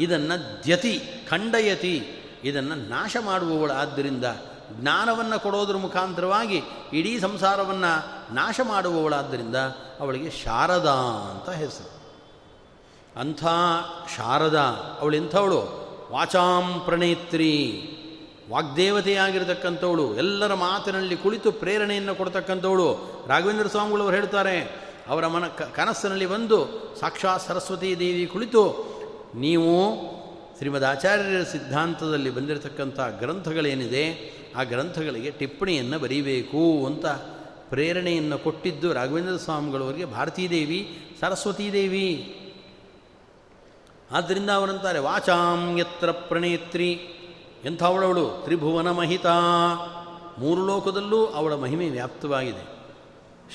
[0.00, 2.20] ಇದನ್ನು ದ್ಯತಿ, ಖಂಡಯತಿ.
[2.44, 4.24] ಇದನ್ನು ನಾಶ ಮಾಡುವವಳು ಆದ್ದರಿಂದ
[4.72, 6.62] ಜ್ಞಾನವನ್ನು ಕೊಡೋದ್ರ ಮುಖಾಂತರವಾಗಿ
[6.92, 9.56] ಇಡೀ ಸಂಸಾರವನ್ನು ನಾಶ ಮಾಡುವವಳಾದ್ದರಿಂದ
[10.00, 10.94] ಅವಳಿಗೆ ಶಾರದಾ
[11.30, 11.94] ಅಂತ ಹೆಸರು.
[13.20, 13.44] ಅಂಥ
[14.16, 17.82] ಶಾರದಾ ಅವಳೆಂಥವಳು ವಾಚಾಂ ಪ್ರಣೇತ್ರಿ.
[18.50, 20.14] ವಾಗ್ದೇವತೆಯಾಗಿರತಕ್ಕಂಥವಳು.
[20.14, 22.94] ಎಲ್ಲರ ಮಾತಿನಲ್ಲಿ ಕುಳಿತು ಪ್ರೇರಣೆಯನ್ನು ಕೊಡ್ತಕ್ಕಂಥವಳು.
[23.28, 26.66] ರಾಘವೇಂದ್ರ ಸ್ವಾಮಿಗಳವರು ಹೇಳ್ತಾರೆ, ಅವರ ಮನ ಕನಸಿನಲ್ಲಿ ಬಂದು
[27.00, 28.94] ಸಾಕ್ಷಾತ್ ಸರಸ್ವತಿ ದೇವಿ ಕುಳಿತು,
[29.34, 29.94] ನೀವು
[30.56, 37.06] ಶ್ರೀಮದ್ ಆಚಾರ್ಯರ ಸಿದ್ಧಾಂತದಲ್ಲಿ ಬಂದಿರತಕ್ಕಂಥ ಗ್ರಂಥಗಳೇನಿದೆ ಆ ಗ್ರಂಥಗಳಿಗೆ ಟಿಪ್ಪಣಿಯನ್ನು ಬರೀಬೇಕು ಅಂತ
[37.68, 42.40] ಪ್ರೇರಣೆಯನ್ನು ಕೊಟ್ಟಿದ್ದು ರಾಘವೇಂದ್ರ ಸ್ವಾಮಿಗಳವರಿಗೆ ಭಾರತೀದೇವಿ ಸರಸ್ವತೀದೇವಿ
[44.10, 46.90] ಆದ್ದರಿಂದ ಅವರಂತಾರೆ, ವಾಚಾಂ ಯತ್ರ ಪ್ರಣೇತ್ರಿ.
[47.64, 49.32] ಎಂಥವಳವಳು, ತ್ರಿಭುವನ ಮಹಿತಾ.
[50.38, 52.66] ಮೂರು ಲೋಕದಲ್ಲೂ ಅವಳ ಮಹಿಮೆ ವ್ಯಾಪ್ತವಾಗಿದೆ.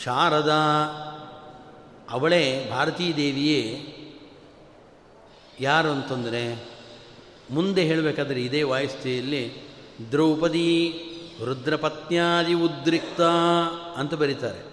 [0.04, 0.58] ಶಾರದಾ,
[2.10, 3.86] ಅವಳೇ ಭಾರತೀದೇವಿಯೇ
[5.60, 6.70] ಯಾರು ಅಂತಂದರೆ,
[7.52, 9.68] ಮುಂದೆ ಹೇಳಬೇಕಾದ್ರೆ ಇದೇ ವಾಯುಸ್ಥೆಯಲ್ಲಿ
[10.12, 10.93] ದ್ರೌಪದಿ
[11.45, 13.22] ರುದ್ರಪತ್ನ್ಯಾದಿ ಉದ್ರಿಕ್ತ
[13.97, 14.70] ಅಂತ ಬರೀತಾರೆ.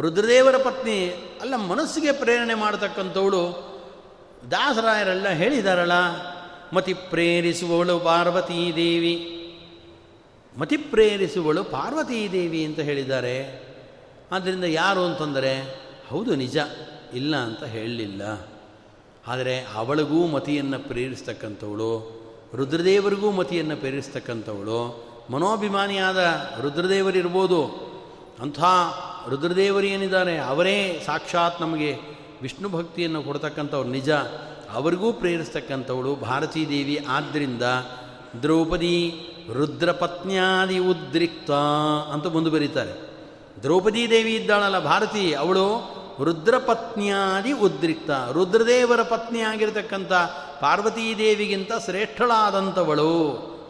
[0.00, 1.08] ರುದ್ರದೇವರ ಪತ್ನಿ
[1.40, 3.76] ಅಲ್ಲ, ಮನಸ್ಸಿಗೆ ಪ್ರೇರಣೆ ಮಾಡತಕ್ಕಂಥವಳು
[4.50, 5.92] ದಾಸರಾಯರೆಲ್ಲ ಹೇಳಿದಾರಲ್ಲ,
[6.72, 9.32] ಮತಿ ಪ್ರೇರಿಸುವವಳು ಪಾರ್ವತೀದೇವಿ
[10.58, 13.66] ಮತಿ ಪ್ರೇರಿಸುವಳು ಪಾರ್ವತೀದೇವಿ ಅಂತ ಹೇಳಿದ್ದಾರೆ.
[14.32, 16.58] ಆದ್ದರಿಂದ ಯಾರು ಅಂತಂದರೆ, ಹೌದು ನಿಜ,
[17.14, 18.48] ಇಲ್ಲ ಅಂತ ಹೇಳಲಿಲ್ಲ.
[19.26, 26.18] ಆದರೆ ಅವಳಿಗೂ ಮತಿಯನ್ನು ಪ್ರೇರಿಸ್ತಕ್ಕಂಥವಳು ರುದ್ರದೇವರಿಗೂ ಮತಿಯನ್ನು ಪ್ರೇರಿಸ್ತಕ್ಕಂಥವಳು ಮನೋಭಿಮಾನಿಯಾದ
[26.62, 27.86] ರುದ್ರದೇವರಿರ್ಬೋದು.
[28.42, 28.60] ಅಂಥ
[29.30, 31.96] ರುದ್ರದೇವರೇನಿದ್ದಾರೆ ಅವರೇ ಸಾಕ್ಷಾತ್ ನಮಗೆ
[32.42, 33.88] ವಿಷ್ಣು ಭಕ್ತಿಯನ್ನು ಕೊಡ್ತಕ್ಕಂಥವ್ರು.
[33.88, 34.10] ನಿಜ,
[34.72, 37.06] ಅವರಿಗೂ ಪ್ರೇರಿಸ್ತಕ್ಕಂಥವಳು ಭಾರತೀ ದೇವಿ.
[37.08, 37.62] ಆದ್ದರಿಂದ
[38.42, 39.20] ದ್ರೌಪದಿ
[39.52, 41.50] ರುದ್ರಪತ್ನಿಯಾದಿ ಉದ್ರಿಕ್ತ
[42.12, 43.10] ಅಂತ ಮುಂದೆ ಬರೀತಾರೆ.
[43.62, 48.10] ದ್ರೌಪದಿ ದೇವಿ ಇದ್ದಾಳಲ್ಲ ಭಾರತಿ, ಅವಳು ರುದ್ರಪತ್ನಿಯಾದಿ ಉದ್ರಿಕ್ತ.
[48.10, 50.12] ರುದ್ರದೇವರ ಪತ್ನಿಯಾಗಿರ್ತಕ್ಕಂಥ
[51.18, 53.12] ದೇವಿಗಿಂತ ಶ್ರೇಷ್ಠಳಾದಂಥವಳು.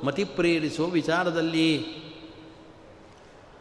[0.04, 1.86] ಮತಿ ಪ್ರೇರಿಸುವ ವಿಚಾರದಲ್ಲಿ.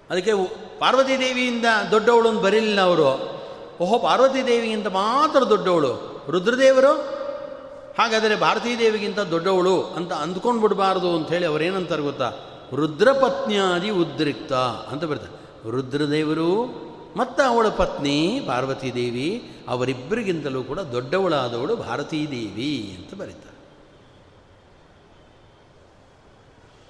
[0.09, 0.32] ಅದಕ್ಕೆ
[0.80, 3.36] ಪಾರ್ವತೀ ದೇವಿಯಿಂದ ದೊಡ್ಡವಳು ಅಂತ ಬರಲಿಲ್ಲ ಅವರು.
[3.82, 6.23] ಓಹೋ ಪಾರ್ವತೀ ದೇವಿಗಿಂತ ಮಾತ್ರ ದೊಡ್ಡವಳು.
[6.30, 6.91] ರುದ್ರದೇವರು?
[7.99, 12.32] ಹಾಗಾದರೆ ಭಾರತೀ ದೇವಿಗಿಂತ ದೊಡ್ಡವಳು ಅಂತ ಅಂದ್ಕೊಂಡು ಬಿಡಬಾರ್ದು ಅಂಥೇಳಿ ಅವರೇನಂತಾರೆ ಗೊತ್ತಾ?
[12.76, 15.71] ರುದ್ರಪತ್ನಿಯಾದಿ ಉದ್ರಿಕ್ತ ಅಂತ ಬರ್ತಾರೆ.
[15.71, 16.86] ರುದ್ರದೇವರು
[17.16, 23.55] ಮತ್ತು ಅವಳ ಪತ್ನಿ ಪಾರ್ವತೀ ದೇವಿ ಅವರಿಬ್ಬರಿಗಿಂತಲೂ ಕೂಡ ದೊಡ್ಡವಳಾದವಳು ಭಾರತೀ ದೇವಿ ಅಂತ ಬರೀತಾರೆ.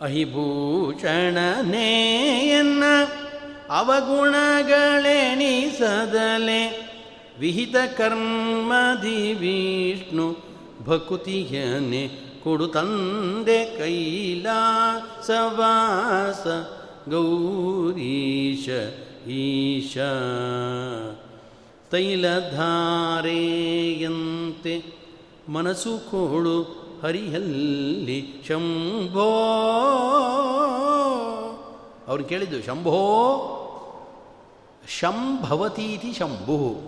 [0.01, 2.85] ಅಹಿಭೂಷಣನೇಯನ್ನ
[3.71, 6.63] ಅವಗುಣಗಳೆಣಿಸದಲೆ
[7.41, 10.37] ವಿಹಿತ ಕರ್ಮದಿ ವಿಷ್ಣು
[10.85, 16.47] ಭಕುತಿಯನೆ ಕೊಡು ತಂದೆ ಕೈಲಾಸವಾಸ
[17.11, 18.69] ಗೌರೀಶ
[19.29, 19.99] ಈಶ.
[21.91, 24.83] ತೈಲಧಾರೆಯಂತೆ
[25.49, 29.31] ಮನಸ್ಸು ಕೋಳು ಹರಿಹಲ್ಲಿ ಶಂಭೋ.
[32.09, 33.17] ಅವ್ರು ಕೇಳಿದ್ದು, ಶಂಭೋ
[34.89, 36.81] ಶಂಭವತೀತಿ ಶಂಭು.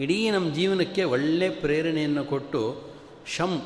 [0.00, 2.82] ಇಡೀ ನಮ್ಮ ಜೀವನಕ್ಕೆ ಒಳ್ಳೆ ಪ್ರೇರಣೆಯನ್ನು ಕೊಟ್ಟು
[3.26, 3.62] ಶಂ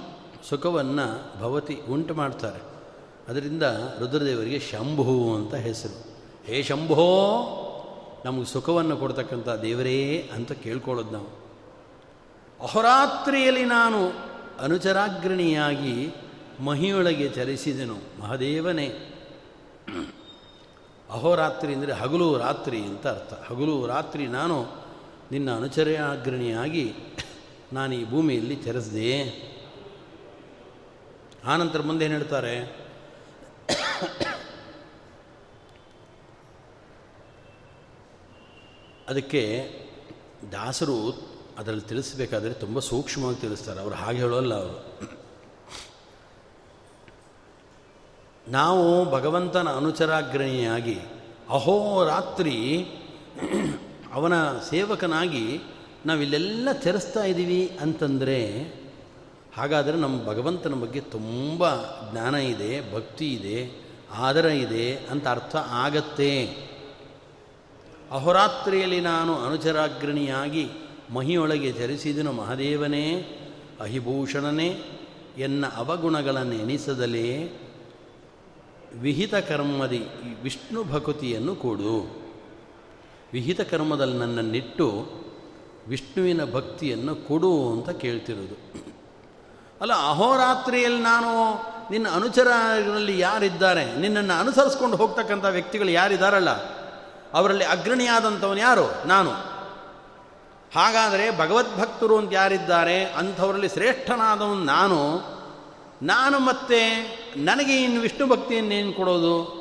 [0.49, 2.59] ಸುಖವನ್ನು ಭವತಿ ಉಂಟು ಮಾಡ್ತಾರೆ.
[3.29, 3.63] ಅದರಿಂದ
[3.99, 6.11] ರುದ್ರದೇವರಿಗೆ ಶಂಭು ಅಂತ ಹೆಸರು.
[6.47, 6.97] ಹೇ ಶಂಭೋ,
[8.25, 11.41] ನಮಗೆ ಸುಖವನ್ನು ಕೊಡ್ತಕ್ಕಂಥ ದೇವರೇ ಅಂತ ಕೇಳ್ಕೊಳ್ಳೋದು ನಾವು.
[12.63, 14.30] ಅಹೋರಾತ್ರಿಯಲ್ಲಿ ನಾನು
[14.61, 16.15] ಅನುಚರಾಗ್ರಣಿಯಾಗಿ
[16.61, 18.21] ಮಹಿಯೊಳಗೆ ಚಲಿಸಿದೆನು.
[18.21, 18.89] ಮಹದೇವನೇ.
[21.11, 23.33] ಅಹೋರಾತ್ರಿ ಅಂದರೆ ಹಗಲು ರಾತ್ರಿ ಅಂತ ಅರ್ಥ.
[23.33, 24.67] ಹಗಲು ರಾತ್ರಿ ನಾನು
[25.33, 26.95] ನಿನ್ನ ಅನುಚರಾಗ್ರಣಿಯಾಗಿ
[27.73, 29.51] ನಾನು ಈ ಭೂಮಿಯಲ್ಲಿ ಚರಿಸಿದೆ
[31.45, 32.81] ಆನಂತರ ಮುಂದೆ ಏನು ಹೇಳ್ತಾರೆ?
[39.09, 39.71] ಅದಕ್ಕೆ
[40.53, 41.30] ದಾಸರು
[41.61, 43.81] ಅದರಲ್ಲಿ ತಿಳಿಸ್ಬೇಕಾದ್ರೆ ತುಂಬ ಸೂಕ್ಷ್ಮವಾಗಿ ತಿಳಿಸ್ತಾರೆ.
[43.81, 44.79] ಅವರು ಹಾಗೆ ಹೇಳೋಲ್ಲ ಅವರು.
[48.49, 50.99] ನಾವು ಭಗವಂತನ ಅನುಚರಾಗ್ರಣಿಯಾಗಿ
[51.49, 52.57] ಅಹೋರಾತ್ರಿ
[54.13, 55.61] ಅವನ ಸೇವಕನಾಗಿ
[56.07, 58.39] ನಾವಿಲ್ಲೆಲ್ಲ ತೆರೆಸ್ತಾ ಇದ್ದೀವಿ ಅಂತಂದರೆ
[59.57, 61.63] ಹಾಗಾದರೆ ನಮ್ಮ ಭಗವಂತನ ಬಗ್ಗೆ ತುಂಬ
[62.13, 63.59] ಜ್ಞಾನ ಇದೆ, ಭಕ್ತಿ ಇದೆ,
[64.15, 66.33] ಆದರ ಇದೆ ಅಂತ ಅರ್ಥ ಆಗತ್ತೆ.
[68.11, 70.71] ಅಹೋರಾತ್ರಿಯಲ್ಲಿ ನಾನು ಅನುಚರಾಗ್ರಣಿಯಾಗಿ
[71.11, 73.07] ಮಹಿಯೊಳಗೆ ಚರಿಸಿದನು ಮಹಾದೇವನೇ,
[73.81, 74.69] ಅಹಿಭೂಷಣನೇ,
[75.39, 77.27] ಎನ್ನ ಅವಗುಣಗಳನ್ನು ಎನಿಸದಲೇ
[79.01, 80.07] ವಿಹಿತ ಕರ್ಮದಿ
[80.43, 82.21] ವಿಷ್ಣು ಭಕ್ತಿಯನ್ನು ಕೊಡು.
[83.33, 85.07] ವಿಹಿತ ಕರ್ಮದಲ್ಲಿ ನನ್ನನ್ನಿಟ್ಟು
[85.89, 88.57] ವಿಷ್ಣುವಿನ ಭಕ್ತಿಯನ್ನು ಕೊಡು ಅಂತ ಕೇಳ್ತಿರೋದು
[89.81, 91.31] ಅಲ್ಲ, ಅಹೋರಾತ್ರಿಯಲ್ಲಿ ನಾನು
[91.91, 93.97] ನಿನ್ನ ಅನುಚರಲ್ಲಿ ಯಾರಿದ್ದಾರೆ?
[93.97, 96.51] ನಿನ್ನನ್ನು ಅನುಸರಿಸ್ಕೊಂಡು ಹೋಗ್ತಕ್ಕಂಥ ವ್ಯಕ್ತಿಗಳು ಯಾರಿದ್ದಾರಲ್ಲ
[97.33, 99.09] ಅವರಲ್ಲಿ ಅಗ್ರಣಿಯಾದಂಥವನು ಯಾರು?
[99.09, 99.50] ನಾನು.
[100.75, 103.05] ಹಾಗಾದರೆ ಭಗವದ್ಭಕ್ತರು ಅಂತ ಯಾರಿದ್ದಾರೆ?
[103.05, 105.21] ಅಂಥವರಲ್ಲಿ ಶ್ರೇಷ್ಠನಾದವನು ನಾನು.
[106.03, 106.81] ನಾನು ಮತ್ತೆ
[107.37, 109.61] ನನಗೆ ಇನ್ನು ವಿಷ್ಣು ಭಕ್ತಿಯನ್ನೇನು ಕೊಡೋದು?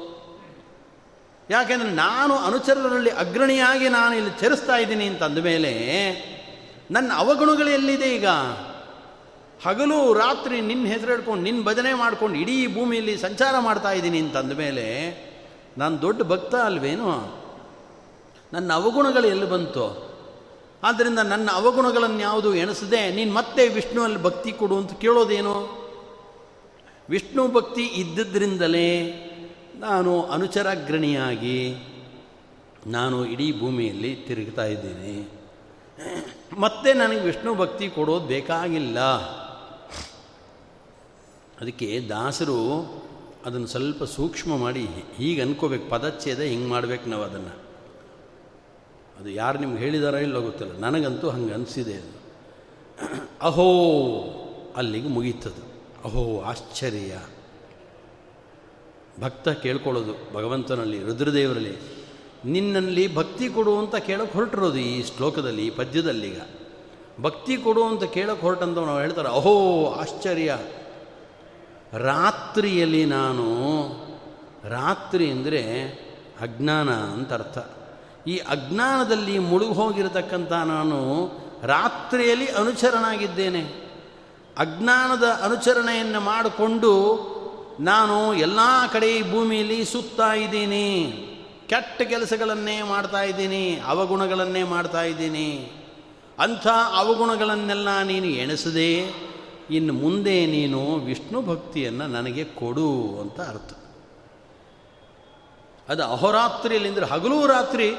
[1.49, 5.74] ಯಾಕೆಂದರೆ ನಾನು ಅನುಚರರಲ್ಲಿ ಅಗ್ರಣಿಯಾಗಿ ನಾನು ಇಲ್ಲಿ ಚರಿಸ್ತಾ ಇದ್ದೀನಿ ಅಂತ ಮೇಲೆ
[6.91, 8.28] ನನ್ನ ಅವಗುಣಗಳು ಎಲ್ಲಿದೆ ಈಗ?
[9.66, 15.10] ಹಗಲು, ರಾತ್ರಿ ನಿನ್ನ ಹೆಸರು ಹಿಡ್ಕೊಂಡು ನಿನ್ನ ಭಜನೆ ಮಾಡ್ಕೊಂಡು ಇಡೀ ಭೂಮಿಯಲ್ಲಿ ಸಂಚಾರ ಮಾಡ್ತಾ ಇದ್ದೀನಿ ಅಂತ ಮೇಲೆ
[15.78, 17.39] ನಾನು ದೊಡ್ಡ ಭಕ್ತ ಅಲ್ವೇನು?
[18.53, 20.09] ನನ್ನ ಅವಗುಣಗಳು ಎಲ್ಲಿ ಬಂತು?
[20.84, 25.80] ಆದ್ದರಿಂದ ನನ್ನ ಅವಗುಣಗಳನ್ನು ಯಾವುದು ಎಣಿಸದೆ ನೀನು ಮತ್ತೆ ವಿಷ್ಣುವಲ್ಲಿ ಭಕ್ತಿ ಕೊಡು ಅಂತ ಕೇಳೋದೇನು?
[27.09, 28.99] ವಿಷ್ಣು ಭಕ್ತಿ ಇದ್ದದ್ರಿಂದಲೇ
[29.75, 31.75] ನಾನು ಅನುಚರಾಗ್ರಣಿಯಾಗಿ
[32.88, 35.30] ನಾನು ಇಡೀ ಭೂಮಿಯಲ್ಲಿ ತಿರುಗ್ತಾ ಇದ್ದೀನಿ.
[36.57, 38.99] ಮತ್ತೆ ನನಗೆ ವಿಷ್ಣು ಭಕ್ತಿ ಕೊಡೋದು ಬೇಕಾಗಿಲ್ಲ.
[41.61, 42.59] ಅದಕ್ಕೆ ದಾಸರು
[43.45, 47.68] ಅದನ್ನು ಸ್ವಲ್ಪ ಸೂಕ್ಷ್ಮ ಮಾಡಿ ಹೀಗೆ ಅನ್ಕೋಬೇಕು, ಪದಚ್ಛೇದ ಹಿಂಗೆ ಮಾಡ್ಬೇಕು ನಾವು ಅದನ್ನು.
[49.20, 50.80] ಅದು ಯಾರು ನಿಮ್ಗೆ ಹೇಳಿದಾರೋ ಇಲ್ಲೋ ಗೊತ್ತಿಲ್ಲ.
[50.80, 52.20] ನನಗಂತೂ ಹಂಗೆ ಅನಿಸಿದೆ ಅದು.
[53.41, 53.65] ಅಹೋ,
[54.76, 55.70] ಅಲ್ಲಿಗೆ ಮುಗೀತದು.
[56.05, 57.22] ಅಹೋ, ಆಶ್ಚರ್ಯ.
[59.22, 61.78] ಭಕ್ತ ಕೇಳ್ಕೊಳ್ಳೋದು, ಭಗವಂತನಲ್ಲಿ, ರುದ್ರದೇವರಲ್ಲಿ,
[62.45, 66.41] ನಿನ್ನಲ್ಲಿ ಭಕ್ತಿ ಕೊಡು ಅಂತ ಕೇಳೋಕೆ ಹೊರಟಿರೋದು ಈ ಶ್ಲೋಕದಲ್ಲಿ, ಈ ಪದ್ಯದಲ್ಲಿಗ.
[67.22, 70.57] ಭಕ್ತಿ ಕೊಡು ಅಂತ ಕೇಳೋಕೆ ಹೊರಟಂತ ನಾವು ಹೇಳ್ತಾರೆ, ಅಹೋ, ಆಶ್ಚರ್ಯ.
[71.93, 73.45] ರಾತ್ರಿಯಲ್ಲಿ ನಾನು,
[74.70, 75.84] ರಾತ್ರಿ ಅಂದರೆ
[76.41, 77.78] ಅಜ್ಞಾನ ಅಂತ ಅರ್ಥ.
[78.32, 80.99] ಈ ಅಜ್ಞಾನದಲ್ಲಿ ಮುಳುಗಿ ಹೋಗಿರತಕ್ಕಂಥ ನಾನು
[81.63, 83.61] ರಾತ್ರಿಯಲ್ಲಿ ಅನುಚರಣಾಗಿದ್ದೇನೆ.
[84.57, 86.93] ಅಜ್ಞಾನದ ಅನುಚರಣೆಯನ್ನು ಮಾಡಿಕೊಂಡು
[87.80, 88.15] ನಾನು
[88.45, 88.59] ಎಲ್ಲ
[88.93, 90.88] ಕಡೆ ಭೂಮಿಯಲ್ಲಿ ಸುತ್ತಾ ಇದ್ದೀನಿ.
[91.67, 95.49] ಕೆಟ್ಟ ಕೆಲಸಗಳನ್ನೇ ಮಾಡ್ತಾ ಇದ್ದೀನಿ, ಅವಗುಣಗಳನ್ನೇ ಮಾಡ್ತಾ ಇದ್ದೀನಿ.
[96.39, 98.91] ಅಂಥ ಅವಗುಣಗಳನ್ನೆಲ್ಲ ನೀನು ಎಣಿಸದೆ,
[99.77, 102.89] ಇನ್ನು ಮುಂದೆ ನೀನು ವಿಷ್ಣು ಭಕ್ತಿಯನ್ನು ನನಗೆ ಕೊಡು
[103.21, 103.71] ಅಂತ ಅರ್ಥ.
[105.89, 107.89] ಅದು ಅಹೋರಾತ್ರಿಯಲ್ಲಿ ಅಂದರೆ ಹಗಲು ರಾತ್ರಿ.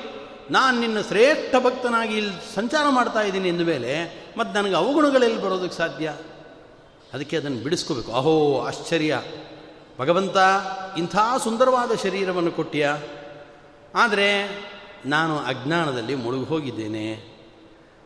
[0.51, 6.14] ನಾನು ನಿನ್ನ ಶ್ರೇಷ್ಠ ಭಕ್ತನಾಗಿ ಇಲ್ಲಿ ಸಂಚಾರ ಮಾಡ್ತಾ ಇದ್ದೀನಿ ಎಂದ ಮೇಲೆ ಮತ್ತು ನನಗೆ ಅವಗುಣಗಳೆಲ್ಲಿ ಬರೋದಕ್ಕೆ ಸಾಧ್ಯ?
[7.14, 8.12] ಅದಕ್ಕೆ ಅದನ್ನು ಬಿಡಿಸ್ಕೋಬೇಕು.
[8.12, 9.22] ಅಹೋ, ಆಶ್ಚರ್ಯ.
[10.01, 10.36] ಭಗವಂತ,
[10.98, 12.90] ಇಂಥ ಸುಂದರವಾದ ಶರೀರವನ್ನು ಕೊಟ್ಟಿಯ?
[13.94, 14.48] ಆದರೆ
[15.07, 17.30] ನಾನು ಅಜ್ಞಾನದಲ್ಲಿ ಮುಳುಗಿ ಹೋಗಿದ್ದೇನೆ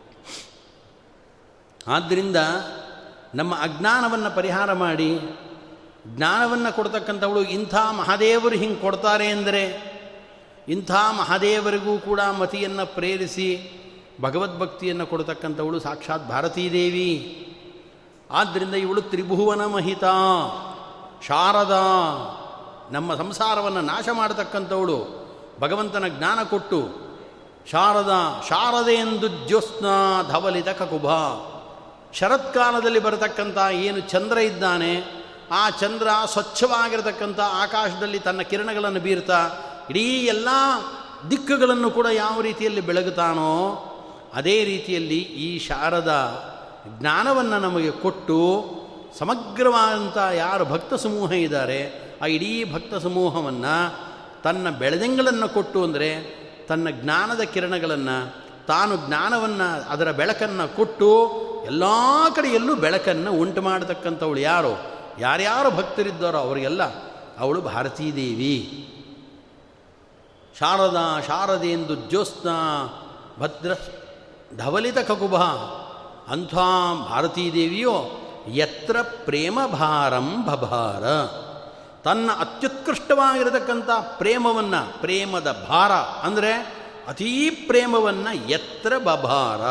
[1.87, 2.35] ಆದ್ದರಿಂದ
[3.35, 5.19] ನಮ್ಮ ಅಜ್ಞಾನವನ್ನು ಪರಿಹಾರ ಮಾಡಿ,
[6.07, 9.97] ಜ್ಞಾನವನ್ನು ಕೊಡ್ತಕ್ಕಂಥವಳು ಇಂಥ ಮಹಾದೇವರು ಹಿಂಗೆ ಕೊಡ್ತಾರೆ ಅಂದರೆ,
[10.67, 13.77] ಇಂಥ ಮಹಾದೇವರಿಗೂ ಕೂಡ ಮತಿಯನ್ನು ಪ್ರೇರಿಸಿ,
[14.21, 17.43] ಭಗವದ್ಭಕ್ತಿಯನ್ನು ಕೊಡ್ತಕ್ಕಂಥವಳು ಸಾಕ್ಷಾತ್ ಭಾರತೀದೇವಿ.
[18.31, 20.03] ಆದ್ದರಿಂದ ಇವಳು ತ್ರಿಭುವನ ಮಹಿತ,
[21.27, 21.83] ಶಾರದಾ,
[22.91, 25.27] ನಮ್ಮ ಸಂಸಾರವನ್ನು ನಾಶ ಮಾಡತಕ್ಕಂಥವಳು,
[25.59, 26.87] ಭಗವಂತನ ಜ್ಞಾನ ಕೊಟ್ಟು,
[27.71, 29.85] ಶಾರದಾ ಶಾರದೆ ಎಂದು ಜ್ಯೋಸ್ನ
[30.31, 31.05] ಧವಲಿತ ಕಕುಭ.
[32.13, 34.91] ಶರತ್ಕಾಲದಲ್ಲಿ ಬರತಕ್ಕಂಥ ಏನು ಚಂದ್ರ ಇದ್ದಾನೆ,
[35.51, 39.39] ಆ ಚಂದ್ರ ಸ್ವಚ್ಛವಾಗಿರತಕ್ಕಂಥ ಆಕಾಶದಲ್ಲಿ ತನ್ನ ಕಿರಣಗಳನ್ನು ಬೀರ್ತಾ
[39.89, 40.49] ಇಡೀ ಎಲ್ಲ
[41.31, 43.53] ದಿಕ್ಕುಗಳನ್ನು ಕೂಡ ಯಾವ ರೀತಿಯಲ್ಲಿ ಬೆಳಗುತ್ತಾನೋ,
[44.33, 46.13] ಅದೇ ರೀತಿಯಲ್ಲಿ ಈ ಶಾರದ
[46.99, 48.39] ಜ್ಞಾನವನ್ನು ನಮಗೆ ಕೊಟ್ಟು
[49.19, 51.79] ಸಮಗ್ರವಾದಂಥ ಯಾರು ಭಕ್ತ ಸಮೂಹ ಇದ್ದಾರೆ,
[52.21, 53.75] ಆ ಇಡೀ ಭಕ್ತ ಸಮೂಹವನ್ನು
[54.43, 56.09] ತನ್ನ ಬೆಳೆದಂಗಳನ್ನು ಕೊಟ್ಟು ಅಂದರೆ
[56.67, 58.17] ತನ್ನ ಜ್ಞಾನದ ಕಿರಣಗಳನ್ನು,
[58.67, 61.09] ತಾನು ಜ್ಞಾನವನ್ನು ಅದರ ಬೆಳಕನ್ನು ಕೊಟ್ಟು
[61.67, 61.83] ಎಲ್ಲ
[62.35, 64.73] ಕಡೆಯಲ್ಲೂ ಬೆಳಕನ್ನು ಉಂಟು ಮಾಡತಕ್ಕಂಥವಳು ಯಾರು,
[65.19, 66.83] ಯಾರ್ಯಾರು ಭಕ್ತರಿದ್ದಾರೋ ಅವರಿಗೆಲ್ಲ,
[67.39, 68.55] ಅವಳು ಭಾರತೀದೇವಿ.
[70.59, 72.51] ಶಾರದಾ ಶಾರದೆಂದು ಜ್ಯೋತ್ಸ್ನ
[73.41, 73.71] ಭದ್ರ
[74.57, 75.35] ಧವಲಿತ ಕಕುಭ
[76.33, 76.55] ಅಂಥ
[77.09, 77.95] ಭಾರತೀದೇವಿಯೋ,
[78.53, 81.03] ಯತ್ರ ಪ್ರೇಮ ಭಾರಂ ಭಭಾರ
[82.03, 85.91] ತನ್ನ ಅತ್ಯುತ್ಕೃಷ್ಟವಾಗಿರತಕ್ಕಂಥ ಪ್ರೇಮವನ್ನು, ಪ್ರೇಮದ ಭಾರ
[86.25, 86.51] ಅಂದರೆ
[87.07, 89.61] ಅತೀ ಪ್ರೇಮವನ್ನು ಎತ್ರ ಬಭಾರ.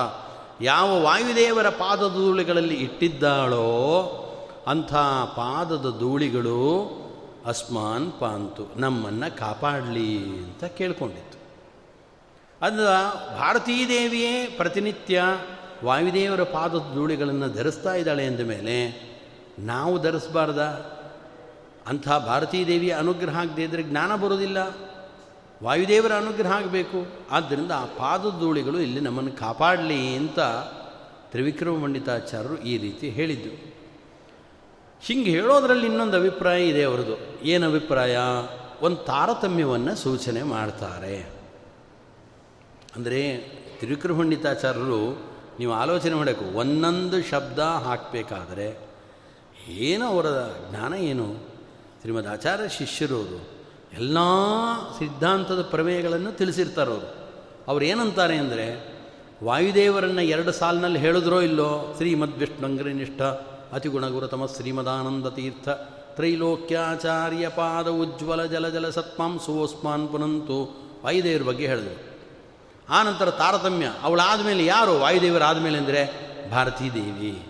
[0.60, 4.22] ಯಾವ ವಾಯುದೇವರ ಪಾದದ ಧೂಳಿಗಳಲ್ಲಿ ಇಟ್ಟಿದ್ದಾಳೋ
[4.66, 4.94] ಅಂಥ
[5.36, 6.60] ಪಾದದ ಧೂಳಿಗಳು
[7.46, 11.36] ಅಸ್ಮಾನ್ ಪಾಂತು ನಮ್ಮನ್ನು ಕಾಪಾಡಲಿ ಅಂತ ಕೇಳ್ಕೊಂಡಿತ್ತು.
[13.38, 15.22] ಭಾರತೀ ದೇವಿಯೇ ಪ್ರತಿನಿತ್ಯ
[15.84, 18.76] ವಾಯುದೇವರ ಪಾದದ ಧೂಳಿಗಳನ್ನು ಧರಿಸ್ತಾ ಇದ್ದಾಳೆ ಎಂದ ಮೇಲೆ,
[19.58, 20.58] ನಾವು ಧರಿಸಬಾರ್ದ?
[21.86, 24.85] ಅಂಥ ಭಾರತೀ ದೇವಿಯ ಅನುಗ್ರಹ ಆಗದೆ ಇದ್ದರೆ ಜ್ಞಾನ ಬರೋದಿಲ್ಲ
[25.64, 27.06] ವಾಯುದೇವರ ಅನುಗ್ರಹ ಆಗಬೇಕು.
[27.30, 30.40] ಆದ್ದರಿಂದ ಆ ಪಾದಧೂಳಿಗಳು ಇಲ್ಲಿ ನಮ್ಮನ್ನು ಕಾಪಾಡಲಿ ಅಂತ
[31.30, 33.76] ತ್ರಿವಿಕ್ರಮ ಪಂಡಿತಾಚಾರ್ಯರು ಈ ರೀತಿ ಹೇಳಿದ್ದು
[35.00, 37.42] ಹಿಂಗೆ ಹೇಳೋದ್ರಲ್ಲಿ ಇನ್ನೊಂದು ಅಭಿಪ್ರಾಯ ಇದೆ ಅವರದು.
[37.42, 38.18] ಏನು ಅಭಿಪ್ರಾಯ?
[38.82, 41.30] ಒಂದು ತಾರತಮ್ಯವನ್ನು ಸೂಚನೆ ಮಾಡ್ತಾರೆ.
[42.96, 43.38] ಅಂದರೆ
[43.78, 45.18] ತ್ರಿವಿಕ್ರಮ ಪಂಡಿತಾಚಾರ್ಯರು
[45.58, 46.44] ನೀವು ಆಲೋಚನೆ ಮಾಡಬೇಕು.
[46.44, 48.78] ಒಂದೊಂದು ಶಬ್ದ ಹಾಕಬೇಕಾದರೆ
[49.68, 50.26] ಏನು ಅವರ
[50.70, 51.34] ಜ್ಞಾನ ಏನು?
[52.00, 53.55] ಶ್ರೀಮದ್ ಆಚಾರ್ಯ ಶಿಷ್ಯರು
[53.98, 54.18] ಎಲ್ಲ
[54.98, 57.06] ಸಿದ್ಧಾಂತದ ಪ್ರಮೇಯಗಳನ್ನು ತಿಳಿಸಿರ್ತಾರೆ ಅವರು.
[57.82, 58.96] ಏನಂತಾರೆ ಅಂದರೆ,
[59.44, 63.20] ವಾಯುದೇವರನ್ನು ಎರಡು ಸಾಲಿನಲ್ಲಿ ಹೇಳಿದ್ರೋ ಇಲ್ಲೋ ಶ್ರೀಮದ್ ಅತಿ
[63.72, 65.68] ಅತಿಗುಣಗುರುತಮ ಶ್ರೀಮದಾನಂದ ತೀರ್ಥ,
[66.16, 68.90] ತ್ರೈಲೋಕ್ಯಾಚಾರ್ಯ ಪಾದ ಉಜ್ವಲ ಜಲ ಜಲ
[69.38, 72.16] ಸೋಸ್ಮಾನ್ ಪುನಂತು ವಾಯುದೇವರ ಬಗ್ಗೆ ಹೇಳಿದರು.
[72.88, 74.92] ಆ ನಂತರ ತಾರತಮ್ಯ, ಅವಳಾದಮೇಲೆ ಯಾರು?
[74.92, 77.48] ವಾಯುದೇವರಾದಮೇಲೆ ಅಂದರೆ ಭಾರತೀ ದೇವಿ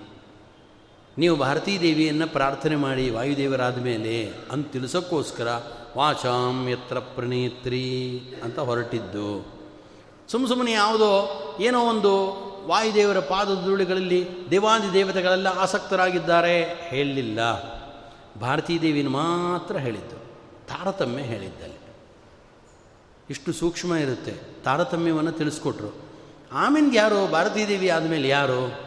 [1.19, 5.49] ನೀವು ಭಾರತೀ ದೇವಿಯನ್ನು ಪ್ರಾರ್ಥನೆ ಮಾಡಿ ವಾಯುದೇವರಾದ ಮೇಲೆ ಅಂತ ತಿಳಿಸೋಕ್ಕೋಸ್ಕರ
[5.97, 9.47] ವಾಚಾಂ ಯತ್ರ ಪ್ರಣೇತ್ರಿ ಅಂತ ಹೊರಟಿದ್ದು.
[10.29, 11.31] ಸುಮ್ಮ ಸುಮ್ಮನೆ ಯಾವುದೋ
[11.61, 17.39] ಏನೋ ಒಂದು ವಾಯುದೇವರ ಪಾದದ ಧೂಳಿಗಳಲ್ಲಿ ದೇವಾದಿ ದೇವತೆಗಳೆಲ್ಲ ಆಸಕ್ತರಾಗಿದ್ದಾರೆ ಹೇಳಲಿಲ್ಲ
[18.41, 20.17] ಭಾರತೀ ದೇವಿನ ಮಾತ್ರ ಹೇಳಿದ್ದು.
[20.67, 21.77] ತಾರತಮ್ಯ ಹೇಳಿದ್ದಲ್ಲಿ.
[23.31, 24.33] ಇಷ್ಟು ಸೂಕ್ಷ್ಮ ಇರುತ್ತೆ.
[24.65, 25.95] ತಾರತಮ್ಯವನ್ನು ತಿಳಿಸ್ಕೊಟ್ರು.
[26.53, 27.31] ಆಮೇಲೆ ಯಾರು?
[27.31, 28.81] ಭಾರತೀ ದೇವಿ ಆದಮೇಲೆ ಯಾರು?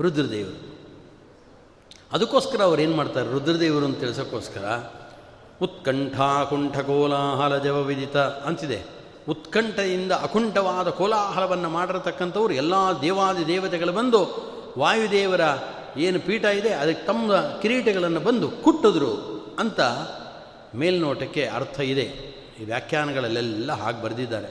[0.00, 0.78] ರುದ್ರದೇವರು.
[2.12, 3.30] ಅದಕ್ಕೋಸ್ಕರ ಅವ್ರು ಏನು ಮಾಡ್ತಾರೆ?
[3.30, 4.64] ರುದ್ರದೇವರು ಅಂತ ತಿಳಿಸೋಕ್ಕೋಸ್ಕರ
[5.62, 6.16] ಉತ್ಕಂಠ
[6.48, 8.78] ಕುಂಠ ಕೋಲಾಹಲ ಜವವಿದಿತ ಅಂತಿದೆ.
[9.28, 14.20] ಉತ್ಕಂಠದಿಂದ ಅಕುಂಠವಾದ ಕೋಲಾಹಲವನ್ನು ಮಾಡಿರತಕ್ಕಂಥವ್ರು ಎಲ್ಲ ದೇವಾದಿ ದೇವತೆಗಳು ಬಂದು
[14.78, 15.40] ವಾಯುದೇವರ
[15.96, 17.32] ಏನು ಪೀಠ ಇದೆ, ಅದಕ್ಕೆ ತಮ್ಮ
[17.62, 19.12] ಕಿರೀಟಗಳನ್ನು ಬಂದು ಕುಟ್ಟಿದ್ರು
[19.58, 19.80] ಅಂತ
[20.74, 22.06] ಮೇಲ್ನೋಟಕ್ಕೆ ಅರ್ಥ ಇದೆ.
[22.60, 24.50] ಈ ವ್ಯಾಖ್ಯಾನಗಳಲ್ಲೆಲ್ಲ ಹಾಗೆ ಬರೆದಿದ್ದಾರೆ.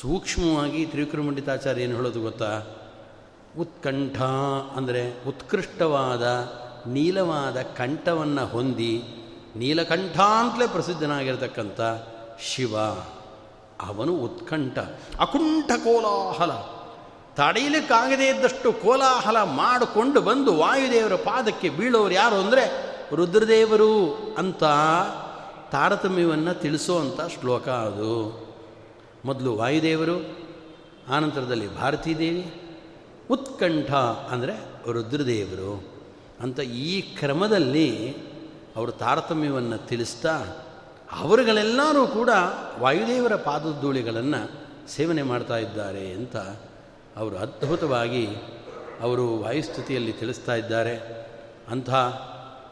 [0.00, 2.50] ಸೂಕ್ಷ್ಮವಾಗಿ ತ್ರಿವಿಕ್ರಮಂಡಿತಾಚಾರ್ಯ ಏನು ಹೇಳೋದು ಗೊತ್ತಾ?
[3.58, 4.18] ಉತ್ಕಂಠ
[4.76, 6.24] ಅಂದರೆ ಉತ್ಕೃಷ್ಟವಾದ,
[6.88, 8.92] ನೀಲವಾದ ಕಂಠವನ್ನು ಹೊಂದಿ
[9.56, 11.80] ನೀಲಕಂಠ ಅಂತಲೇ ಪ್ರಸಿದ್ಧನಾಗಿರ್ತಕ್ಕಂಥ
[12.40, 12.76] ಶಿವ,
[13.80, 14.78] ಅವನು ಉತ್ಕಂಠ,
[15.20, 16.50] ಅಕುಂಠ ಕೋಲಾಹಲ.
[17.34, 24.64] ತಡೆಯಲಿಕ್ಕಾಗದೇ ಇದ್ದಷ್ಟು ಕೋಲಾಹಲ ಮಾಡಿಕೊಂಡು ಬಂದು ವಾಯುದೇವರ ಪಾದಕ್ಕೆ ಬೀಳೋರು ಯಾರು ಅಂದರೆ ರುದ್ರದೇವರು ಅಂತ
[25.72, 28.40] ತಾರತಮ್ಯವನ್ನು ತಿಳಿಸುವಂಥ ಶ್ಲೋಕ ಅದು.
[29.24, 30.40] ಮೊದಲು ವಾಯುದೇವರು
[31.08, 32.54] ಆನಂತರದಲ್ಲಿ ಭಾರತೀ ದೇವಿ
[33.30, 33.92] ಉತ್ಕಂಠ
[34.30, 34.52] ಅಂದರೆ
[34.92, 35.84] ರುದ್ರದೇವರು
[36.40, 38.16] ಅಂತ ಈ ಕ್ರಮದಲ್ಲಿ
[38.80, 40.34] ಅವರು ತಾರತಮ್ಯವನ್ನು ತಿಳಿಸ್ತಾ
[41.20, 42.30] ಅವರುಗಳೆಲ್ಲರೂ ಕೂಡ
[42.78, 44.40] ವಾಯುದೇವರ ಪಾದಧೂಳಿಗಳನ್ನು
[44.88, 46.36] ಸೇವನೆ ಮಾಡ್ತಾ ಇದ್ದಾರೆ ಅಂತ
[47.16, 48.26] ಅವರು ಅದ್ಭುತವಾಗಿ
[49.00, 50.94] ಅವರು ವಾಯುಸ್ತುತಿಯಲ್ಲಿ ತಿಳಿಸ್ತಾ ಇದ್ದಾರೆ.
[51.70, 51.90] ಅಂಥ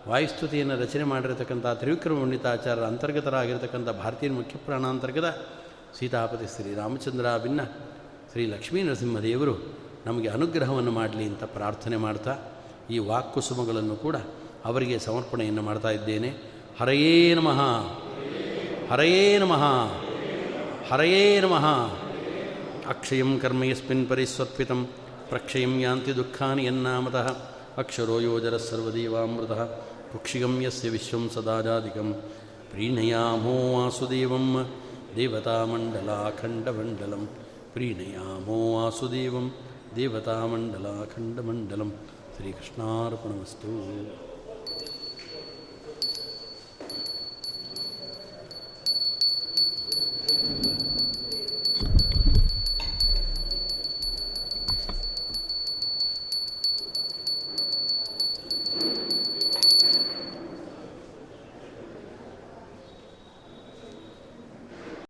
[0.08, 5.38] ವಾಯುಸ್ತುತಿಯನ್ನು ರಚನೆ ಮಾಡಿರತಕ್ಕಂಥ ತ್ರಿವಿಕ್ರಮ ಪಂಡಿತಾಚಾರ್ಯರ ಅಂತರ್ಗತರಾಗಿರ್ತಕ್ಕಂಥ ಭಾರತೀಯ ಮುಖ್ಯ ಪ್ರಾಣಾಂತರ್ಗತ
[5.98, 7.64] ಸೀತಾಪತಿ ಶ್ರೀ ರಾಮಚಂದ್ರ ಭಿನ್ನ
[8.32, 12.36] ಶ್ರೀ ಲಕ್ಷ್ಮೀ ನರಸಿಂಹದೇವರು ನಮಗೆ ಅನುಗ್ರಹವನ್ನು ಮಾಡಲಿ ಅಂತ ಪ್ರಾರ್ಥನೆ ಮಾಡ್ತಾ
[12.90, 14.16] ಈ ವಾಕ್ಕುಸುಮಗಳನ್ನು ಕೂಡ
[14.68, 16.34] ಅವರಿಗೆ ಸಮರ್ಪಣೆಯನ್ನು ಮಾಡ್ತಾ ಇದ್ದೇನೆ.
[16.80, 17.82] ಹರಯೇ ನಮಃ.
[18.90, 19.90] ಹರಯೇ ನಮಃ.
[20.92, 21.90] ಹರಯೇ ನಮಃ.
[22.88, 24.88] ಅಕ್ಷಯಂ ಕರ್ಮ ಯಸ್ಮಿನ್ ಪರಿಸ್ವತ್ಪಿತಂ
[25.28, 27.36] ಪ್ರಕ್ಷಯಂ ಯಾಂತಿ ದುಃಖಾನಿ ಯನ್ನಾಮತಃ.
[27.76, 29.50] ಅಕ್ಷರೋ ಯೋಜರ ಸರ್ವದೇವಾಮೃತ.
[30.12, 32.14] ಕುಕ್ಷಿಗಂ ಯಸ್ಯ ವಿಶ್ವಂ ಸದಾಜಾಧಿಕಂ
[32.70, 34.70] ಪ್ರೀಣಯಾಮೋ ವಾಸುದೇವಂ.
[35.16, 37.28] ದೇವತಾಮಂಡಲಾಖಂಡಮಂಡಲಂ.
[37.72, 39.54] ಪ್ರೀಣಯಾಮೋ ವಾಸುದೇವಂ.
[39.96, 41.92] ದೇವತಾಮಂಡಲಾಖಂಡಮಂಡಲಂ.
[42.36, 44.27] ಶ್ರೀಕೃಷ್ಣಾರ್ಪಣಮಸ್ತು.